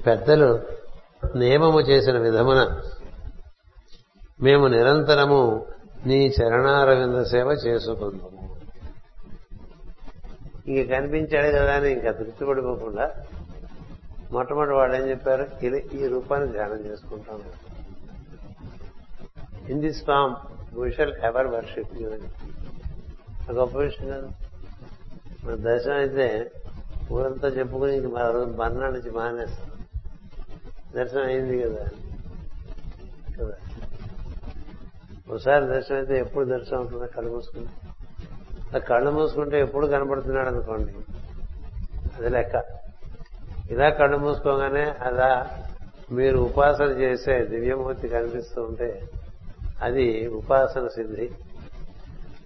పెద్దలు 0.08 0.60
నియమము 1.36 1.82
చేసిన 1.82 2.18
విధమున 2.18 2.82
మేము 4.42 4.68
నిరంతరము 4.68 5.66
నీ 6.06 6.28
చరణారవింద 6.28 7.24
సేవ 7.24 7.50
చేసుకుందాము. 7.50 8.40
ఇంక 10.68 10.92
కనిపించాడు 10.92 11.50
కదా 11.58 11.74
అని 11.74 11.92
ఇంకా 11.92 12.12
తృప్తి 12.12 12.46
పడిపోకుండా 12.46 13.12
మొట్టమొదటి 14.32 14.74
వాళ్ళు 14.74 14.96
ఏం 14.96 15.10
చెప్పారు? 15.10 15.46
ఈ 15.94 16.08
రూపాన్ని 16.08 16.52
ధ్యానం 16.52 16.80
చేసుకుంటాం 16.86 17.40
in 19.70 19.82
this 19.82 20.06
form 20.06 20.36
we 20.80 20.92
shall 20.92 21.14
ever 21.24 21.48
worship 21.48 22.02
you 22.02 22.10
అని 22.10 22.52
గొప్ప 23.52 23.78
విషయం 23.78 24.08
కదా 24.08 24.30
మన 25.46 25.56
దర్శనం 25.56 25.96
అయితే 25.96 26.52
ఊరంతా 27.12 27.48
చెప్పుకుని 27.48 27.98
ఇంక 27.98 28.08
మర్నాడు 28.58 28.94
నుంచి 28.94 29.12
మానేస్తాం. 29.12 29.70
దర్శనం 30.96 31.24
అయింది 31.24 31.62
కదా. 31.62 31.86
కదా. 33.40 33.54
ఒకసారి 35.30 35.66
దర్శనం 35.66 35.98
అయితే 35.98 36.20
ఎప్పుడు 36.20 36.46
దర్శనం 36.46 36.80
అవుతుందో 36.80 37.06
కళ్ళు 37.06 37.32
మూసుకుంటే 37.32 38.80
కళ్ళు 38.80 39.12
మూసుకుంటే 39.12 39.60
ఎప్పుడు 39.60 39.88
కనపడుతున్నాడు 39.88 40.48
అనుకోండి 40.48 40.94
అది 42.18 42.30
లెక్క. 42.30 42.64
ఇలా 43.70 43.90
కళ్ళు 43.90 44.18
మూసుకోగానే 44.18 44.84
అలా 44.84 45.60
మీరు 46.12 46.38
ఉపాసన 46.38 46.86
చేసే 46.86 47.46
దివ్యమూర్తి 47.46 48.08
కనిపిస్తూ 48.08 48.64
ఉంటే 48.64 49.10
అది 49.84 50.28
ఉపాసన 50.28 50.88
సిద్ధి. 50.88 51.32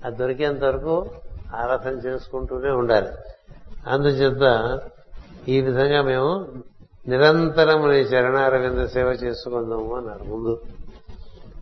అది 0.05 0.15
దొరికేంత 0.15 0.63
వరకు 0.63 1.09
ఆరాధన 1.55 1.91
చేసుకుంటూనే 1.91 2.69
ఉండాలి. 2.69 3.09
అందుచేత 3.87 4.79
ఈ 5.47 5.61
విధంగా 5.61 6.01
మేము 6.01 6.47
నిరంతరం 7.07 7.89
నీ 7.91 7.97
చరణారవింద 7.97 8.85
సేవ 8.85 9.05
చేసుకుందాము 9.05 9.95
అన్నారు. 9.95 10.23
ముందు 10.23 10.61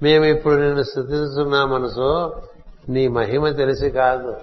మేము 0.03 0.25
ఇప్పుడు 0.25 0.55
నిన్ను 0.55 0.83
స్థుతిస్తున్నా 0.83 1.65
మనసు 1.65 2.35
నీ 2.89 3.07
మహిమ 3.07 3.49
తెలిసి 3.49 3.89
కాదు. 3.89 4.37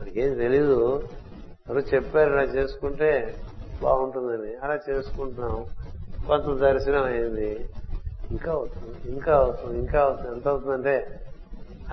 మనకేం 0.00 0.34
తెలీదు. 0.34 1.08
ఎవరు 1.70 1.78
చెప్పారు 1.78 2.32
ఇలా 2.32 2.42
చేసుకుంటే 2.42 3.36
బాగుంటుందని. 3.82 4.56
అలా 4.56 4.78
చేసుకుంటున్నాం. 4.90 5.64
కొంత 6.26 6.60
దర్శనం 6.60 7.04
అయింది. 7.04 7.68
ఇంకా 8.30 8.52
అవుతుంది 8.52 9.10
ఇంకా 9.10 9.36
అవుతుంది 9.36 9.78
ఇంకా 9.78 10.00
అవుతుంది 10.00 10.34
ఎంత 10.34 10.48
అవుతుందంటే 10.48 11.20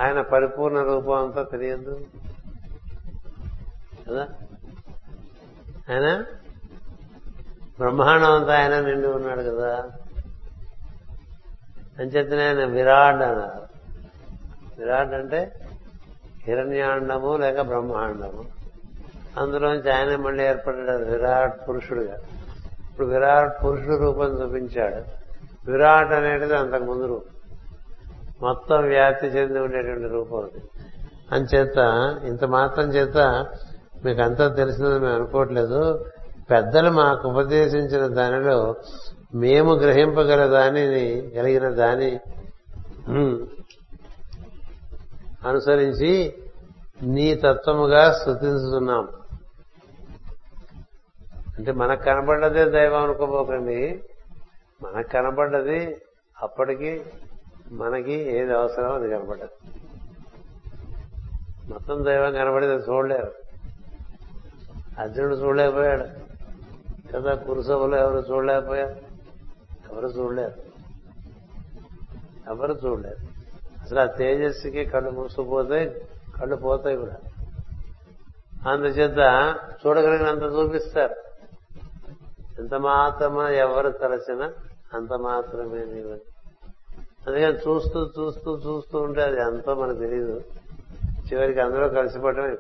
ఆయన 0.02 0.22
పరిపూర్ణ 0.22 0.82
రూపం 0.82 1.26
అంతా 1.26 1.44
తెలియదు. 1.44 2.06
కదా? 4.10 4.28
ఆయన? 5.90 6.26
బ్రహ్మాండం 7.80 8.32
అంతా 8.32 8.60
ఆయన 8.60 8.80
నిండి 8.80 9.08
ఉన్నాడు 9.08 9.42
కదా. 9.42 9.90
అంచేతనే 12.00 12.48
ఆయన 12.48 12.66
విరాట్ 12.66 13.22
అన్నారు. 13.22 13.68
విరాట్ 14.80 15.14
అంటే 15.14 15.54
హిరణ్యాండము 16.44 17.38
లేక 17.38 17.62
బ్రహ్మాండము. 17.62 18.46
అందులోంచి 19.38 19.92
ఆయన 19.92 20.16
మళ్ళీ 20.16 20.44
ఏర్పడ్డాడు 20.44 21.04
విరాట్ 21.04 21.70
పురుషుడుగా. 21.70 22.16
ఇప్పుడు 22.92 23.08
విరాట్ 23.08 23.64
పురుషుడు 23.64 23.96
రూపం 23.96 24.44
చూపించాడు. 24.44 25.27
విరాట్ 25.68 26.12
అనేటిది 26.14 26.56
అంతకు 26.56 26.84
ముందు 26.84 27.06
రూపం. 27.06 27.34
మొత్తం 28.42 28.80
వ్యాప్తి 28.88 29.28
చెంది 29.28 29.60
ఉండేటువంటి 29.60 30.08
రూపం 30.08 30.38
అది. 30.38 30.62
అంచేత 31.32 31.78
ఇంత 32.24 32.44
మాత్రం 32.46 32.86
చేత 32.86 33.18
మీకు 34.06 34.22
అంతా 34.22 34.48
తెలిసిందని 34.48 35.00
మేము 35.00 35.16
అనుకోవట్లేదు. 35.16 35.82
పెద్దలు 36.52 36.90
మాకు 36.90 37.24
ఉపదేశించిన 37.30 38.04
దానిలో 38.14 38.76
మేము 39.36 39.72
గ్రహింపగల 39.74 40.42
దానిని 40.48 41.06
కలిగిన 41.36 41.70
దాని 41.70 42.12
అనుసరించి 45.48 46.14
నీ 47.04 47.28
తత్వముగా 47.36 48.04
స్థుతిస్తున్నాం 48.12 49.08
అంటే 51.58 51.72
మనకు 51.72 52.04
కనబడ్డదే 52.04 52.64
దైవం 52.70 53.04
అనుకోబోకండి. 53.04 54.04
మనకు 54.84 55.08
కనపడ్డది 55.08 56.02
అప్పటికి 56.42 57.06
మనకి 57.72 58.14
ఏది 58.14 58.54
అవసరం 58.54 58.96
అది 58.96 59.10
కనపడ్డది. 59.10 59.80
మొత్తం 61.72 62.06
దైవం 62.06 62.34
కనపడేది 62.34 62.74
చూడలేరు. 62.74 63.34
అర్జునుడు 65.00 65.36
చూడలేకపోయాడు. 65.36 66.04
కదా 67.14 67.36
కురుసభలో 67.36 67.98
ఎవరు 67.98 68.34
చూడలేకపోయారు? 68.34 68.96
ఎవరు 69.94 70.08
చూడలేరు. 70.08 70.62
ఎవరు 72.48 72.80
చూడలేరు. 72.86 73.28
అసలు 73.82 74.00
ఆ 74.00 74.06
తేజస్సుకి 74.06 74.86
కళ్ళు 74.86 75.10
మూసుకుపోతే 75.12 76.08
కళ్ళు 76.42 76.56
పోతాయి 76.56 76.98
కూడా. 76.98 77.16
అందుచేత 78.72 79.18
చూడగలిగినంత 79.88 80.44
చూపిస్తారు. 80.44 81.16
ఎంత 82.60 82.76
మాత్రమా 82.76 83.50
ఎవరు 83.50 83.90
తలచినా 83.90 84.54
అంత 84.94 85.14
మాత్రమే 85.14 85.80
నీవు. 85.80 86.38
అందుకని 87.28 87.56
చూస్తూ 87.56 88.00
చూస్తూ 88.00 88.62
చూస్తూ 88.68 89.00
ఉంటే 89.00 89.22
అది 89.22 89.42
ఎంతో 89.42 89.76
మనకు 89.76 89.98
తెలియదు 89.98 90.42
చివరికి 91.34 91.60
అందరూ 91.60 91.90
కలిసిపోవటమే. 91.90 92.56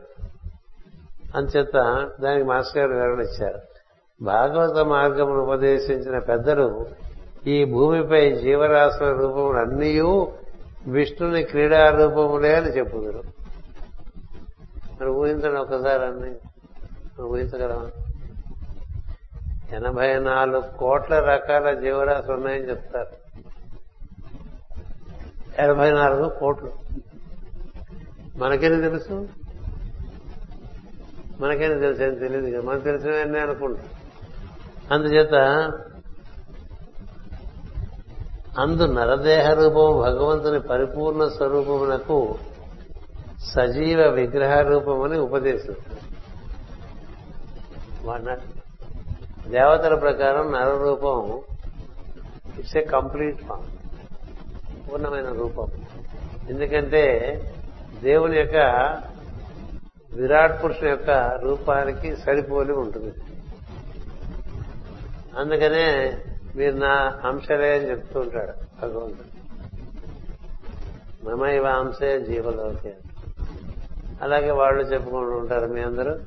అంచేత 1.35 2.07
దానికి 2.21 2.47
మాస్టర్ 2.47 2.91
గారు 2.91 2.93
వివరణ 2.93 3.21
ఇచ్చారు. 3.21 3.59
భాగవత 4.21 4.85
మార్గమును 4.85 5.39
ఉపదేశించిన 5.39 6.19
పెద్దలు 6.19 6.85
ఈ 7.47 7.65
భూమిపై 7.65 8.31
జీవరాశుల 8.31 9.07
రూపములు 9.07 9.57
అన్నీ 9.57 10.01
విష్ణుని 10.87 11.43
క్రీడా 11.43 11.89
రూపములే 11.89 12.55
అని 12.55 12.77
చెప్పుదురు. 12.77 13.23
మరి 15.01 15.09
ఊహించండి 15.09 15.59
ఒక్కసారి 15.59 16.05
అన్ని. 16.05 16.35
ఊహించగలమా 17.21 18.06
ఎనభై 19.75 20.19
నాలుగు 20.19 20.77
కోట్ల 20.77 21.19
రకాల 21.19 21.73
జీవరాశులు 21.73 22.33
ఉన్నాయని 22.33 22.69
చెప్తారు. 22.69 23.27
ఎనభై 25.61 25.91
నాలుగు 25.91 26.29
కోట్లు. 26.29 26.71
మనకేది 28.35 28.81
తెలుసు? 28.81 29.29
మనకేది 31.39 31.79
తెలుసు? 31.79 32.03
అని 32.03 32.15
తెలియదు 32.15 32.57
కదా. 32.57 32.69
మనకు 32.69 32.83
తెలిసినవన్నీ 32.83 33.39
అనుకుంటాం. 33.39 33.85
అందుచేత 34.91 35.33
అందు 38.59 38.83
నరదేహ 38.83 39.53
రూపం 39.53 39.97
భగవంతుని 40.01 40.59
పరిపూర్ణ 40.59 41.27
స్వరూపమునకు 41.27 42.37
సజీవ 43.55 44.07
విగ్రహ 44.07 44.61
రూపమని 44.61 45.19
ఉపదేశం 45.19 45.75
దేవతల 49.47 49.95
ప్రకారం 49.95 50.51
నర 50.51 50.77
రూపం 50.77 51.41
ఇట్స్ 52.59 52.77
ఏ 52.77 52.83
కంప్లీట్ 52.83 53.37
ఫామ్ 53.37 53.63
పూర్ణమైన 54.91 55.31
రూపం. 55.31 55.67
ఎందుకంటే 56.49 57.03
దేవుని 58.03 58.37
యొక్క 58.37 58.55
విరాట్ 60.13 60.63
పురుషుని 60.63 60.89
యొక్క 60.89 61.09
రూపానికి 61.41 62.15
సరిపోలి 62.15 62.73
ఉంటుంది. 62.73 63.13
అందుకనే 65.37 66.17
మీరు 66.55 66.75
నా 66.75 67.19
అంశలే 67.25 67.79
అని 67.79 67.89
చెప్తూ 67.89 68.19
ఉంటాడు 68.19 68.81
భగవంతుడు. 68.81 69.37
మమైవ 71.29 71.65
అంశే 71.65 72.19
జీవలోకే. 72.21 72.95
అలాగే 74.21 74.51
వాళ్ళు 74.51 74.83
చెప్పుకుంటూ 74.83 75.37
ఉంటారు 75.37 75.65
మీ 75.65 75.81
అందరూ. 75.81 76.19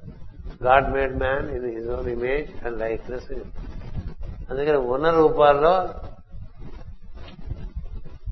God 0.65 0.93
made 0.93 1.17
man 1.17 1.51
in 1.51 1.75
his 1.75 1.91
own 1.91 2.09
image 2.09 2.67
and 2.67 2.79
likeness. 2.79 3.33
అందుకని 4.51 4.77
ఉన్న 4.77 5.11
రూపాల్లో 5.11 5.89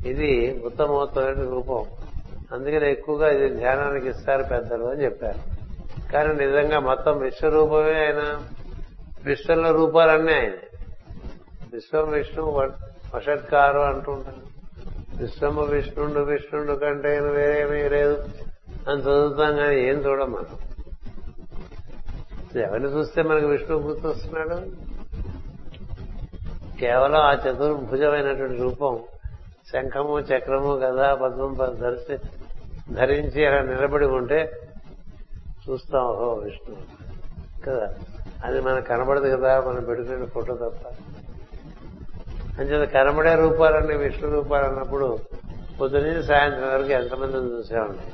ఇది 0.06 0.62
ఉత్తమోత్తమైన 0.66 1.50
రూపం. 1.50 1.86
అందుకని 2.52 2.90
ఎక్కువగా 2.90 3.30
ఇది 3.30 3.48
ధ్యానానికి 3.48 4.08
ఇస్తారు 4.08 4.42
పెద్దలు 4.42 4.84
అని 4.84 5.04
చెప్పారు. 5.04 5.58
కానీ 6.12 6.46
నిజంగా 6.46 6.80
మొత్తం 6.80 7.18
విశ్వరూపమే 7.18 8.04
ఆయన. 8.04 8.40
విశ్వంలో 9.24 9.70
రూపాలన్నీ 9.70 10.32
ఆయన. 10.32 10.52
విశ్వం 11.74 12.10
విష్ణు 12.10 12.44
వషట్కారు 13.14 13.78
అంటుంటారు 13.78 14.48
విశ్వము 15.22 15.62
విష్ణుండు 15.62 16.20
విష్ణుండు 16.20 16.72
కంటే 16.72 17.20
వేరేమీ 17.20 17.88
లేదు. 17.88 18.28
అని 18.88 19.02
చదువుతాం 19.02 19.56
కానీ 19.56 19.80
ఏం 19.80 19.96
చూడం 19.96 20.32
మనం. 20.32 20.67
ఎవరిని 22.62 22.88
చూస్తే 22.88 23.22
మనకు 23.22 23.46
విష్ణువు 23.46 23.82
గుర్తొస్తున్నాడు 23.82 24.56
కేవలం 26.80 27.20
ఆ 27.20 27.32
చతుర్భుజమైనటువంటి 27.34 28.62
రూపం 28.62 28.98
శంఖము 29.72 30.18
చక్రము 30.20 30.74
గదా 30.74 31.14
పద్మం 31.14 31.54
ధరిసి 31.80 32.16
ధరించి 32.92 33.46
అలా 33.46 33.62
నిలబడి 33.62 34.06
ఉంటే 34.06 34.38
చూస్తాం 35.64 36.04
ఓహో 36.04 36.34
విష్ణు 36.34 36.76
కదా? 37.66 37.88
అది 38.44 38.60
మనకు 38.60 38.86
కనబడదు 38.86 39.36
కదా 39.36 39.60
మనం 39.60 39.84
పెట్టుకునే 39.84 40.26
ఫోటో 40.26 40.54
తప్ప. 40.54 40.84
అంచేత 42.60 42.88
కనబడే 42.88 43.34
రూపాలన్నీ 43.34 43.96
విష్ణు 43.96 44.30
రూపాలు 44.30 44.64
అన్నప్పుడు 44.64 45.18
పొద్దున్నీ 45.80 46.22
సాయంత్రం 46.22 46.68
వరకు 46.74 46.92
ఎంతమందిని 46.92 47.58
చూసామండి? 47.58 48.06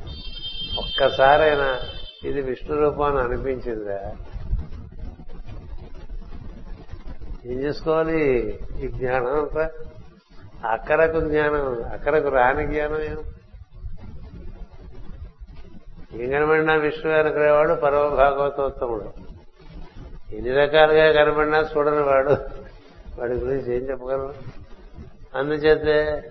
ఒక్కసారైనా 0.79 1.69
ఇది 2.25 2.41
విష్ణు 2.41 2.77
రూపాన్ని 2.77 3.21
అనిపించిందా? 3.21 3.99
ఏం 7.45 7.59
చేసుకోవాలి? 7.59 8.49
ఈ 8.81 8.89
జ్ఞానం 8.89 9.27
అంతా. 9.27 9.71
అక్కరకు 10.69 11.21
జ్ఞానం 11.21 11.85
అక్కరకు 11.93 12.29
రాని 12.29 12.67
జ్ఞానం 12.67 13.03
ఏం? 13.03 13.19
ఏం 16.21 16.31
కనబడినా 16.31 16.75
విష్ణు 16.75 17.13
అనుకునేవాడు 17.13 17.75
పరమ 17.75 18.09
భాగవతోత్తముడు 18.09 19.13
ఎన్ని 20.35 20.51
రకాలుగా 20.53 21.13
కనబడినా 21.13 21.59
చూడని 21.59 22.03
వాడు. 22.03 22.31
వాడి 23.21 23.33
గురించి 23.33 23.77
ఏం 23.77 23.91
చెప్పగలను? 23.91 24.35
అందుచేతే 25.35 26.23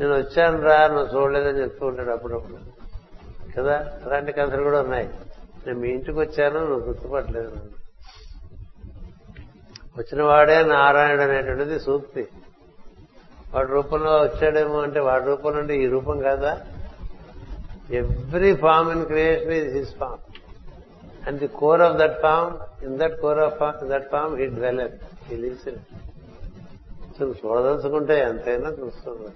నేను 0.00 0.16
వచ్చాను 0.16 0.62
రా 0.62 0.88
నువ్వు 0.88 1.20
చూడలేదని 1.20 1.62
చెప్తూ 1.62 1.86
ఉంటాడు 1.86 2.10
అప్పుడప్పుడు. 2.10 2.58
కదా? 3.56 3.98
అలాంటి 4.06 4.32
కథలు 4.32 4.62
కూడా 4.62 4.80
ఉన్నాయి. 4.80 5.10
నేను 5.66 5.78
మీ 5.78 5.88
ఇంటికి 5.88 6.18
వచ్చాను 6.18 6.58
నువ్వు 6.58 6.86
గుర్తుపట్టలేదు 6.86 7.56
వచ్చిన 9.96 10.22
వాడే 10.22 10.56
నారాయణుడు 10.66 11.22
అనేటువంటిది 11.22 11.78
సూక్తి. 11.78 12.22
వాడి 13.52 13.68
రూపంలో 13.68 14.12
వచ్చాడేమో 14.22 14.78
అంటే 14.78 15.00
వాడి 15.00 15.24
రూపంలో 15.24 15.60
అంటే 15.60 15.74
ఈ 15.82 15.86
రూపం 15.86 16.16
కాదా? 16.20 16.52
Every 17.90 18.52
form 18.56 18.90
in 18.90 19.04
creation 19.04 19.52
is 19.52 19.70
his 19.76 19.94
form. 19.94 20.22
And 21.26 21.38
the 21.40 21.48
core 21.60 21.82
of 21.82 21.96
that 21.98 22.16
form 22.22 22.54
in 22.84 22.96
that 22.98 23.16
core 23.20 23.38
of 23.38 23.60
that 23.84 24.08
form 24.10 24.32
he 24.40 24.46
develop 24.56 24.96
he 25.28 25.36
lives 25.36 25.66
in 25.68 25.80
చూడదలుచుకుంటే 27.42 28.14
ఎంతైనా 28.20 28.70
చూస్తుంది 28.78 29.30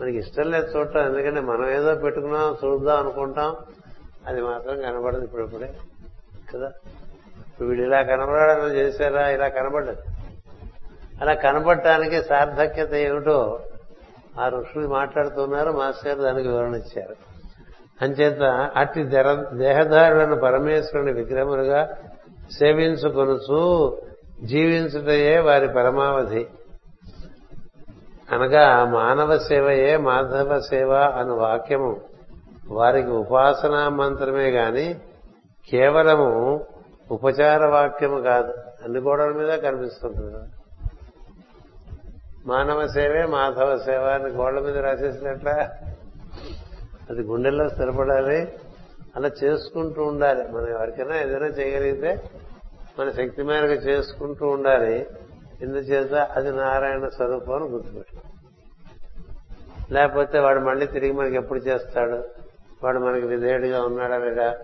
మనకి 0.00 0.16
ఇష్టం 0.18 0.46
లేదు 0.50 0.66
చూడటం 0.72 1.02
ఎందుకంటే 1.08 1.40
మనం 1.40 1.66
ఏదో 1.68 1.94
పెట్టుకున్నాం 1.96 2.56
చూద్దాం 2.62 2.96
అనుకుంటాం 2.98 3.50
అది 4.26 4.40
మాత్రం 4.42 4.76
కనబడదు 4.80 5.24
ఇప్పుడిప్పుడే 5.24 5.68
కదా? 6.52 6.68
వీడు 7.64 7.82
ఇలా 7.82 8.02
కనబడాలని 8.02 8.74
చేశారా? 8.74 9.30
ఇలా 9.30 9.48
కనబడ్డది 9.48 9.98
అలా 11.20 11.34
కనబడటానికి 11.34 12.22
సార్థక్యత 12.22 12.94
ఏమిటో 12.94 13.60
ఆ 14.40 14.48
ఋషులు 14.48 14.88
మాట్లాడుతున్నారు 14.88 15.70
మాస్టర్ 15.70 16.18
దానికి 16.18 16.48
వివరణ 16.48 16.74
ఇచ్చారు. 16.74 17.16
అంచేత 18.02 18.42
అట్టి 18.76 19.04
దేహధారులను 19.52 20.36
పరమేశ్వరుని 20.36 21.12
విగ్రహములుగా 21.12 21.96
సేవించుకొనుచు 22.58 23.60
జీవించుటయే 24.44 25.38
వారి 25.38 25.68
పరమావధి. 25.68 26.46
అనగా 28.32 28.84
మానవ 28.84 29.38
సేవయే 29.38 29.96
మాధవ 29.96 30.60
సేవ 30.60 30.94
అను 30.94 31.34
వాక్యము 31.34 32.00
వారికి 32.70 33.10
ఉపాసనా 33.10 33.88
మంత్రమే 33.88 34.50
గాని 34.50 34.94
కేవలము 35.70 36.64
ఉపచార 37.10 37.66
వాక్యము 37.66 38.20
కాదు. 38.20 38.54
అన్ని 38.84 38.98
గోడల 38.98 39.28
మీద 39.28 39.58
కనిపిస్తుంటుంది. 39.58 40.36
మానవ 42.46 42.86
సేవే 42.86 43.26
మాధవ 43.26 43.78
సేవ 43.78 44.00
అని 44.00 44.24
గోడల 44.24 44.60
మీద 44.60 44.78
రాసేసినట్ల? 44.78 45.48
అది 47.10 47.20
గుండెల్లో 47.20 47.68
స్థిరపడాలి. 47.68 48.52
అలా 49.16 49.30
చేసుకుంటూ 49.44 50.02
ఉండాలి. 50.02 50.52
మనం 50.52 50.68
ఎవరికైనా 50.68 51.16
ఏదైనా 51.16 51.46
చేయగలిగితే 51.46 52.30
మన 52.98 53.10
శక్తి 53.10 53.42
మేరకు 53.42 53.72
చేసుకుంటూ 53.72 54.46
ఉండాలి. 54.46 55.06
ఎందుచేత? 55.60 56.14
అది 56.14 56.52
నారాయణ 56.52 57.08
స్వరూపం 57.08 57.54
అని 57.54 57.64
గుర్తుపెట్టు 57.64 58.26
లేకపోతే 59.92 60.38
వాడు 60.38 60.60
మళ్ళీ 60.60 60.86
తిరిగి 60.86 61.12
మనకి 61.12 61.34
ఎప్పుడు 61.34 61.58
చేస్తాడు? 61.58 62.24
వాడు 62.84 62.98
మనకి 62.98 63.26
విధేయుడిగా 63.26 63.82
ఉన్నాడా 63.82 64.18
లేదా? 64.18 64.58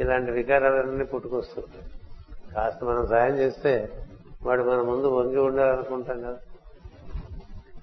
ఇలాంటి 0.00 0.30
వికారాలన్నీ 0.30 1.04
పుట్టుకొస్తుంటాయి. 1.04 1.84
కాస్త 2.54 2.84
మనం 2.84 3.06
సాయం 3.06 3.38
చేస్తే 3.38 3.88
వాడు 4.42 4.62
మన 4.62 4.76
ముందు 4.76 5.06
వంగి 5.06 5.38
ఉండాలనుకుంటాం 5.38 6.20
కదా. 6.20 6.38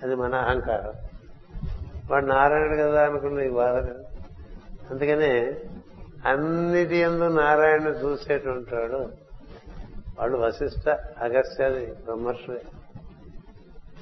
అది 0.04 0.16
మన 0.16 0.36
అహంకారం. 0.36 0.94
వాడు 2.12 2.26
నారాయణుడు 2.26 2.78
కదా 2.78 3.06
అనుకున్న 3.06 3.40
ఈ 3.40 3.50
బాధ 3.50 3.76
కదా. 3.76 4.04
అందుకనే 4.92 5.58
అన్నిటి 6.26 6.98
ఎందు 6.98 7.28
నారాయణ 7.28 7.82
చూసేటువంటి 7.82 8.76
వాడు 8.76 9.10
వాళ్ళు 10.20 10.38
వశిష్ట 10.38 10.90
అగస్త్యాది 11.18 11.86
బ్రహ్మర్షులే 11.86 12.62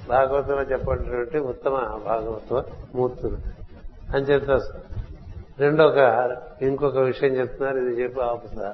భాగవతంలో 0.10 0.62
చెప్పినటువంటి 0.62 1.38
ఉత్తమ 1.38 1.72
భాగవత 2.06 2.66
మూర్తులు 2.96 3.38
అని 4.16 4.26
చెప్తా 4.26 4.60
రెండొక 5.62 6.00
ఇంకొక 6.62 6.98
విషయం 6.98 7.30
చెప్తున్నారు 7.30 7.78
ఇది 7.78 8.02
చెప్పి 8.02 8.22
ఆపుతా 8.22 8.74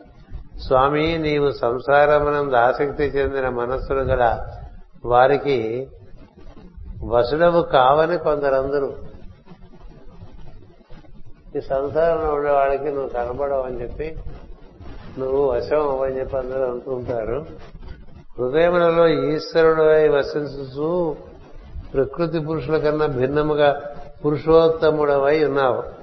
స్వామి 0.67 1.17
నీవు 1.17 1.51
సంసారమునందు 1.51 2.55
ఆసక్తి 2.55 3.03
చెందిన 3.03 3.49
మనస్సులు 3.49 3.99
గల 3.99 4.23
వారికి 5.05 5.88
వసుడవు 7.03 7.61
కావని 7.61 8.17
కొందరందరూ 8.17 8.89
ఈ 11.57 11.61
సంసారంలో 11.61 12.29
ఉండే 12.33 12.51
వాళ్ళకి 12.51 12.89
నువ్వు 12.91 13.09
కనబడవు 13.09 13.61
అని 13.61 13.81
చెప్పి 13.81 14.07
నువ్వు 15.19 15.41
వశం 15.49 15.81
అవ్వని 15.89 16.19
చెప్పి 16.19 16.35
అందరూ 16.38 16.63
అనుకుంటారు 16.63 17.45
హృదయములలో 18.39 19.07
ఈశ్వరుడు 19.07 19.85
వసించు 20.15 21.15
ప్రకృతి 21.93 22.39
పురుషుల 22.39 22.77
కన్నా 22.77 23.05
భిన్నముగా 23.05 23.69
పురుషోత్తముడవై 24.25 25.45
ఉన్నావు. 25.45 25.97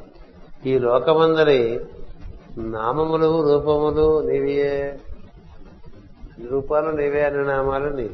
ఈ 0.67 0.79
లోకమందరి 0.79 1.81
నామములు 2.59 3.49
రూపములు 3.49 4.23
నీవియే 4.27 4.99
రూపాలు 6.51 6.91
నీవే 6.91 7.25
అనే 7.25 7.43
నామాలు 7.43 7.89
నీ 7.89 8.11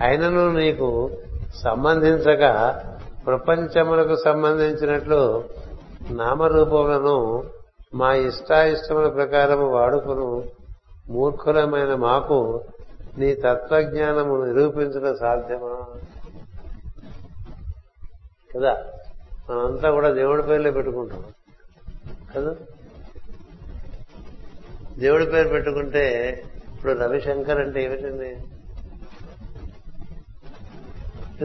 అయినను 0.00 0.52
నీకు 0.52 1.10
సంబంధించక 1.64 2.74
ప్రపంచములకు 3.26 4.16
సంబంధించినట్లు 4.24 5.44
నామరూపములను 6.10 7.44
మా 7.94 8.14
ఇష్టాయిష్టముల 8.14 9.08
ప్రకారము 9.08 9.66
వాడుకును. 9.66 10.44
మూర్ఖులమైన 11.08 11.94
మాకు 11.94 12.60
నీ 13.18 13.34
తత్వజ్ఞానము 13.34 14.44
నిరూపించడం 14.44 15.16
సాధ్యమా? 15.16 15.86
కదా? 18.54 18.76
మనంతా 19.50 19.90
కూడా 19.90 20.10
దేవుడి 20.10 20.42
పేర్లే 20.42 20.70
పెట్టుకుంటాం 20.70 21.24
కదా? 22.36 22.54
దేవుడి 24.98 25.26
పేరు 25.26 25.48
పెట్టుకుంటే 25.48 26.32
ఇప్పుడు 26.74 26.92
రవిశంకర్ 26.92 27.58
అంటే 27.58 27.84
ఏమిటండి? 27.84 28.36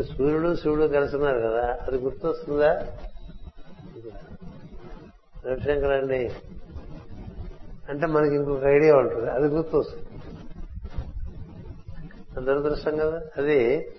సూర్యుడు 0.04 0.56
శివుడు 0.56 0.88
కలుసున్నారు 0.88 1.38
కదా 1.38 1.78
అది 1.88 1.98
గుర్తొస్తుందా? 1.98 2.74
రవిశంకర్ 5.46 5.92
అండి. 5.92 6.32
అంటే 7.90 8.08
మనకి 8.08 8.36
ఇంకొక 8.36 8.64
ఐడియా 8.64 8.96
ఉంటుంది 8.96 9.32
అది 9.32 9.46
గుర్తొస్తుంది. 9.46 10.08
దురదృష్టం 12.46 12.98
కదా? 12.98 13.22
అది 13.38 13.90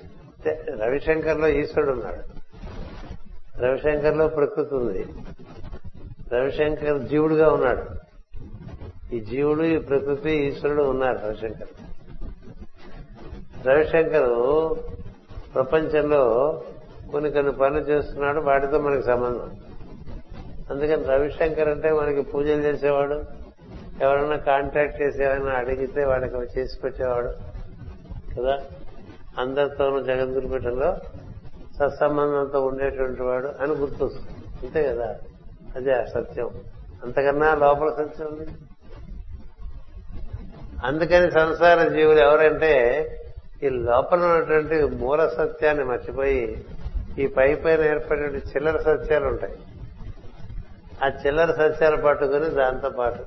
రవిశంకర్లో 0.82 1.48
ఈశ్వరుడు 1.48 1.92
ఉన్నాడు. 1.92 2.44
రవిశంకర్లో 3.58 4.28
ప్రకృతి 4.28 4.74
ఉంది. 4.74 5.06
రవిశంకర్ 6.32 7.02
జీవుడుగా 7.02 7.50
ఉన్నాడు. 7.50 8.04
ఈ 9.14 9.20
జీవుడు 9.20 9.62
ఈ 9.62 9.78
ప్రకృతి 9.78 10.30
ఈశ్వరుడు 10.30 10.82
ఉన్నారు 10.82 11.18
రవిశంకర్. 11.18 11.68
రవిశంకర్ 13.66 14.78
ప్రపంచంలో 15.54 16.62
కొన్ని 17.12 17.30
కొన్ని 17.30 17.52
పనులు 17.52 17.80
చేస్తున్నాడు 17.80 18.40
వాటితో 18.40 18.78
మనకి 18.78 19.02
సంబంధం. 19.02 19.50
అందుకని 20.70 21.04
రవిశంకర్ 21.04 21.68
అంటే 21.68 21.92
మనకి 21.92 22.22
పూజలు 22.22 22.62
చేసేవాడు 22.62 23.44
ఎవరైనా 24.02 24.36
కాంటాక్ట్ 24.36 25.02
చేసేవాడిని 25.02 25.50
అడిగితే 25.50 26.04
వాడికి 26.04 26.60
చేసి 26.60 26.80
పెట్టేవాడు 26.80 27.28
కదా? 28.38 28.58
అందరితోనూ 29.38 30.02
జగద్గురుపీఠంలో 30.02 30.96
సత్సంబంధంతో 31.78 32.60
ఉండేటువంటి 32.60 33.22
వాడు 33.22 33.46
అని 33.46 33.72
గుర్తొస్తుంది. 33.72 34.66
అంతే 34.66 34.82
కదా? 34.82 35.18
అదే 35.76 35.92
అసత్యం 35.92 36.24
సత్యం. 36.24 36.50
అంతకన్నా 37.04 37.54
లోపల 37.54 37.90
సత్యం 37.90 38.26
ఉంది. 38.26 38.50
అందుకని 40.84 41.30
సంసార 41.30 41.88
జీవులు 41.88 42.18
ఎవరంటే 42.18 43.06
ఈ 43.62 43.68
లోపల 43.68 44.22
ఉన్నటువంటి 44.24 44.96
మూల 44.96 45.28
సత్యాన్ని 45.28 45.84
మర్చిపోయి 45.84 46.64
ఈ 47.18 47.26
పై 47.26 47.54
పైన 47.54 47.80
ఏర్పడిన 47.80 48.36
చిల్లర 48.36 48.78
సత్యాలు 48.78 49.26
ఉంటాయి. 49.26 49.54
ఆ 51.04 51.08
చిల్లర 51.26 51.52
సత్యాలు 51.52 52.02
పట్టుకుని 52.02 52.50
దాంతో 52.50 52.90
పాటు. 52.90 53.24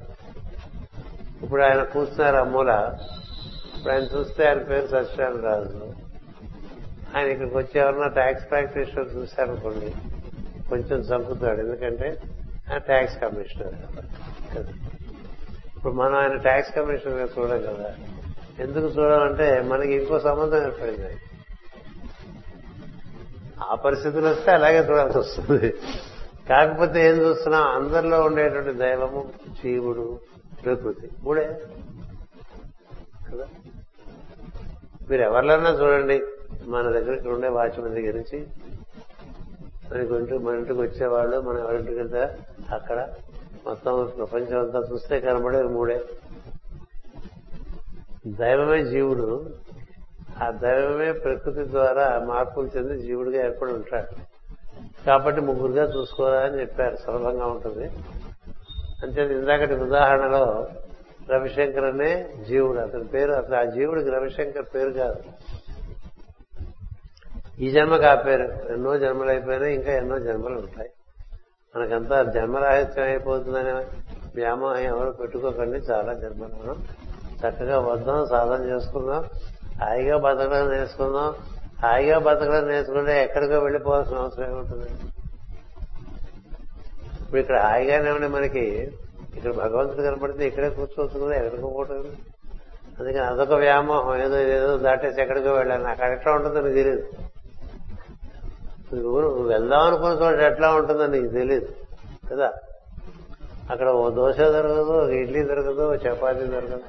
ఇప్పుడు 1.43 1.61
ఆయన 1.61 1.83
కూర్చున్నారు 1.83 2.35
ఆ 2.35 2.43
మూల. 2.43 2.97
ఇప్పుడు 3.77 3.93
ఆయన 3.93 4.03
చూస్తే 4.03 4.47
ఆయన 4.47 4.63
పేరు 4.63 4.87
సత్యాలు 4.87 5.41
రాజు 5.41 5.93
ఆయన 7.17 7.27
ఇక్కడికి 7.27 7.57
వచ్చి 7.57 7.79
ఎవరన్నా 7.79 8.07
ట్యాక్స్ 8.07 8.49
ప్రాక్టీషనర్ 8.49 9.15
చూశారనుకోండి 9.15 9.93
కొంచెం 10.69 10.99
చంపుతాడు. 10.99 11.59
ఎందుకంటే 11.59 12.21
ట్యాక్స్ 12.75 13.21
కమిషనర్. 13.21 13.73
ఇప్పుడు 15.77 15.93
మనం 15.93 16.15
ఆయన 16.15 16.35
ట్యాక్స్ 16.35 16.75
కమిషనర్ 16.75 17.39
చూడం 17.39 17.61
కదా. 17.61 17.95
ఎందుకు 18.59 18.85
చూడాలంటే 18.85 19.61
మనకి 19.61 19.93
ఇంకో 19.93 20.19
సంబంధం 20.19 20.63
ఏర్పడింది. 20.63 21.17
ఆ 23.63 23.75
పరిస్థితులు 23.75 24.27
వస్తే 24.27 24.51
అలాగే 24.51 24.79
చూడాల్సి 24.79 25.17
వస్తుంది. 25.17 25.73
కాకపోతే 26.49 27.09
ఏం 27.09 27.15
చూస్తున్నాం? 27.15 27.63
అందరిలో 27.63 28.21
ఉండేటువంటి 28.21 28.73
దైవము 28.73 29.33
జీవుడు 29.63 30.19
ప్రకృతి. 30.65 31.09
మూడే. 31.23 31.61
కదా? 33.31 33.45
మీరు 35.09 35.21
ఎవరిలన్నా 35.21 35.69
చూడండి. 35.69 36.21
మన 36.65 36.81
దగ్గరికి 36.81 37.27
ఉండే 37.27 37.47
వాచ్మెన్ 37.47 37.95
దగ్గర 37.95 38.13
నుంచి 38.13 38.47
మనకి 39.93 40.15
ఇంటికి 40.15 40.37
మన 40.37 40.55
ఇంటికి 40.55 40.81
వచ్చేవాళ్ళు 40.81 41.41
మనం 41.41 41.59
ఎవరింటికి 41.59 41.97
వెళ్తే 41.97 42.37
అక్కడ. 42.75 43.09
మొత్తం 43.65 44.11
ప్రపంచం 44.17 44.59
అంతా 44.59 44.79
చూస్తే 44.93 45.19
కనబడే 45.19 45.61
మూడే. 45.61 46.05
దైవమే 48.27 48.83
జీవుడు. 48.83 49.49
ఆ 50.43 50.51
దైవమే 50.51 51.11
ప్రకృతి 51.11 51.69
ద్వారా 51.69 52.19
మార్పులు 52.19 52.69
చెంది 52.77 53.01
జీవుడిగా 53.01 53.45
ఏర్పడి 53.45 53.73
ఉంటాడు. 53.73 54.37
కాబట్టి 55.05 55.41
ముగ్గురుగా 55.41 55.83
చూసుకోరా 55.83 56.39
అని 56.39 56.59
చెప్పారు. 56.59 56.95
సులభంగా 56.95 57.45
ఉంటుంది. 57.45 57.89
అంతే 59.03 59.21
ఇందాకటి 59.21 59.73
ఉదాహరణలో 59.73 60.67
రవిశంకర్ 61.29 61.85
అనే 61.85 62.29
జీవుడు. 62.47 62.79
అతని 62.79 63.03
పేరు 63.03 63.31
అసలు 63.31 63.55
ఆ 63.55 63.63
జీవుడికి 63.63 64.09
రవిశంకర్ 64.09 64.75
పేరు 64.75 64.89
కాదు. 64.89 65.23
ఈ 67.61 67.71
జన్మ 67.71 67.97
కాపారు 67.97 68.73
ఎన్నో 68.73 68.97
జన్మలు 68.97 69.29
అయిపోయినా 69.29 69.67
ఇంకా 69.67 69.91
ఎన్నో 69.91 70.19
జన్మలు 70.19 70.57
ఉంటాయి. 70.59 70.89
మనకంతా 71.73 72.23
జన్మరాహిత్యం 72.23 73.05
అయిపోతుందనే 73.05 73.71
వ్యామోహం 74.35 74.77
ఎవరు 74.77 75.11
పెట్టుకోకండి. 75.11 75.77
చాలా 75.77 76.13
జన్మలు 76.13 76.55
మనం 76.63 76.77
చక్కగా 77.41 77.79
వద్దాం 77.79 78.27
సాధన 78.27 78.61
చేసుకుందాం 78.63 79.23
హాయిగా 79.81 80.17
బతకడం 80.17 80.69
నేర్చుకుందాం. 80.69 81.35
హాయిగా 81.83 82.19
బతకడం 82.19 82.67
నేర్చుకుంటే 82.67 83.23
ఎక్కడికో 83.23 83.59
వెళ్ళిపోవాల్సిన 83.59 84.17
అవసరం 84.17 84.45
ఏముంటుంది? 84.51 84.89
ఇప్పుడు 87.21 87.41
ఇక్కడ 87.41 87.57
హాయిగానే 87.59 88.11
ఉండి 88.11 88.27
మనకి 88.27 88.65
ఇక్కడ 89.35 89.51
భగవంతుడు 89.53 90.01
కనపడితే 90.01 90.47
ఇక్కడే 90.47 90.69
కూర్చోవచ్చు 90.69 91.25
కదా 91.25 91.35
ఎక్కడికో 91.35 91.67
పోవటం 91.67 91.95
అందుకని 92.99 93.19
అదొక 93.19 93.53
వ్యామోహం. 93.53 94.21
ఏదో 94.21 94.37
ఏదో 94.39 94.77
దాటేసి 94.77 95.21
ఎక్కడికో 95.21 95.53
వెళ్ళాను 95.53 95.83
నాకు 95.83 96.05
ఎట్లా 96.05 96.33
ఉంటుందో 96.33 96.61
తెలియదు 96.61 97.03
నువ్వు 98.93 99.43
వెళ్దాం 99.43 99.79
అనుకున్న 99.79 100.23
చోట 100.23 100.39
ఎట్లా 100.39 100.75
ఉంటుందో 100.75 101.05
నీకు 101.05 101.27
తెలియదు 101.27 101.67
కదా? 102.31 102.51
అక్కడ 103.71 103.89
ఓ 103.89 104.09
దోశ 104.09 104.39
దొరకదు 104.39 104.81
ఒక 104.81 105.09
ఇడ్లీ 105.09 105.43
దొరకదు 105.43 105.91
ఓ 105.91 105.93
చపాతీ 105.93 106.39
దొరకదు. 106.39 106.79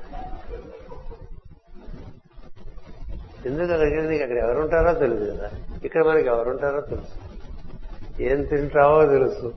ఎందుకు 3.46 3.72
అక్కడికి 3.72 3.96
నీకు 3.96 4.22
అక్కడ 4.22 4.36
ఎవరుంటారో 4.36 4.92
తెలియదు 4.92 5.36
కదా. 5.36 5.50
ఇక్కడ 5.84 6.04
మనకి 6.04 6.28
ఎవరుంటారో 6.28 6.80
తెలుసు. 6.80 7.38
ఏం 8.22 8.44
తింటావో 8.44 9.06
తెలుసు. 9.06 9.54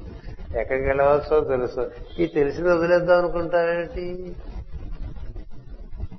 ఎక్కడికి 0.57 0.87
వెళ్ళవచ్చో 0.87 1.39
తెలుసు. 1.39 1.91
ఈ 2.19 2.25
తెలిసిన 2.25 2.73
వదిలేద్దాం 2.73 3.17
అనుకుంటారేంటి? 3.17 4.35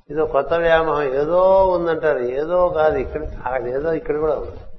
ఇదో 0.09 0.25
కొత్త 0.25 0.53
వ్యామోహం. 0.53 1.03
ఏదో 1.03 1.67
ఉందంటారు. 1.67 2.19
ఏదో 2.19 2.69
కాదు. 2.69 2.97
ఇక్కడ 2.97 3.23
అక్కడ 3.23 3.67
ఏదో 3.67 3.93
ఇక్కడ 3.93 4.17
కూడా 4.17 4.35
ఉంది. 4.35 4.72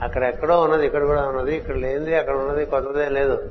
అక్కడ 0.00 0.22
ఎక్కడో 0.24 0.60
ఉన్నది 0.60 0.86
ఇక్కడ 0.86 1.04
కూడా 1.04 1.28
ఉన్నది 1.28 1.56
ఇక్కడ 1.56 1.74
లేనిది 1.74 2.14
అక్కడ 2.14 2.34
ఉన్నది 2.34 2.66
కొత్తదే 2.66 3.08
లేదు. 3.08 3.50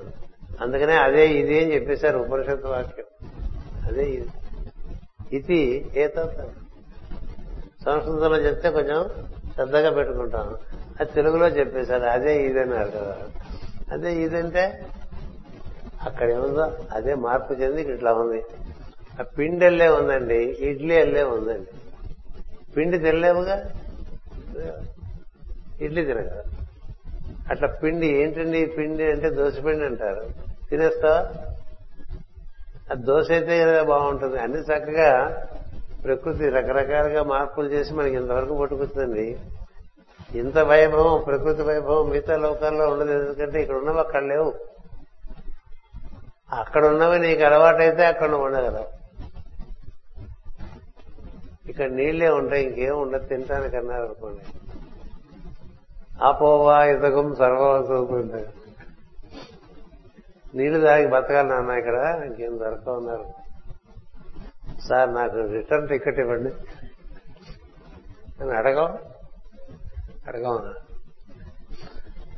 అందుకనే 0.61 0.93
అదే 0.93 1.29
ఇది 1.29 1.63
అని 1.63 1.73
చెప్పేశారు 1.73 2.19
ఉపనిషత్తు 2.19 2.67
వాక్యం. 2.67 3.05
అదే 3.87 4.09
ఇది. 4.09 4.27
ఇది 5.35 5.91
ఏతో 5.95 6.23
సంస్కృతంలో 7.85 8.37
చెప్తే 8.37 8.71
కొంచెం 8.71 9.09
శ్రద్ధగా 9.53 9.91
పెట్టుకుంటాం. 9.91 10.55
అది 10.99 11.11
తెలుగులో 11.11 11.47
చెప్పేశారు 11.47 12.03
అదే 12.03 12.45
ఇదన్నారు 12.45 12.89
కదా. 12.89 13.17
అదే 13.91 14.15
ఇదంటే 14.15 14.85
అక్కడ 16.01 16.29
ఏముందో 16.29 16.77
అదే 16.91 17.13
మార్పు 17.15 17.53
చెంది 17.53 17.81
ఇట్లా 17.81 18.13
ఉంది. 18.13 18.43
ఆ 19.19 19.23
పిండి 19.23 19.65
ఎల్లే 19.65 19.87
ఉందండి 19.87 20.43
ఇడ్లీ 20.43 20.95
ఎల్లే 20.95 21.23
ఉందండి. 21.23 21.71
పిండి 22.77 22.99
తెల్లేవుగా 22.99 23.69
ఇడ్లీ 25.81 26.05
తినగలరు 26.05 26.61
అట్లా 27.49 27.67
పిండి 27.67 28.07
ఏంటండి 28.07 28.59
ఈ 28.59 28.65
పిండి 28.65 29.11
అంటే 29.11 29.29
దోశ 29.29 29.59
పిండి 29.65 29.85
అంటారు. 29.85 30.29
తినేస్తా 30.69 31.33
ఆ 32.91 32.93
దోశ 32.93 33.31
అయితే 33.31 33.59
కదా 33.59 33.83
బాగుంటుంది? 33.83 34.39
అన్ని 34.39 34.59
చక్కగా 34.59 35.09
ప్రకృతి 36.03 36.49
రకరకాలుగా 36.49 37.23
మార్పులు 37.23 37.69
చేసి 37.69 37.93
మనకి 37.93 38.15
ఇంతవరకు 38.15 38.59
పట్టుకొచ్చిందండి. 38.59 39.39
ఇంత 40.35 40.57
వైభవం 40.57 41.23
ప్రకృతి 41.23 41.61
వైభవం 41.61 42.09
మిగతా 42.09 42.35
లోకాల్లో 42.37 42.89
ఉండదు. 42.89 43.11
ఎందుకంటే 43.11 43.61
ఇక్కడ 43.61 43.75
ఉన్నవి 43.75 43.99
అక్కడ 43.99 44.23
లేవు. 44.23 44.53
అక్కడ 46.51 46.85
ఉన్నవి 46.85 47.19
నీకు 47.19 47.43
అలవాటైతే 47.43 48.05
అక్కడ 48.05 48.31
ఉండగలవు. 48.31 48.87
ఇక్కడ 51.69 51.89
నీళ్ళే 51.91 52.29
ఉంటాయి 52.29 52.65
ఇంకేం 52.65 53.01
ఉండదు. 53.01 53.25
తినటానికి 53.25 53.77
అన్నారు 53.77 54.03
అనుకోండి. 54.03 54.60
ఆపోవా 56.23 56.85
ఇతకం 56.85 57.35
సర్వసూపుంటాయి 57.35 58.45
నీళ్ళు 60.55 60.85
తాగి 60.85 61.07
బతకాలి 61.07 61.49
నాన్న 61.49 61.71
ఇక్కడ 61.71 62.21
ఇంకేం 62.25 62.59
దొరక 62.59 62.89
ఉన్నారు 62.89 63.25
సార్ 64.87 65.13
నాకు 65.13 65.51
రిటర్న్ 65.51 65.87
టికెట్ 65.87 66.19
ఇవ్వండి. 66.19 66.49
అని 68.41 68.51
అడగం 68.51 68.97
అడగవునా 70.27 70.73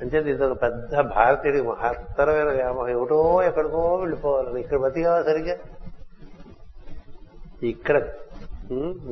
అంటే 0.02 0.18
ఇది 0.18 0.44
ఒక 0.44 0.62
పెద్ద 0.62 1.00
భారతీయుడికి 1.00 1.68
మహత్తరమైన 1.68 2.50
వ్యామోహం. 2.50 2.90
ఏమిటో 2.90 3.44
ఎక్కడికో 3.44 3.96
వెళ్ళిపోవాలని 3.96 4.60
ఇక్కడ 4.62 4.78
బతికావా 4.78 5.24
సరిగ్గా? 5.24 5.56
ఇక్కడ 7.64 8.08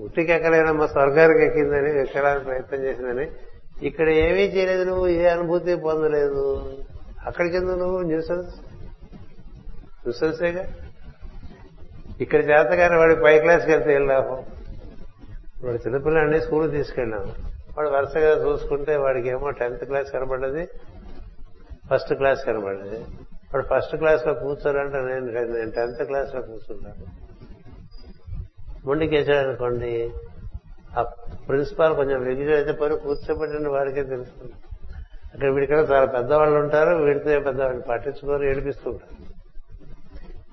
ఉట్టికి 0.03 0.31
ఎక్కలేనమ్మా 0.31 0.87
స్వర్గానికి 0.87 1.45
ఎక్కిందని 1.45 2.01
ఎక్కడానికి 2.01 2.45
ప్రయత్నం 2.45 2.79
చేసిందని 2.79 3.31
ఇక్కడ 3.81 4.09
ఏమీ 4.09 4.41
చేయలేదు 4.41 4.83
నువ్వు 4.83 5.07
ఏ 5.07 5.27
అనుభూతి 5.27 5.75
పొందలేదు. 5.75 6.77
అక్కడికి 7.25 7.55
ఎందుకు 7.55 7.79
నువ్వు 7.79 8.01
న్యూసెన్స్? 8.01 8.55
న్యూసెన్సేగా? 10.05 10.67
ఇక్కడ 12.21 12.39
చేతగానే 12.39 12.95
వాడి 12.95 13.15
పై 13.15 13.39
క్లాస్కి 13.39 13.71
వెళ్తే 13.71 13.93
ఏం 13.93 14.07
లాభం? 14.07 14.45
వాడు 15.65 15.75
చిన్నపిల్లాడిని 15.75 16.41
స్కూల్ 16.41 16.71
తీసుకెళ్ళాము 16.71 17.33
వాడు 17.77 17.89
వరుసగా 17.89 18.45
చూసుకుంటే 18.45 18.95
వాడికి 18.95 19.29
ఏమో 19.29 19.49
టెన్త్ 19.49 19.85
క్లాస్ 19.85 20.11
కనబడ్డది 20.11 20.69
ఫస్ట్ 21.93 22.13
క్లాస్ 22.13 22.45
కనబడ్డది. 22.45 22.99
వాడు 23.53 23.65
ఫస్ట్ 23.75 23.95
క్లాస్లో 23.95 24.33
కూర్చోరంటే 24.33 24.97
నేను 24.97 25.25
నేను 25.53 25.71
టెన్త్ 25.71 26.03
క్లాస్లో 26.03 26.41
కూర్చుంటాను 26.41 26.95
కూర్చున్నాను. 26.95 28.87
ముందుకేసాడు 28.87 29.47
అనుకోండి 29.47 30.11
ఆ 30.97 31.01
ప్రిన్సిపాల్ 31.49 31.95
కొంచెం 31.95 32.23
వెగిరి 32.23 32.55
అయితే 32.55 32.71
పని 32.71 32.97
కూర్చోబెట్టిన 32.97 33.67
వాడికే 33.67 34.03
తెలుస్తుంది. 34.03 34.53
అక్కడ 35.33 35.49
వీడికన్నా 35.49 35.83
చాలా 35.83 36.05
పెద్దవాళ్ళు 36.05 36.59
ఉంటారు 36.59 36.95
వీడితో 36.95 37.39
పెద్దవాళ్ళు 37.39 37.81
పట్టించుకొని 37.81 38.47
ఏడిపిస్తుంటారు 38.47 39.31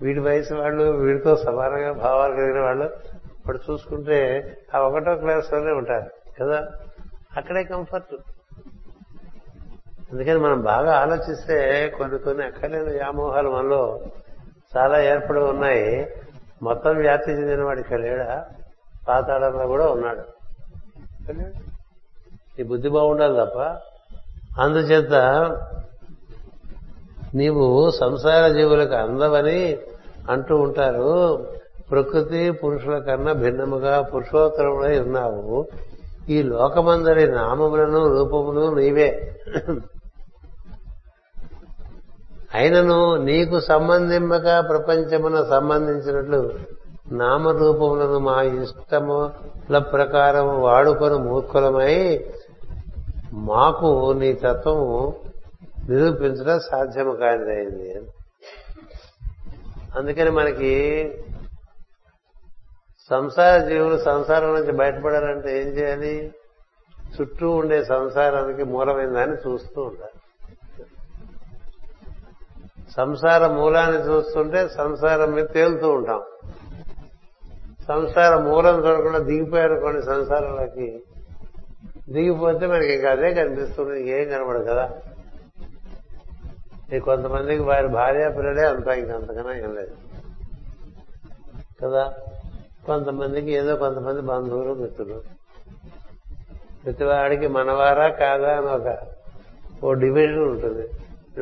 వీడి 0.03 0.20
వయసు 0.20 0.55
వాళ్ళు 0.55 0.82
వీడితో 0.82 1.36
సమానంగా 1.36 1.93
భావాలు 1.93 2.34
కలిగిన 2.34 2.61
వాళ్ళు 2.61 2.84
ఇప్పుడు 3.39 3.59
చూసుకుంటే 3.70 4.18
ఆ 4.74 4.78
ఒకటో 4.78 5.16
క్లాస్లోనే 5.16 5.72
ఉంటారు 5.72 6.11
కదా? 6.41 6.68
అక్కడే 7.36 7.64
కంఫర్ట్. 7.64 8.14
అందుకని 10.12 10.39
మనం 10.39 10.61
బాగా 10.61 10.97
ఆలోచిస్తే 10.97 11.89
కొన్ని 11.99 12.18
కొన్ని 12.18 12.45
అక్కర్లేని 12.45 12.91
వ్యామోహాలు 12.91 13.51
మనలో 13.51 14.01
చాలా 14.76 15.01
ఏర్పడి 15.01 15.39
ఉన్నాయి. 15.39 16.14
మొత్తం 16.62 16.97
వ్యాప్తి 16.97 17.30
చెందిన 17.30 17.62
వాడికి 17.62 17.97
లేడా? 17.97 18.49
పాతాళంలో 19.09 19.66
కూడా 19.66 19.86
ఉన్నాడు. 19.86 20.24
నీ 22.59 22.62
బుద్ధి 22.62 22.88
బాగుండాలి 22.88 23.36
తప్ప 23.36 23.59
అందుచేత 24.61 25.14
నీవు 27.34 27.90
సంసార 27.90 28.48
జీవులకు 28.48 28.94
అందవని 28.94 29.78
అంటూ 30.30 30.56
ఉంటారు. 30.56 31.09
ప్రకృతి 31.90 32.50
పురుషుల 32.50 32.98
కన్నా 32.98 33.32
భిన్నముగా 33.32 34.02
పురుషోత్తరములై 34.02 35.00
ఉన్నావు. 35.00 35.68
ఈ 36.28 36.42
లోకమందరి 36.42 37.28
నామములను 37.28 38.00
రూపములు 38.09 38.74
నీవే. 38.74 39.36
అయినను 42.54 43.16
నీకు 43.16 43.61
సంబంధింపక 43.61 44.64
ప్రపంచమున 44.68 45.44
సంబంధించినట్లు 45.50 46.52
నామరూపములను 47.12 48.18
మా 48.18 48.42
ఇష్టముల 48.42 49.78
ప్రకారం 49.78 50.62
వాడుకొని 50.62 51.14
మూర్ఖులమై 51.14 52.24
మాకు 53.32 54.12
నీ 54.12 54.32
తత్వము 54.32 55.16
నిరూపించడం 55.88 56.61
సాధ్యము 56.61 57.12
కానిదైంది. 57.12 58.02
అందుకని 59.96 60.30
మనకి 60.30 60.74
సంసార 63.11 63.59
జీవులు 63.59 63.98
సంసారం 63.98 64.54
నుంచి 64.54 64.72
బయటపడాలంటే 64.72 65.62
ఏం 65.62 65.68
చేయాలి? 65.68 66.34
చుట్టూ 67.20 67.50
ఉండే 67.50 67.84
సంసారానికి 67.84 68.64
మూలమైన 68.64 69.12
దాన్ని 69.12 69.36
చూస్తూ 69.36 69.82
ఉండాలి. 69.82 70.20
సంసార 72.96 73.46
మూలాన్ని 73.46 74.02
చూస్తుంటే 74.02 74.68
సంసారం 74.68 75.32
మీద 75.32 75.46
తేలుతూ 75.46 75.90
ఉంటాం. 75.90 76.22
సంసార 77.89 78.36
మూలం 78.36 78.89
చూడకుండా 78.89 79.19
దిగిపోయారు 79.19 79.74
కొన్ని 79.74 80.02
సంసారంలోకి. 80.02 81.02
దిగిపోతే 82.09 82.66
మనకి 82.66 82.93
ఇంకా 82.93 83.10
అదే 83.10 83.35
కనిపిస్తుంది 83.35 84.09
ఏం 84.09 84.28
కనబడదు 84.28 84.65
కదా. 84.65 84.90
ఈ 86.93 86.98
కొంతమందికి 86.98 87.62
వారి 87.62 87.89
భార్య 87.89 88.28
పిల్లడే 88.28 88.66
అంతా 88.66 88.94
ఇంకంతకన్నా 88.94 89.56
ఏం 89.56 89.74
లేదు. 89.74 89.94
కదా? 91.85 92.15
కొంతమందికి 92.86 93.51
ఏదో 93.52 93.77
కొంతమంది 93.77 94.20
బంధువులు 94.20 94.74
మిత్రులు. 94.74 95.23
ప్రతివాడికి 96.85 97.47
మనవారా 97.47 98.09
కాదా 98.09 98.56
అని 98.56 98.66
ఒక 98.66 98.98
ఓ 99.85 99.93
డివిజన్ 99.93 100.39
ఉంటుంది. 100.39 100.89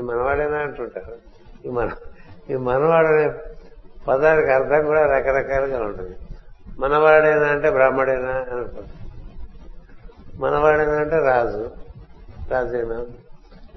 మనవాడేనా 0.00 0.56
అంటుంటారు. 0.58 1.16
ఈ 1.66 1.70
మన 1.70 1.90
ఈ 2.50 2.56
మనవాడనే 2.56 3.32
పదానికి 4.08 4.50
అర్థం 4.50 4.86
కూడా 4.86 5.16
రకరకాలుగా 5.16 5.84
ఉంటుంది. 5.84 6.16
మనవాడేనా 6.78 7.46
అంటే 7.46 7.70
బ్రాహ్మడేనా 7.70 8.32
అనుకుంటాం. 8.32 8.84
అనుకుంటారు 8.84 10.40
మనవాడేనా 10.40 10.92
అంటే 10.92 11.16
రాజు 11.18 11.70
రాజేనా? 12.50 13.06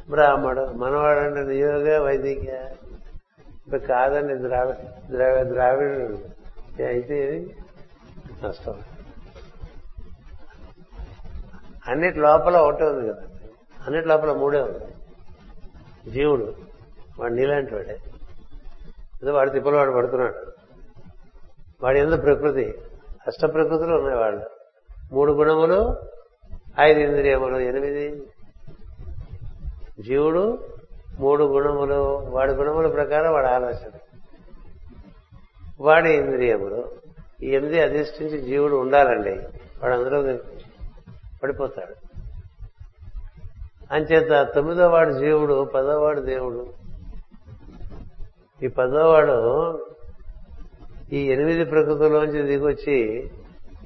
బ్రాహ్మడు. 0.10 0.62
మనవాడంటే 0.62 1.44
నియోగ 1.44 1.98
వైదిక. 1.98 2.40
ఇప్పుడు 2.40 3.80
కాదండి 3.80 4.36
ద్రావి 4.36 4.74
ద్రావి 5.12 5.50
ద్రావిడు 5.50 6.18
అయితే 6.84 7.46
నష్టం. 8.44 8.80
అన్నిటి 11.88 12.20
లోపల 12.20 12.58
ఒకటే 12.58 12.86
ఉంది 12.86 13.08
కదా. 13.08 13.22
అన్నిటి 13.88 14.08
లోపల 14.08 14.32
మూడే 14.32 14.62
ఉంది. 14.62 14.86
జీవుడు. 16.12 16.56
వాడు 17.20 17.34
నీలాంటి 17.34 17.76
వాడే. 17.76 18.00
ఏదో 19.24 19.34
వాడి 19.34 19.52
తిప్పలు 19.52 19.76
వాడు 19.76 19.92
పడుతున్నాడు. 19.92 20.36
వాడి 21.82 22.00
ఎందుకు 22.00 22.22
ప్రకృతి? 22.22 22.78
అష్ట 23.30 23.46
ప్రకృతులు 23.46 23.96
ఉన్నాయి 23.96 24.20
వాళ్ళు 24.20 24.46
మూడు 25.14 25.32
గుణములు 25.32 25.96
ఐదు 26.80 27.00
ఇంద్రియములు 27.00 27.58
ఎనిమిది 27.58 28.24
జీవుడు 30.00 30.60
మూడు 31.20 31.44
గుణములు. 31.44 32.28
వాడి 32.30 32.54
గుణముల 32.54 32.88
ప్రకారం 32.88 33.34
వాడి 33.34 33.48
ఆలోచన. 33.48 33.92
వాడి 35.82 36.12
ఇంద్రియములు. 36.12 36.92
ఈ 37.44 37.50
ఎనిమిది 37.50 37.82
అధిష్ఠించి 37.82 38.42
జీవుడు 38.42 38.76
ఉండాలండి. 38.76 39.32
వాడు 39.84 39.94
అందులో 39.94 40.38
పడిపోతాడు. 41.44 41.96
అంచేత 43.94 44.48
తొమ్మిదో 44.56 44.90
వాడు 44.90 45.14
జీవుడు 45.14 45.64
పదోవాడు 45.64 46.22
దేవుడు. 46.22 46.74
ఈ 48.64 48.68
పదోవాడు 48.68 49.36
ఈ 51.14 51.22
ఎనిమిది 51.32 51.66
ప్రకృతిలోంచి 51.66 52.42
దిగొచ్చి 52.42 53.32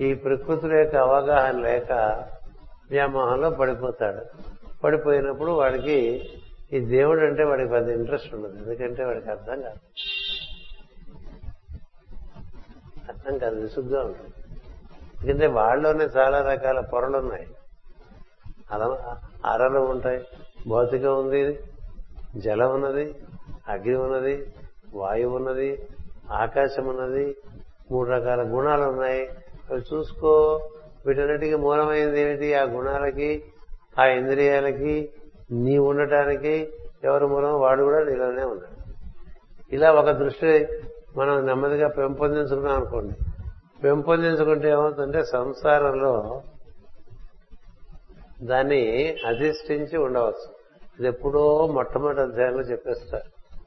ఈ 0.01 0.13
ప్రకృతుల 0.13 0.73
యొక్క 0.73 0.95
అవగాహన 0.95 1.59
లేక 1.59 1.91
వ్యామోహంలో 2.89 3.49
పడిపోతాడు. 3.49 4.21
పడిపోయినప్పుడు 4.83 5.51
వాడికి 5.51 6.29
ఈ 6.73 6.79
దేవుడు 6.79 7.21
అంటే 7.21 7.43
వాడికి 7.43 7.69
పెద్ద 7.69 7.89
ఇంట్రెస్ట్ 7.89 8.35
ఉండదు. 8.35 8.57
ఎందుకంటే 8.63 9.05
వాడికి 9.05 9.29
అర్థం 9.29 9.61
కాదు. 9.61 9.79
అర్థం 13.09 13.37
కాదు 13.37 13.61
విసుగ్గా 13.61 14.03
ఉంటుంది. 14.03 14.33
ఎందుకంటే 15.21 15.47
వాళ్ళలోనే 15.47 16.05
చాలా 16.05 16.41
రకాల 16.41 16.79
పొరలు 16.79 17.17
ఉన్నాయి. 17.17 17.47
అల 18.71 18.97
అరలు 19.45 19.79
ఉంటాయి. 19.79 20.23
భౌతికం 20.67 21.19
ఉంది 21.19 21.59
జలం 22.37 22.73
ఉన్నది. 22.73 23.15
అగ్ని 23.67 23.95
ఉన్నది. 23.95 24.53
వాయువు 24.95 25.35
ఉన్నది. 25.35 25.87
ఆకాశం 26.31 26.85
ఉన్నది 26.85 27.37
మూడు 27.91 28.09
రకాల 28.09 28.41
గుణాలు 28.41 28.83
ఉన్నాయి 28.83 29.29
అవి 29.71 29.81
చూసుకో 29.93 30.61
వీటన్నిటికీ 31.05 31.55
మూలమైంది 31.55 32.21
ఏమిటి? 32.21 32.53
ఆ 32.53 32.63
గుణాలకి 32.63 33.43
ఆ 33.99 34.05
ఇంద్రియాలకి 34.05 35.09
నీ 35.51 35.77
ఉండటానికి 35.77 36.73
ఎవరు 37.03 37.27
మూలం 37.27 37.59
వాడు 37.59 37.83
కూడా 37.83 38.03
నీలోనే 38.03 38.43
ఉన్నాడు. 38.43 38.83
ఇలా 39.75 39.91
ఒక 39.91 40.09
దృష్టి 40.09 40.67
మనం 41.17 41.45
నెమ్మదిగా 41.45 41.87
పెంపొందించుకున్నాం 41.87 42.75
అనుకోండి. 42.75 43.13
పెంపొందించుకుంటే 43.83 44.69
ఏమవుతుందంటే 44.69 45.23
సంసారంలో 45.23 46.41
దాన్ని 48.41 49.15
అధిష్ఠించి 49.27 49.97
ఉండవచ్చు. 49.97 50.55
ఇది 50.99 51.07
ఎప్పుడో 51.07 51.67
మొట్టమొదటి 51.67 52.21
అధ్యాయంలో 52.21 52.61
చెప్పేస్తారు. 52.61 53.57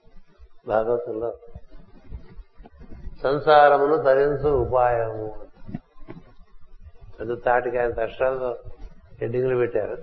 భాగవతంలో. 0.69 1.33
సంసారమును 3.27 3.97
తరించు 4.03 4.49
ఉపాయము. 4.51 5.35
పెద్ద 7.21 7.45
తాటికి 7.45 7.79
ఆయన 7.79 8.03
అక్షరాలతో 8.03 8.57
హెడ్డింగ్లు 9.21 9.57
పెట్టారు. 9.57 9.97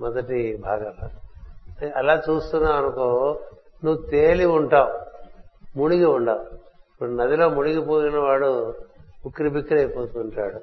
మొదటి 0.00 0.56
భాగంలో 0.56 1.08
అలా 1.96 2.22
చూస్తున్నావు 2.30 2.76
అనుకో 2.76 3.38
నువ్వు 3.84 4.10
తేలి 4.10 4.44
ఉంటావు 4.44 4.92
మునిగి 5.78 6.04
ఉండవు. 6.04 6.42
ఇప్పుడు 6.92 7.10
నదిలో 7.10 7.48
మునిగిపోయిన 7.48 8.18
వాడు 8.18 8.74
ఉక్కిరి 9.26 9.50
బిక్కిరి 9.50 9.80
అయిపోతుంటాడు 9.80 10.60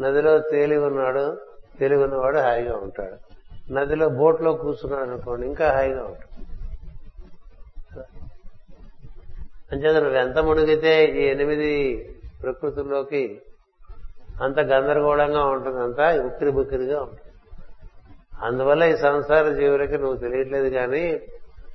నదిలో 0.00 0.38
తేలి 0.38 0.76
ఉన్నాడు 0.78 1.36
తేలి 1.78 1.96
ఉన్నవాడు 1.96 2.38
హాయిగా 2.38 2.76
ఉంటాడు. 2.76 3.16
నదిలో 3.72 4.08
బోట్లో 4.08 4.52
కూర్చున్నాడు 4.52 5.10
అనుకోండి 5.10 5.46
ఇంకా 5.46 5.72
హాయిగా 5.72 6.02
ఉంటాడు. 6.02 6.27
అంచేత 9.72 9.96
నువ్వు 10.02 10.18
ఎంత 10.18 10.38
మునిగితే 10.38 11.04
ఈ 11.04 11.24
ఎనిమిది 11.24 11.72
ప్రకృతుల్లోకి 12.42 13.40
అంత 14.42 14.58
గందరగోళంగా 14.60 15.44
ఉంటుంది 15.44 15.78
అంతా 15.78 16.26
ఉక్కిరి 16.26 16.50
బుక్కిరిగా 16.50 17.00
ఉంటుంది. 17.00 17.32
అందువల్ల 18.42 18.82
ఈ 18.82 18.96
సంసార 18.96 19.52
జీవులకి 19.52 19.98
నువ్వు 19.98 20.16
తెలియట్లేదు 20.16 20.68
కానీ 20.68 21.22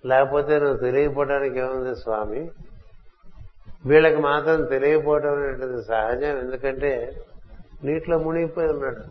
లేకపోతే 0.05 0.59
నువ్వు 0.59 0.77
తెలియకపోవడానికి 0.77 1.59
ఏముంది 1.59 1.95
స్వామి? 1.95 2.51
వీళ్ళకి 3.85 4.21
మాత్రం 4.21 4.65
తెలియకపోవడం 4.65 5.33
అనేటువంటిది 5.33 5.83
సహజం 5.83 6.37
ఎందుకంటే 6.37 7.21
నీటిలో 7.83 8.17
మునిగిపోయి 8.17 8.67
ఉన్నాడు. 8.67 9.03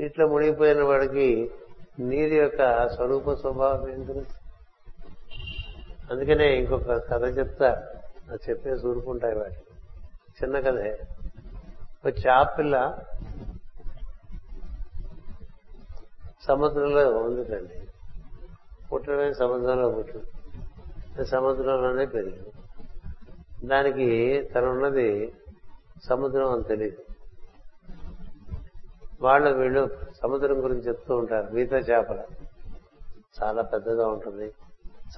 నీటిలో 0.00 0.26
మునిగిపోయిన 0.26 0.82
వాడికి 0.82 1.50
నీరు 1.98 2.34
యొక్క 2.34 2.88
స్వరూప 2.88 3.32
స్వభావం 3.32 3.88
ఏం 3.88 4.02
తెలుసు? 4.02 4.41
అందుకనే 6.10 6.56
ఇంకొక 6.56 7.10
కథ 7.10 7.38
చెప్తా. 7.38 7.86
అది 8.30 8.50
చెప్పే 8.50 8.70
చూరుకుంటాయి 8.70 9.38
వాటి 9.38 9.54
చిన్న 10.42 10.60
కథే. 10.60 11.08
ఒక 12.06 12.14
చాపిల్ల 12.26 12.98
సముద్రంలో 16.48 17.08
ఉందిటండి. 17.08 17.86
పుట్టడమే 18.92 19.32
సముద్రంలో 19.32 19.88
పుట్టింది. 19.90 21.24
సముద్రంలోనే 21.24 22.06
పెరిగింది. 22.06 22.52
దానికి 23.66 24.42
తనున్నది 24.54 25.34
సముద్రం 26.08 26.52
అని 26.52 26.62
తెలియదు 26.62 27.04
వాళ్ళు 29.20 29.50
వీళ్ళు 29.50 29.88
సముద్రం 30.22 30.64
గురించి 30.64 30.80
చెప్తూ 30.80 31.16
ఉంటారు. 31.16 31.52
మిగతా 31.52 31.76
చేపల. 31.76 32.24
చాలా 33.42 33.62
పెద్దగా 33.62 34.06
ఉంటుంది. 34.06 34.52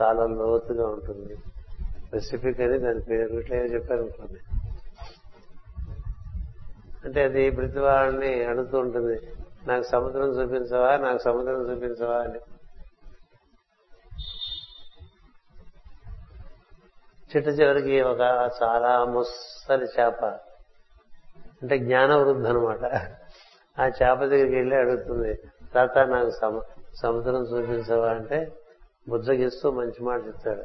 చాలా 0.02 0.26
లోతుగా 0.26 0.86
ఉంటుంది. 0.86 1.36
స్పెసిఫిక్ 2.06 2.60
అని 2.60 2.78
దాని 2.78 3.00
పేరు 3.00 3.32
ఇట్లా 3.32 3.56
ఏదో 3.56 3.74
చెప్పారు 3.74 4.00
అనుకోండి. 4.00 4.40
అంటే 7.04 7.24
అది 7.24 7.50
ప్రతి 7.50 7.78
వాళ్ళని 7.78 8.44
అడుగుతూ 8.44 8.78
ఉంటుంది. 8.78 9.32
నాకు 9.66 9.82
సముద్రం 9.82 10.28
చూపించవా? 10.28 10.96
నాకు 10.96 11.18
సముద్రం 11.18 11.70
చూపించవా 11.70 12.16
అని. 12.18 12.38
చిట్ట 17.36 17.48
చివరికి 17.48 18.00
ఒక 18.00 18.50
చాలా 18.62 19.04
ముస్సలి 19.04 19.84
చేప. 19.84 20.24
అంటే 21.62 21.78
జ్ఞాన 21.78 22.14
వృద్ధి 22.14 22.48
అనమాట 22.48 22.84
ఆ 23.80 23.86
చేప 23.86 24.24
దగ్గరికి 24.24 24.54
వెళ్ళి 24.54 24.76
అడుగుతుంది 24.76 25.34
తాత 25.74 25.98
నాకు 25.98 26.30
సముద్రం 27.02 27.42
చూపించవా? 27.42 28.10
అంటే 28.10 28.52
బుజ్జగిస్తూ 29.08 29.70
మంచి 29.70 30.04
మాట 30.04 30.20
చెప్తాడు. 30.26 30.62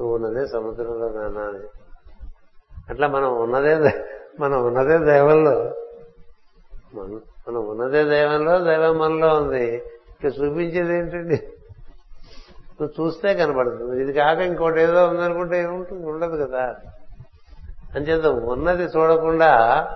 నువ్వు 0.00 0.14
ఉన్నదే 0.14 0.46
సముద్రంలో 0.46 1.08
నాన్న 1.08 1.38
అని. 1.38 1.58
అట్లా 2.90 3.08
మనం 3.08 3.40
ఉన్నదే 3.42 4.04
మనం 4.40 4.66
ఉన్నదే 4.66 4.98
దైవంలో. 4.98 5.74
మనం 6.94 7.68
ఉన్నదే 7.68 8.04
దైవంలో 8.04 8.58
దైవం 8.58 8.98
మనలో 8.98 9.36
ఉంది. 9.36 9.76
ఇక 9.76 10.24
చూపించేది 10.24 10.98
ఏంటండి? 10.98 11.36
నువ్వు 12.80 13.06
చూస్తే 13.06 13.34
కనబడుతుంది. 13.34 14.02
ఇది 14.02 14.12
కాక 14.12 14.38
ఇంకోటి 14.38 14.80
ఏదో 14.80 15.08
ఉందనుకుంటే 15.08 15.62
ఏముంటుంది? 15.62 16.06
ఉండదు 16.06 16.46
కదా. 16.46 16.76
అంచేత 17.94 18.26
ఉన్నది 18.26 18.82
చూడకుండా 18.82 19.88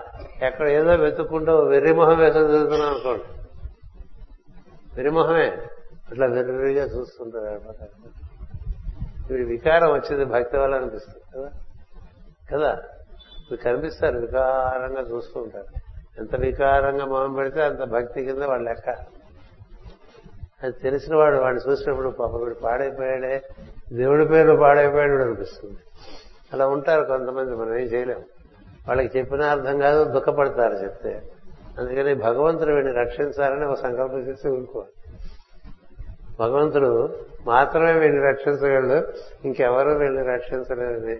ఎక్కడ 0.43 0.69
ఏదో 0.69 0.95
వెతుక్కుంటూ 0.95 1.59
వెర్రిమొహం 1.59 2.19
వేసుకొని 2.19 2.49
చదువుతున్నాం 2.49 2.91
అనుకోండి. 2.91 3.23
వెర్రిమొహమే. 4.95 5.59
అట్లా 6.11 6.27
వెర్రిగా 6.27 6.85
చూస్తుంటారు 6.85 7.45
అనమాట. 7.45 7.89
వీడి 9.31 9.45
వికారం 9.45 9.93
వచ్చింది 9.93 10.25
భక్తి 10.25 10.57
వల్ల 10.57 10.75
అనిపిస్తుంది 10.75 11.19
కదా? 11.37 11.51
కదా? 12.53 12.73
ఇవి 13.51 13.57
కనిపిస్తారు 13.57 14.19
వికారంగా 14.19 15.01
చూస్తూ 15.01 15.41
ఉంటారు. 15.41 15.65
ఎంత 16.19 16.37
వికారంగా 16.37 17.05
మొహం 17.05 17.35
పెడితే 17.35 17.63
అంత 17.63 17.79
భక్తి 17.79 18.25
కింద 18.25 18.43
వాళ్ళ 18.43 18.65
లెక్క. 18.65 18.91
అది 20.63 20.73
తెలిసిన 20.73 21.17
వాడు 21.17 21.37
వాడిని 21.37 21.71
చూసినప్పుడు 21.71 22.09
పాప 22.09 22.35
వీడు 22.35 22.55
పాడైపోయాడే 22.55 23.43
దేవుడి 23.93 24.27
పేరు 24.27 24.57
పాడైపోయాడు 24.57 25.23
అనిపిస్తుంది. 25.23 25.77
అలా 26.53 26.67
ఉంటారు 26.67 27.05
కొంతమంది 27.05 27.57
మనం 27.57 27.77
ఏం 27.79 27.87
చేయలేం. 27.87 28.25
వాళ్ళకి 28.89 29.19
చెప్పిన 29.19 29.43
అర్థం 29.43 29.79
కాదు 29.79 30.05
దుఃఖపడతారు 30.05 30.75
చెప్తే. 30.75 31.23
అందుకని 31.79 32.15
భగవంతుడు 32.15 32.75
వీడిని 32.75 32.93
రక్షించాలని 32.93 33.65
ఒక 33.65 33.75
సంకల్పం 33.75 34.21
చేసి 34.21 34.49
ఊరుకోవాలి. 34.49 34.96
భగవంతుడు 36.41 37.15
మాత్రమే 37.47 37.93
వీడిని 37.93 38.23
రక్షించగలడు 38.23 39.13
ఇంకెవరు 39.45 39.91
వీడిని 39.91 40.27
రక్షించలేదని 40.27 41.17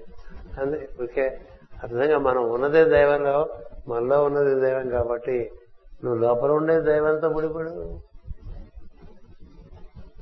అందుకే 0.61 1.41
అర్థంగా 1.83 2.19
మనం 2.19 2.51
ఉన్నదే 2.51 2.85
దైవంలో 2.85 3.49
మనలో 3.89 4.25
ఉన్నది 4.25 4.61
దైవం 4.61 4.89
కాబట్టి 4.89 5.53
నువ్వు 6.05 6.21
లోపల 6.21 6.51
ఉండే 6.51 6.81
దైవంతో 6.81 7.29
ముడిపడు. 7.29 7.99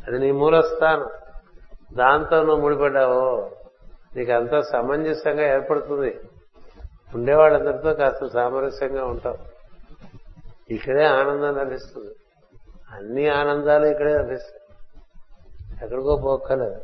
అది 0.08 0.18
నీ 0.18 0.32
మూలస్థానం. 0.32 1.08
దాంతో 1.92 2.42
నువ్వు 2.42 2.60
ముడిపడ్డావో 2.60 3.50
నీకు 4.16 4.32
అంతా 4.32 4.60
సమంజసంగా 4.60 5.42
ఏర్పడుతుంది. 5.42 6.20
ఉండేవాళ్ళందరితో 7.14 7.94
కాస్త 7.94 8.26
సామరస్యంగా 8.26 9.04
ఉంటావు. 9.04 9.38
ఇక్కడే 10.70 11.04
ఆనందం 11.04 11.56
లభిస్తుంది. 11.56 12.14
అన్ని 12.92 13.28
ఆనందాలు 13.28 13.86
ఇక్కడే 13.86 14.14
లభిస్తాయి. 14.14 14.63
ఎక్కడికో 15.82 16.16
పోక్కలేదు 16.16 16.80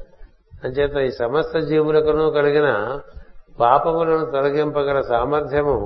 అంచేత 0.65 0.97
ఈ 0.99 1.11
సమస్త 1.19 1.59
జీవులకును 1.59 2.31
కలిగిన 2.31 2.69
పాపములను 3.59 4.27
తొలగింపగల 4.27 5.01
సామర్థ్యము 5.03 5.77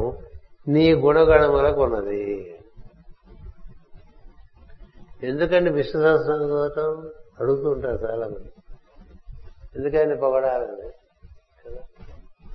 నీ 0.68 0.94
గుణగణములకు 0.94 1.82
ఉన్నది 1.82 2.22
ఎందుకండి 5.22 5.70
విష్ణు 5.70 6.02
సహస్రం 6.02 6.40
చదవటం 6.42 6.90
అడుగుతూ 7.40 7.70
ఉంటారు 7.70 7.98
చాలా 8.04 8.26
మంది 8.26 8.50
ఎందుకని 9.76 10.16
పొగడాలండి? 10.16 10.88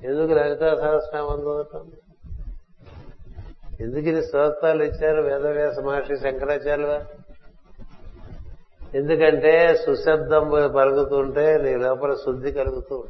ఎందుకు 0.03 0.33
లలిత 0.33 0.63
సహస్రనామం 0.79 1.39
చదవటం 1.39 1.85
ఎందుకు 3.81 4.05
ఇది 4.07 4.21
స్తోత్రాలు 4.21 4.83
ఇచ్చారు 4.83 5.21
వేదవ్యాస 5.21 5.79
మహర్షి 5.79 6.17
శంకరాచార్యులు 6.17 6.93
ఎందుకంటే 8.95 9.83
సుశబ్దం 9.85 10.71
పలుకుతుంటే 10.75 11.57
నీ 11.57 11.75
లోపల 11.75 12.13
శుద్ధి 12.13 12.51
కలుగుతూ 12.51 13.03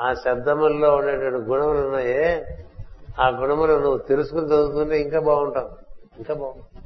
ఆ 0.00 0.12
శబ్దముల్లో 0.12 0.96
ఉండేటువంటి 0.96 1.50
గుణములు 1.50 1.78
ఉన్నాయే 1.78 2.46
ఆ 3.20 3.28
గుణములు 3.28 3.72
నువ్వు 3.72 3.98
తెలుసుకుని 3.98 4.46
చదువుతుంటే 4.46 5.00
ఇంకా 5.00 5.20
బాగుంటావు 5.20 5.70
ఇంకా 6.18 6.34
బాగుంటావు. 6.34 6.82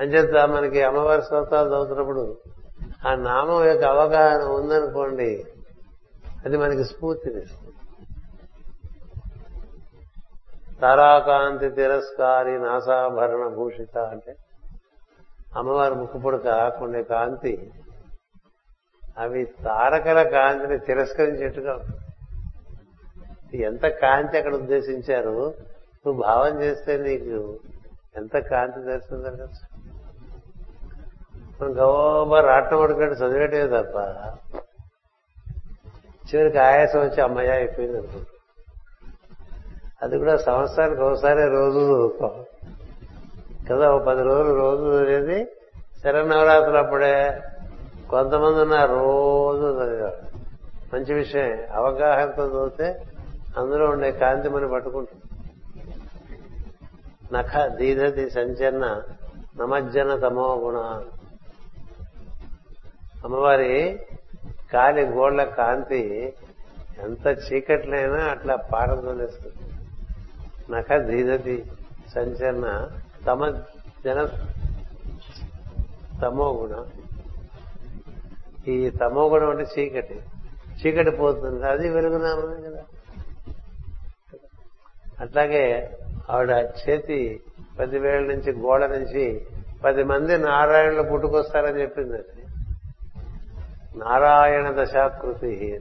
అంచేత 0.00 0.48
మనకి 0.48 0.82
అమ్మవారి 0.82 1.22
స్తోత్రాలు 1.22 1.68
చదువుతున్నప్పుడు 1.68 2.36
ఆ 3.06 3.14
నామం 3.14 3.64
యొక్క 3.66 3.84
అవగాహన 3.84 4.42
ఉందనుకోండి 4.42 5.46
అది 6.44 6.56
మనకి 6.56 6.84
స్ఫూర్తినిస్తుంది. 6.84 7.72
తారాకాంతి 10.82 11.68
తిరస్కారి 11.70 12.58
నాసాభరణ 12.58 13.48
భూషిత 13.48 13.98
అంటే 13.98 14.36
అమ్మవారి 15.56 15.94
ముక్కు 15.94 16.18
పుడక 16.18 16.68
కొన్ని 16.68 17.04
కాంతి. 17.04 17.70
అవి 19.18 19.44
తారకల 19.44 20.22
కాంతిని 20.22 20.78
తిరస్కరించేట్టుగా 20.78 21.74
ఎంత 23.54 23.86
కాంతి 23.86 24.38
అక్కడ 24.38 24.54
ఉద్దేశించారు? 24.54 25.54
నువ్వు 26.06 26.22
భావం 26.22 26.62
చేస్తే 26.62 26.96
నీకు 26.96 27.58
ఎంత 28.16 28.38
కాంతి 28.38 28.80
దర్శనం 28.80 29.22
జరగచ్చు 29.22 29.64
మనం 31.60 31.78
గౌబా 31.78 32.40
రాట్నం 32.40 32.80
పడుకుంటే 32.80 33.14
చదివేటే 33.14 33.66
తప్ప 33.66 33.96
చివరికి 36.28 36.58
ఆయాసం 36.58 37.00
వచ్చి 37.00 37.20
అమ్మయ్య 37.20 37.50
అయిపోయింది 37.50 37.98
అనుకుంటా 37.98 38.31
అది 40.02 40.18
కూడా 40.18 40.36
సంవత్సరానికి 40.36 41.00
ఒకసారి 41.00 41.48
రోజు 41.48 41.78
చదువుతాం 41.78 42.44
కదా 43.70 43.90
ఒక 43.90 44.02
పది 44.02 44.22
రోజులు 44.22 44.54
రోజు 44.54 44.84
చదివేది 44.86 45.44
శరన్నవరాత్రులు 46.02 46.76
అప్పుడే 46.76 47.42
కొంతమంది 48.10 48.60
ఉన్నారు 48.60 48.92
రోజు 48.92 49.66
చదివారు 49.66 50.32
మంచి 50.94 51.14
విషయం 51.14 51.58
అవగాహనతో 51.72 52.46
చదివితే 52.48 53.06
అందులో 53.56 53.86
ఉండే 53.86 54.12
కాంతి 54.12 54.48
మనం 54.48 54.72
పట్టుకుంటుంది. 54.72 55.22
నఖ 57.32 57.66
దీధతి 57.66 58.30
సంచన్న 58.30 59.02
నమజ్జన 59.56 60.14
తమో 60.16 60.54
గుణ. 60.54 60.76
అమ్మవారి 63.24 64.00
కాలి 64.72 65.02
గోళ్ళ 65.02 65.44
కాంతి 65.44 66.32
ఎంత 67.02 67.26
చీకట్లైనా 67.26 68.18
అట్లా 68.18 68.56
పారదోలేస్తుంది 68.56 69.71
నఖ 70.72 70.92
దీధతి 70.92 71.64
సంచరణ 72.14 72.90
తమ 73.26 73.50
జన 74.04 74.28
తమో 76.22 76.52
గుణం. 76.52 76.86
ఈ 78.68 78.90
తమో 78.90 79.28
గుణం 79.28 79.50
అంటే 79.50 79.66
చీకటి. 79.78 80.20
చీకటి 80.80 81.10
పోతుంది. 81.10 81.66
అది 81.66 81.88
వెలుగునామనే 81.88 82.70
కదా. 82.70 82.82
అట్లాగే 85.20 85.96
ఆవిడ 86.30 86.50
చేతి 86.50 87.40
పదివేల 87.78 88.20
నుంచి 88.20 88.52
గోడ 88.52 88.84
నుంచి 88.84 89.46
పది 89.84 90.02
మంది 90.02 90.38
నారాయణులు 90.38 91.02
పుట్టుకొస్తారని 91.02 91.80
చెప్పింది 91.80 92.12
అది. 92.12 92.42
నారాయణ 93.98 94.82
దశాకృతి 94.82 95.80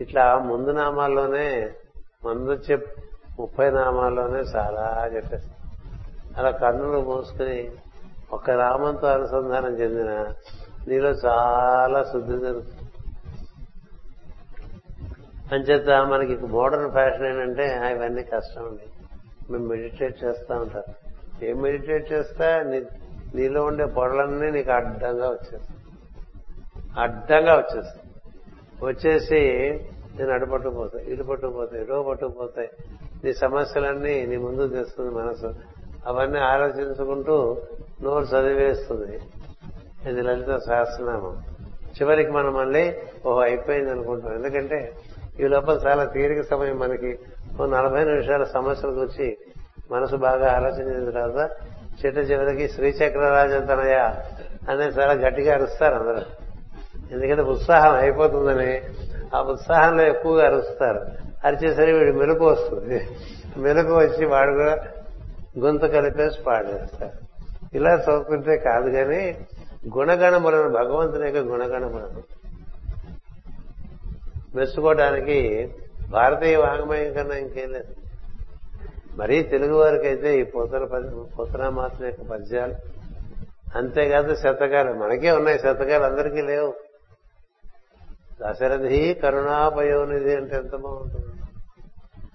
ఇట్లా 0.00 0.38
ముందు 0.38 0.70
నామాల్లోనే 0.70 1.72
మందు 2.26 2.52
చెప్ 2.52 2.84
ముప్పై 3.40 3.70
నామాల్లోనే 3.70 4.38
చాలా 4.38 5.10
చెప్పేస్తాం. 5.14 5.70
అలా 6.36 6.50
కన్నులు 6.50 7.00
మూసుకుని 7.00 7.70
ఒక 8.32 8.50
నామంతో 8.50 9.06
అనుసంధానం 9.06 9.74
చెందిన 9.74 10.26
నీలో 10.88 11.10
చాలా 11.10 12.02
శుద్ధి 12.02 12.38
జరుగుతుంది. 12.38 12.90
అంచేత 15.54 16.06
మనకి 16.06 16.46
మోడర్న్ 16.46 16.90
ఫ్యాషన్ 16.90 17.26
ఏంటంటే 17.26 17.80
ఇవన్నీ 17.90 18.22
కష్టం 18.22 18.64
అండి. 18.64 18.86
మేము 19.52 19.66
మెడిటేట్ 19.66 20.24
చేస్తా 20.24 20.56
ఉంటారు. 20.56 20.94
ఏం 21.44 21.62
మెడిటేట్ 21.62 22.12
చేస్తా? 22.12 22.62
నీలో 23.34 23.64
ఉండే 23.64 23.84
పొరలన్నీ 23.84 24.50
నీకు 24.50 24.70
అడ్డంగా 24.72 25.28
వచ్చేస్తాయి. 25.28 25.80
అడ్డంగా 27.00 27.54
వచ్చేస్తాయి. 27.54 28.02
వచ్చేసి 28.82 29.40
నేను 30.18 30.32
అటు 30.32 30.44
పట్టుకుపోతాయి 30.44 31.12
ఇటు 31.12 31.22
పట్టుకుపోతాయి 31.22 31.82
ఇటో 31.82 32.02
పట్టుకుపోతాయి 32.02 32.70
నీ 33.24 33.32
సమస్యలన్నీ 33.32 34.26
నీ 34.26 34.36
ముందు 34.36 34.68
తెస్తుంది 34.68 35.10
మనసు. 35.10 35.54
అవన్నీ 36.06 36.38
ఆలోచించుకుంటూ 36.38 37.56
నోరు 38.02 38.24
చదివేస్తుంది. 38.24 39.20
ఇది 40.10 40.22
లలిత 40.22 40.56
సహస్రనామం. 40.56 41.42
చివరికి 42.00 42.30
మనం 42.30 42.54
మళ్ళీ 42.54 42.96
ఓహో 43.26 43.40
అయిపోయింది 43.40 43.90
అనుకుంటాం. 43.90 44.34
ఎందుకంటే 44.34 44.94
ఈ 45.40 45.42
లోపల 45.42 45.80
చాలా 45.86 46.04
తీరిక 46.04 46.40
సమయం 46.40 46.78
మనకి. 46.78 47.18
ఓ 47.60 47.66
నలభై 47.66 48.04
నిమిషాల 48.04 48.44
సమస్యల 48.44 48.90
గురించి 48.90 49.38
మనసు 49.90 50.16
బాగా 50.16 50.52
ఆలోచించిన 50.52 51.10
తర్వాత 51.10 51.50
చిట్ట 52.04 52.18
చివరికి 52.18 52.68
శ్రీచక్రరాజతనయ 52.68 53.94
అనేది 54.68 55.00
చాలా 55.00 55.12
గట్టిగా 55.12 55.54
అరుస్తారు 55.54 55.94
అందరూ. 55.94 56.22
ఎందుకంటే 57.12 57.42
ఉత్సాహం 57.42 57.94
అయిపోతుందని 57.94 58.82
ఆ 59.34 59.42
ఉత్సాహంలో 59.42 60.02
ఎక్కువగా 60.02 60.46
అరుస్తారు. 60.46 61.00
అరిచేసరికి 61.44 61.98
వీడు 61.98 62.16
మెలకు 62.16 62.46
వస్తుంది. 62.46 63.08
మెలకు 63.56 63.94
వచ్చి 63.98 64.26
వాడు 64.26 64.52
కూడా 64.52 64.84
గొంతు 65.58 65.86
కలిపేసి 65.86 66.42
పాడేస్తారు. 66.42 67.12
ఇలా 67.74 67.94
చదువుకుంటే 67.94 68.56
కాదు 68.56 68.90
కానీ 68.90 69.46
గుణగణములను 69.96 70.68
భగవంతుని 70.68 71.24
యొక్క 71.24 71.38
గుణగణములను 71.38 72.22
మెచ్చుకోవడానికి 74.54 75.68
భారతీయ 76.10 76.56
వాంగ్మయం 76.56 77.12
కన్నా 77.12 77.36
ఇంకేం 77.36 77.72
లేదు. 77.72 77.94
మరీ 79.16 79.42
తెలుగు 79.42 79.78
వారికి 79.78 80.06
అయితే 80.06 80.40
ఈ 80.40 80.42
పోతన 80.42 81.68
మాత్రం 81.68 82.06
యొక్క 82.06 82.22
పద్యాలు 82.22 82.74
అంతేకాదు 83.76 84.34
శతకాలు. 84.34 84.92
మనకే 84.92 85.30
ఉన్నాయి 85.30 85.58
శతకాలు 85.58 86.04
అందరికీ 86.04 86.42
లేవు. 86.42 86.74
దశరథి 88.42 89.14
కరుణాపయోనిధి 89.14 90.36
అంటే 90.36 90.56
ఎంత 90.56 90.76
బాగుంటుంది. 90.76 91.26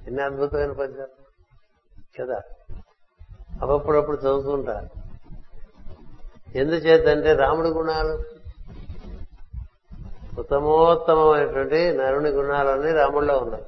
ఎన్ని 0.08 0.24
అద్భుతమైన 0.24 0.72
పద్యాలు. 0.72 1.24
కదా? 2.22 2.42
అప్పుడప్పుడు 3.62 4.18
చదువుతుంటారు 4.18 4.88
ఎందుచేతంటే 6.58 7.34
రాముడి 7.34 7.70
గుణాలు. 7.70 8.24
ఉత్తమోత్తమైనటువంటి 10.40 11.98
నరుని 11.98 12.30
గుణాలన్నీ 12.30 12.92
రాముడిలో 12.92 13.38
ఉన్నాయి. 13.38 13.64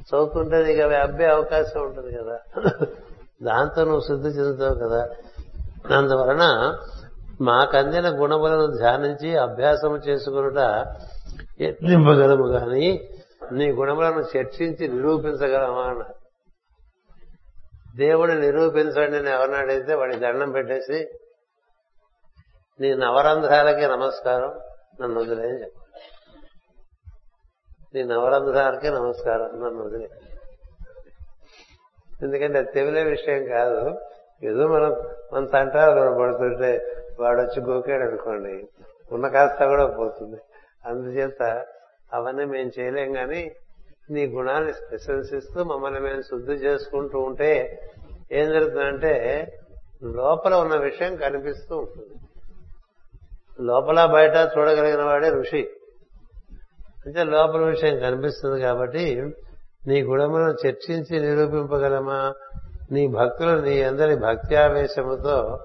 చదువుతుంటే 0.00 0.62
నీకు 0.62 0.82
అవి 0.82 0.96
అబ్బే 0.96 1.26
అవకాశం 1.26 1.82
ఉంటుంది 1.82 2.16
కదా. 2.16 2.38
దాంతో 3.42 3.84
నువ్వు 3.84 4.00
శుద్ధి 4.00 4.28
చెందుతావు 4.28 4.74
కదా. 4.74 5.08
అందువలన 5.98 6.74
మాకందిన 7.40 8.22
గుణములను 8.22 8.66
ధ్యానించి 8.66 9.36
అభ్యాసం 9.36 9.96
చేసుకునుట 9.96 10.58
యత్నింపగలము 11.60 12.46
కానీ 12.46 13.08
నీ 13.52 13.72
గుణములను 13.72 14.38
చర్చించి 14.38 14.88
నిరూపించగలమా 14.88 15.82
అన్నారు 15.82 16.14
దేవుడిని 17.96 18.40
నిరూపించండి 18.40 19.10
నేను 19.10 19.28
ఎవరినాడైతే 19.28 19.94
వాడి 19.94 20.16
దండం 20.16 20.50
పెట్టేసి 20.50 21.08
నీ 22.80 22.94
నవరంధ్రాలకి 22.94 23.86
నమస్కారం 23.86 24.52
నన్ను 25.00 25.20
వదిలేని 25.20 25.60
చెప్పాలి 25.60 26.02
నీ 27.94 28.02
నవరంధ్రాలకి 28.02 28.90
నమస్కారం 28.90 29.46
నన్ను 29.46 29.84
వదిలే 29.84 30.08
ఎందుకంటే 32.22 32.62
తెలియ 32.62 33.02
విషయం 33.02 33.44
కాదు. 33.44 34.00
ఏదో 34.42 34.68
మనం 34.68 34.96
మన 35.32 35.46
తంటాలు 35.46 36.18
పడుతుంటే 36.22 36.70
వాడు 37.20 37.40
వచ్చి 37.40 37.62
గోకాడు 37.62 38.02
అనుకోండి 38.02 38.68
ఉన్న 39.12 39.28
కాస్త 39.28 39.66
కూడా 39.66 39.86
పోతుంది. 39.86 40.36
అందుచేత 40.86 41.64
అవన్నీ 42.12 42.44
మేము 42.44 42.80
చేయలేం 42.80 43.12
కానీ 43.12 43.52
నీ 44.10 44.26
గుణాన్ని 44.26 44.72
ప్రశంసిస్తూ 44.72 45.64
మమ్మల్ని 45.64 46.00
మేము 46.00 46.20
శుద్ధి 46.20 46.52
చేసుకుంటూ 46.52 47.18
ఉంటే 47.18 47.80
ఏం 48.32 48.52
జరుగుతుందంటే 48.52 49.46
లోపల 50.02 50.54
ఉన్న 50.54 50.76
విషయం 50.76 51.16
కనిపిస్తూ 51.16 51.76
ఉంటుంది. 51.76 52.14
లోపల 53.60 54.04
బయట 54.04 54.50
చూడగలిగిన 54.58 55.02
వాడే 55.02 55.28
ఋషి. 55.28 55.68
అంటే 57.06 57.24
లోపల 57.24 57.64
విషయం 57.64 57.98
కనిపిస్తుంది 57.98 58.62
కాబట్టి 58.62 59.32
నీ 59.86 60.02
గుణములను 60.02 60.68
చర్చించి 60.68 61.20
నిరూపింపగలమా? 61.20 62.34
నీ 62.92 63.08
భక్తులు 63.08 63.60
నీ 63.60 63.82
అందరి 63.82 64.16
భక్త్యావేశముతో 64.16 65.64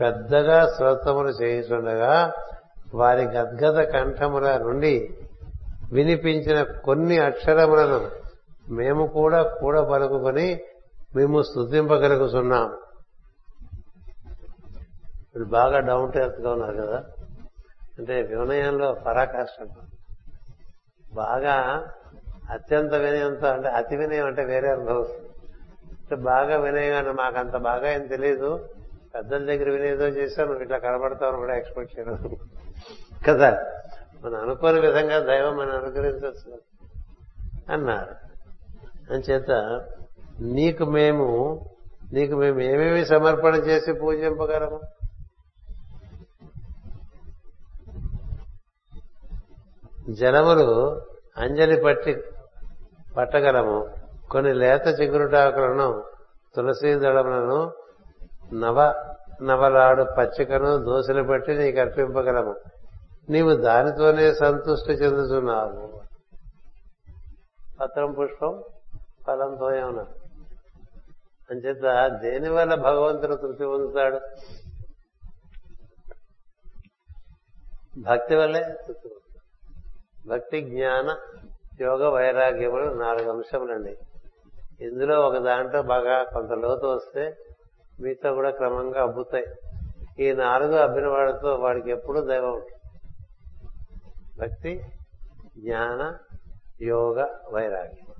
పెద్దగా 0.00 0.74
శ్రోతములు 0.76 1.28
చేయుచుండగా 1.28 2.32
వారి 2.92 3.24
గద్గద 3.34 3.78
కంఠముల 3.92 4.56
నుండి 4.58 4.94
వినిపించిన 5.92 6.58
కొన్ని 6.84 7.18
అక్షరములను 7.18 8.00
మేము 8.70 9.06
కూడా 9.06 9.42
కూడా 9.60 9.82
పలుకుకొని 9.82 10.46
మేము 11.16 11.42
స్థుతింపగలుగుతున్నాం 11.42 12.68
ఇప్పుడు 15.24 15.44
బాగా 15.52 15.78
డౌన్ 15.80 16.12
టు 16.12 16.18
ఎర్త్గా 16.18 16.50
ఉన్నారు 16.52 16.76
కదా? 16.76 16.98
అంటే 17.98 18.14
వినయంలో 18.22 18.88
పరాకాష్టం. 19.06 19.68
బాగా 21.14 21.54
అత్యంత 22.50 22.94
వినయంతో 22.94 23.46
అంటే 23.46 23.68
అతి 23.70 23.96
వినయం 23.96 24.26
అంటే 24.26 24.42
వేరే 24.44 24.68
అర్థం 24.68 24.98
అంటే 25.94 26.16
బాగా 26.24 26.56
వినయగానే 26.56 27.12
మాకు 27.12 27.38
అంత 27.38 27.56
బాగా 27.62 27.88
ఏం 27.90 28.06
తెలియదు 28.06 28.50
పెద్దల 29.14 29.42
దగ్గర 29.44 29.70
వినేదో 29.70 30.06
చేశాను 30.18 30.58
ఇట్లా 30.58 30.78
కనబడతావు 30.78 31.36
కూడా 31.36 31.54
ఎక్స్పెక్ట్ 31.56 31.94
చేయడం 31.98 32.16
కదా? 33.28 33.66
మనం 34.24 34.34
అనుకోని 34.34 34.80
విధంగా 34.80 35.18
దైవం 35.18 35.56
మనం 35.56 35.70
అనుగ్రహించవచ్చు. 35.70 36.58
అన్నారు. 37.72 38.14
అంచేత 39.12 39.50
నీకు 40.40 40.84
మేము 40.84 41.60
నీకు 42.12 42.34
మేము 42.34 42.60
ఏమేమి 42.60 43.06
సమర్పణ 43.06 43.54
చేసి 43.54 43.92
పూజింపగలము? 43.92 44.80
జనములు 50.10 51.02
అంజలి 51.36 51.82
పట్టి 51.82 52.22
పట్టగలము. 53.16 53.88
కొన్ని 54.30 54.54
లేత 54.54 54.86
చిగురుటాకులను 55.00 56.02
తులసీ 56.54 56.94
దళములను 56.94 57.72
నవ 58.52 58.94
నవలాడు 59.42 60.06
పచ్చికను 60.18 60.76
దోశలు 60.76 61.22
పెట్టి 61.22 61.54
నీకు 61.54 61.80
అర్పింపగలము. 61.80 62.54
నీవు 63.30 63.56
దానితోనే 63.56 64.34
సంతృష్టి 64.34 64.92
చెందుతున్నావు 64.92 66.02
పత్రం 67.80 68.12
పుష్పం 68.12 68.62
ఫలంతో 69.26 69.74
ఏమన్నా 69.74 70.06
అంచేత 71.50 72.08
దేనివల్ల 72.08 72.74
భగవంతుడు 72.74 73.34
తృప్తి 73.34 73.64
పొందుతాడు? 73.64 74.20
భక్తి 78.00 78.36
వల్లే 78.36 78.60
తృప్తి 78.60 79.08
పొందుతాడు. 79.08 79.38
భక్తి 80.28 80.60
జ్ఞాన 80.60 81.16
యోగ 81.80 82.08
వైరాగ్యములు 82.08 82.94
నాలుగు 82.94 83.32
అంశములండి. 83.32 83.96
ఇందులో 84.80 85.20
ఒక 85.20 85.38
దాంట్లో 85.38 85.82
బాగా 85.82 86.22
కొంత 86.22 86.50
లోతు 86.50 86.86
వస్తే 86.86 87.36
మిగతా 88.00 88.32
కూడా 88.32 88.50
క్రమంగా 88.50 89.02
అబ్బుతాయి. 89.02 89.46
ఈ 90.24 90.32
నాలుగు 90.32 90.76
అబ్బిన 90.76 91.06
వాడితో 91.06 91.54
వాడికి 91.54 91.90
ఎప్పుడూ 91.90 92.20
దైవం 92.20 92.52
ఉంటుంది. 92.52 92.72
భక్తి 94.40 94.80
జ్ఞాన 95.58 96.18
యోగ 96.82 97.28
వైరాగ్యం. 97.50 98.14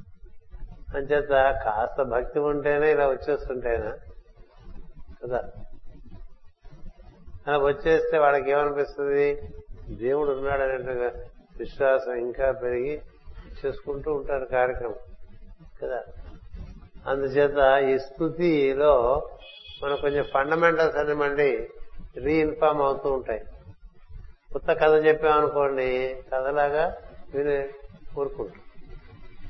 అంచేత 0.96 1.28
కాస్త 1.64 2.02
భక్తి 2.02 2.38
ఉంటేనే 2.38 2.92
ఇలా 2.92 3.08
వచ్చేస్తుంటేనా? 3.08 3.98
కదా. 5.22 5.42
అలా 7.46 7.58
వచ్చేస్తే 7.58 8.18
వాడికి 8.18 8.50
ఏమనిపిస్తుంది 8.50 9.48
దేవుడు 9.88 10.30
ఉన్నాడు 10.30 10.62
అనేట్టుగా 10.62 11.10
విశ్వాసం 11.58 12.14
ఇంకా 12.14 12.52
పెరిగి 12.52 13.02
చేసుకుంటూ 13.66 14.12
ఉంటారు 14.12 14.44
కార్యక్రమం. 14.44 14.94
కదా. 15.82 16.02
అందుచేత 17.06 17.82
ఈ 17.82 17.98
స్థుతిలో 17.98 19.28
మనం 19.84 19.96
కొంచెం 19.96 20.24
ఫండమెంటల్స్ 20.24 20.96
అని 20.96 21.14
మళ్ళీ 21.14 21.68
రీఇన్ఫార్మ్ 22.16 22.82
అవుతూ 22.82 23.12
ఉంటాయి. 23.12 23.40
కొత్త 24.52 24.66
కథ 24.72 25.06
చెప్పామనుకోండి 25.06 26.16
కథలాగా 26.32 26.96
విని 27.34 27.68
కోరుకుంటాం 28.14 28.60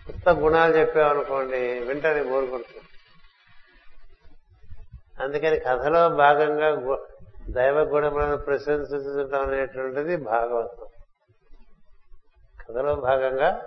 కొత్త 0.07 0.31
గుణాలు 0.31 0.73
చెప్పామనుకోండి 0.73 1.79
వింటని 1.79 2.25
కోరుకుంటాం 2.25 2.83
అందుకని 5.21 5.59
కథలో 5.59 6.09
భాగంగా 6.09 6.99
దైవ 7.51 7.81
గుణములను 7.81 8.37
ప్రశంసించడం 8.37 9.41
అనేటువంటిది 9.41 10.17
భాగవతం. 10.17 10.87
కథలో 12.69 12.95
భాగంగా 12.95 13.63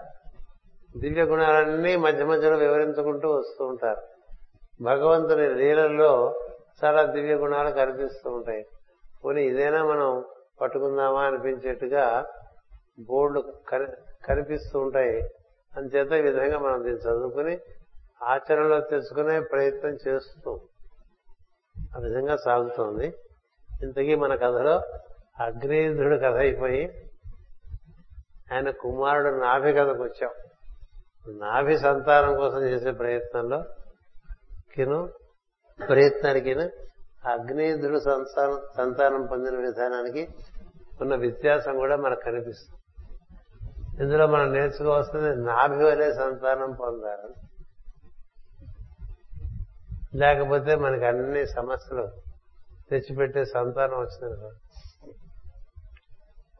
దివ్య 0.97 1.23
గుణాలన్నీ 1.23 1.95
మధ్య 1.95 2.25
మధ్యలో 2.25 2.57
వివరించుకుంటూ 2.57 3.29
వస్తూ 3.29 3.65
ఉంటారు. 3.65 4.01
భగవంతుని 4.83 5.55
లీలల్లో 5.55 6.39
చాలా 6.83 7.03
దివ్య 7.03 7.35
గుణాలు 7.35 7.69
కనిపిస్తూ 7.69 8.31
ఉంటాయి. 8.31 8.65
పోనీ 9.25 9.43
ఇదేనా 9.43 9.85
మనం 9.85 10.23
పట్టుకుందామా 10.61 11.21
అనిపించేట్టుగా 11.21 12.25
బోర్డు 12.99 13.53
కనిపిస్తూ 14.25 14.79
ఉంటాయి. 14.79 15.21
అంచేత 15.75 16.11
ఈ 16.11 16.21
విధంగా 16.21 16.59
మనం 16.59 16.83
దీన్ని 16.83 17.01
చదువుకుని 17.01 17.59
ఆచరణలో 18.23 18.81
తెచ్చుకునే 18.81 19.39
ప్రయత్నం 19.39 19.97
చేస్తూ 20.07 20.59
ఆ 21.95 21.99
విధంగా 21.99 22.35
సాగుతోంది. 22.35 23.13
ఇంతకీ 23.81 24.15
మన 24.15 24.35
కథలో 24.35 24.81
అగ్నేంద్రుడు 25.39 26.15
కథ 26.15 26.35
అయిపోయి 26.35 27.11
ఆయన 28.53 28.69
కుమారుడు 28.69 29.29
నాభి 29.29 29.73
కథకు 29.73 30.03
వచ్చాం. 30.03 30.31
నాభి 31.39 31.77
సంతానం 31.77 32.35
కోసం 32.35 32.61
చేసే 32.61 32.91
ప్రయత్నంలో 32.91 33.63
కిను 34.75 35.09
ప్రయత్నానికి 35.79 36.51
అగ్నేంద్రుడు 37.25 37.99
సంతానం 37.99 38.59
సంతానం 38.77 39.25
పొందిన 39.31 39.57
విధానానికి 39.57 40.27
ఉన్న 41.01 41.15
వ్యత్యాసం 41.15 41.77
కూడా 41.77 41.95
మనకు 41.95 42.19
కనిపిస్తుంది. 42.19 42.81
ఇందులో 44.03 44.27
మనం 44.27 44.53
నేర్చుకోవాల్సింది 44.53 45.35
నాభి 45.35 45.83
వలే 45.83 46.13
సంతానం 46.13 46.71
పొందాలి. 46.71 47.33
లేకపోతే 50.17 50.75
మనకి 50.75 51.05
అన్ని 51.05 51.45
సమస్యలు 51.45 52.07
తెచ్చిపెట్టే 52.89 53.45
సంతానం 53.45 53.99
వచ్చింది. 53.99 54.41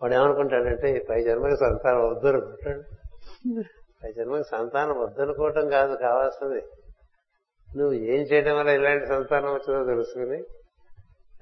వాడు 0.02 0.14
ఏమనుకుంటాడంటే 0.14 1.06
పై 1.10 1.24
జన్మకి 1.24 1.58
సంతానం 1.58 2.10
వద్దు 2.10 2.28
అనుకుంటాడు 2.28 2.84
పై 4.04 4.12
జన్మకి 4.12 4.44
సంతానం 4.44 5.00
వద్దనుకోవటం 5.00 5.70
కాదు 5.70 5.96
కావాల్సింది 5.96 6.64
నువ్వు 7.78 7.94
ఏం 7.94 8.22
చేయడం 8.22 8.58
వల్ల 8.58 8.70
ఇలాంటి 8.70 9.08
సంతానం 9.08 9.54
వచ్చిందో 9.54 9.86
తెలుసుకుని 9.86 10.44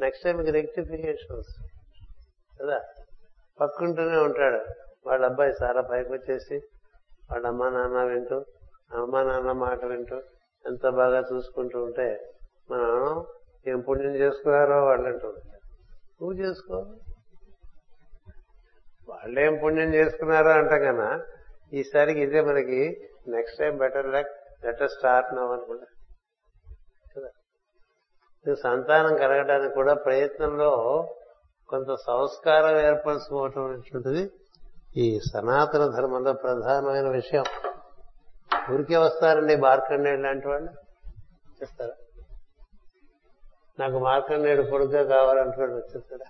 నెక్స్ట్ 0.01 0.23
టైం 0.23 0.45
రెక్టిఫికేషన్ 0.45 1.37
వస్తుంది. 1.37 1.71
కదా? 2.61 2.81
పక్కుంటూనే 3.61 4.17
ఉంటాడు. 4.17 4.61
వాళ్ళ 5.07 5.25
అబ్బాయి 5.25 5.53
చాలా 5.63 5.81
పైకి 5.81 6.11
వచ్చేసి 6.13 6.61
వాళ్ళ 7.31 7.47
అమ్మా 7.47 7.69
నాన్న 7.69 8.03
వింటూ 8.03 8.45
అమ్మా 8.93 9.23
నాన్న 9.23 9.51
మాట 9.51 9.85
వింటూ 9.85 10.21
ఎంత 10.65 10.87
బాగా 10.87 11.23
చూసుకుంటూ 11.33 11.83
ఉంటే 11.83 12.33
మనం 12.71 13.25
ఏం 13.67 13.79
పుణ్యం 13.79 14.15
చేసుకున్నారో 14.15 14.85
వాళ్ళు 14.85 15.07
అంటుంది 15.07 15.39
నువ్వు 16.21 16.33
చేసుకో. 16.33 16.95
వాళ్ళేం 19.09 19.59
పుణ్యం 19.63 19.93
చేసుకున్నారో 19.93 20.51
అంటాం 20.51 20.79
కన్నా 20.79 21.21
ఈసారికి 21.73 22.19
ఇదే 22.19 22.41
మనకి 22.41 23.09
next 23.27 23.59
time 23.59 23.77
better 23.77 24.07
luck 24.07 24.31
better 24.63 24.89
start 24.89 25.35
now 25.35 25.51
అనుకుంటా. 25.51 25.85
సంతానం 28.51 29.15
కలగడానికి 29.15 29.73
కూడా 29.73 29.93
ప్రయత్నంలో 29.93 30.71
కొంత 31.69 31.93
సంస్కారం 31.93 32.79
ఏర్పరచుకోవటం 32.79 33.65
అనేటువంటిది 33.65 34.31
ఈ 34.97 35.19
సనాతన 35.19 35.87
ధర్మంలో 35.87 36.33
ప్రధానమైన 36.33 37.07
విషయం. 37.09 37.43
ఊరికే 38.73 38.97
వస్తారండి 38.97 39.55
మార్కండేయుడు 39.55 40.21
లాంటి 40.21 40.47
వాళ్ళు. 40.47 40.71
చేస్తారా 41.61 41.91
నాకు 43.79 43.99
మార్కండేయుడు 43.99 44.69
కొడుకుగా 44.69 45.03
కావాలంటున్నాడు 45.03 45.73
వచ్చేస్తాడా 45.73 46.25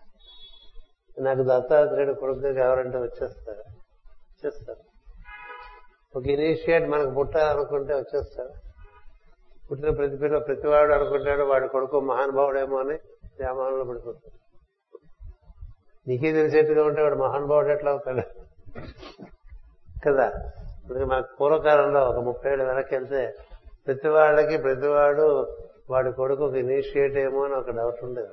నాకు 1.23 1.43
దత్తాత్రేయుడు 1.43 2.13
కొడుకుగా 2.13 2.63
కావాలంటే 2.63 2.97
వచ్చేస్తాడా 2.97 3.71
వచ్చేస్తారు. 4.09 4.83
ఒక 6.17 6.27
ఇనిషియేట్ 6.27 6.89
మనకు 6.89 7.09
పుట్టాలనుకుంటే 7.09 7.93
వచ్చేస్తారా. 7.93 8.72
పుట్టిన 9.73 9.89
ప్రతి 9.89 10.17
పిల్ల 10.17 10.37
ప్రతివాడు 10.37 10.93
అనుకుంటాడు 10.93 11.43
వాడి 11.43 11.67
కొడుకు 11.67 11.99
మహానుభావుడేమో 11.99 12.79
అని 12.79 12.93
వ్యామానంలో 13.39 13.83
పడిపోతాడు. 13.83 14.31
నీకే 16.07 16.31
తెలిసేట్టుగా 16.31 16.83
ఉంటే 16.83 17.01
వాడు 17.01 17.15
మహానుభావుడు 17.15 17.67
ఎట్లా 17.67 17.91
అవుతాడు? 17.91 18.21
కదా? 20.05 20.31
ఇప్పుడు 20.83 20.99
మన 20.99 21.23
పూర్వకాలంలో 21.41 22.01
ఒక 22.01 22.15
ముప్పై 22.15 22.51
ఏడు 22.51 22.63
వెనక్కి 22.63 22.95
వెళ్తే 22.95 23.33
ప్రతి 23.87 24.07
వాళ్ళకి 24.07 24.57
ప్రతివాడు 24.57 25.57
వాడి 25.89 26.11
కొడుకు 26.11 26.45
ఒక 26.45 26.55
ఇనిషియేట్ 26.55 27.17
ఏమో 27.17 27.43
అని 27.43 27.55
ఒక 27.55 27.69
డౌట్ 27.69 28.03
ఉండేది. 28.03 28.27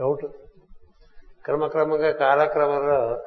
డౌట్. 0.00 0.26
క్రమక్రమంగా 1.44 2.12
కాలక్రమంలో 2.12 3.22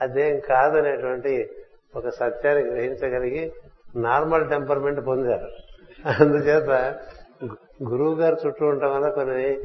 అదేం 0.00 0.40
కాదనేటువంటి 0.40 1.50
ఒక 1.96 2.08
సత్యాన్ని 2.08 2.64
గ్రహించగలిగి 2.64 3.52
నార్మల్ 3.96 4.50
టెంపర్మెంట్ 4.50 5.06
పొందారు. 5.06 5.65
అందుచేత 6.06 6.70
గురువు 7.90 8.14
గారు 8.14 8.36
చుట్టూ 8.46 8.66
ఉండటం 8.66 8.94
వల్ల 8.94 9.08
కొన్ని 9.08 9.56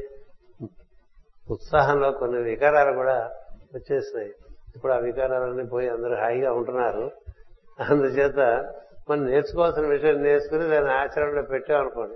ఉత్సాహంలో 1.50 2.12
కొన్ని 2.12 2.42
వికారాలు 2.42 2.96
కూడా 2.96 3.30
వచ్చేసినాయి. 3.74 4.32
ఇప్పుడు 4.76 4.92
ఆ 4.92 4.96
వికారాలన్నీ 4.96 5.64
పోయి 5.64 5.88
అందరూ 5.88 6.14
హాయిగా 6.14 6.52
ఉంటున్నారు. 6.52 7.10
అందుచేత 7.90 8.38
మనం 9.10 9.24
నేర్చుకోవాల్సిన 9.24 9.86
విషయం 9.86 10.22
నేర్చుకుని 10.22 10.68
దాన్ని 10.68 10.92
ఆచరణలో 10.92 11.42
పెట్టామనుకోండి. 11.42 12.14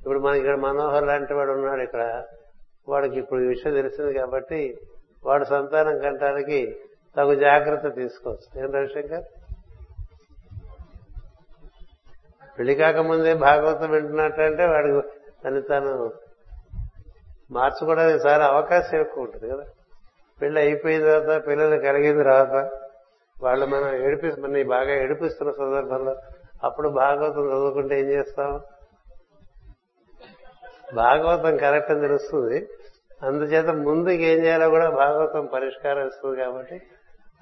ఇప్పుడు 0.00 0.18
మనకి 0.18 0.38
ఇక్కడ 0.38 0.56
మనోహర్ 0.56 1.06
లాంటి 1.06 1.34
వాడు 1.34 1.50
ఉన్నాడు 1.50 1.80
ఇక్కడ. 1.80 2.22
వాడికి 2.88 3.18
ఇప్పుడు 3.18 3.40
ఈ 3.40 3.46
విషయం 3.46 3.74
తెలిసింది 3.74 4.14
కాబట్టి 4.14 4.76
వాడు 5.26 5.44
సంతానం 5.44 5.98
కంటానికి 5.98 6.80
తగు 7.16 7.34
జాగ్రత్త 7.34 7.94
తీసుకోవచ్చు. 7.94 8.64
ఏం 8.64 8.72
రవిశంకర్? 8.72 9.24
పెళ్ళి 12.58 12.74
కాకముందే 12.74 13.34
భాగవతం 13.34 13.90
వింటున్నట్టంటే 13.90 14.66
వాడికి 14.66 15.08
తను 15.44 15.60
తను 15.60 16.12
మార్చుకోవడానికి 17.50 18.28
చాలా 18.28 18.46
అవకాశం 18.46 18.98
ఎక్కువ 18.98 19.24
ఉంటుంది 19.24 19.52
కదా. 19.52 19.64
పెళ్ళి 20.42 20.60
అయిపోయిన 20.60 21.02
తర్వాత 21.02 21.46
పిల్లలు 21.46 21.80
కలిగిన 21.80 22.22
తర్వాత 22.22 22.70
వాళ్ళు 23.42 23.66
మనం 23.66 23.94
ఏడిపి 23.94 24.40
మన 24.40 24.62
బాగా 24.62 24.90
ఏడిపిస్తున్న 24.90 25.52
సందర్భంలో 25.52 26.16
అప్పుడు 26.64 26.88
భాగవతం 26.88 27.50
చదువుకుంటే 27.50 28.00
ఏం 28.00 28.06
చేస్తాం? 28.06 28.60
భాగవతం 30.94 31.56
కరెక్ట్ 31.56 31.90
అని 31.90 32.00
తెలుస్తుంది. 32.00 32.68
అందుచేత 33.22 33.66
ముందుకు 33.66 34.14
ఏం 34.14 34.44
చేయాలో 34.44 34.68
కూడా 34.68 34.90
భాగవతం 34.90 35.48
పరిష్కారం 35.54 36.06
ఇస్తుంది 36.06 36.44
కాబట్టి 36.44 36.82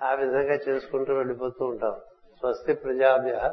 ఆ 0.02 0.14
విధంగా 0.14 0.54
చేసుకుంటూ 0.68 1.14
వెళ్ళిపోతూ 1.14 1.64
ఉంటాం. 1.64 1.94
స్వస్తి 2.38 2.74
ప్రజాభ్య. 2.74 3.52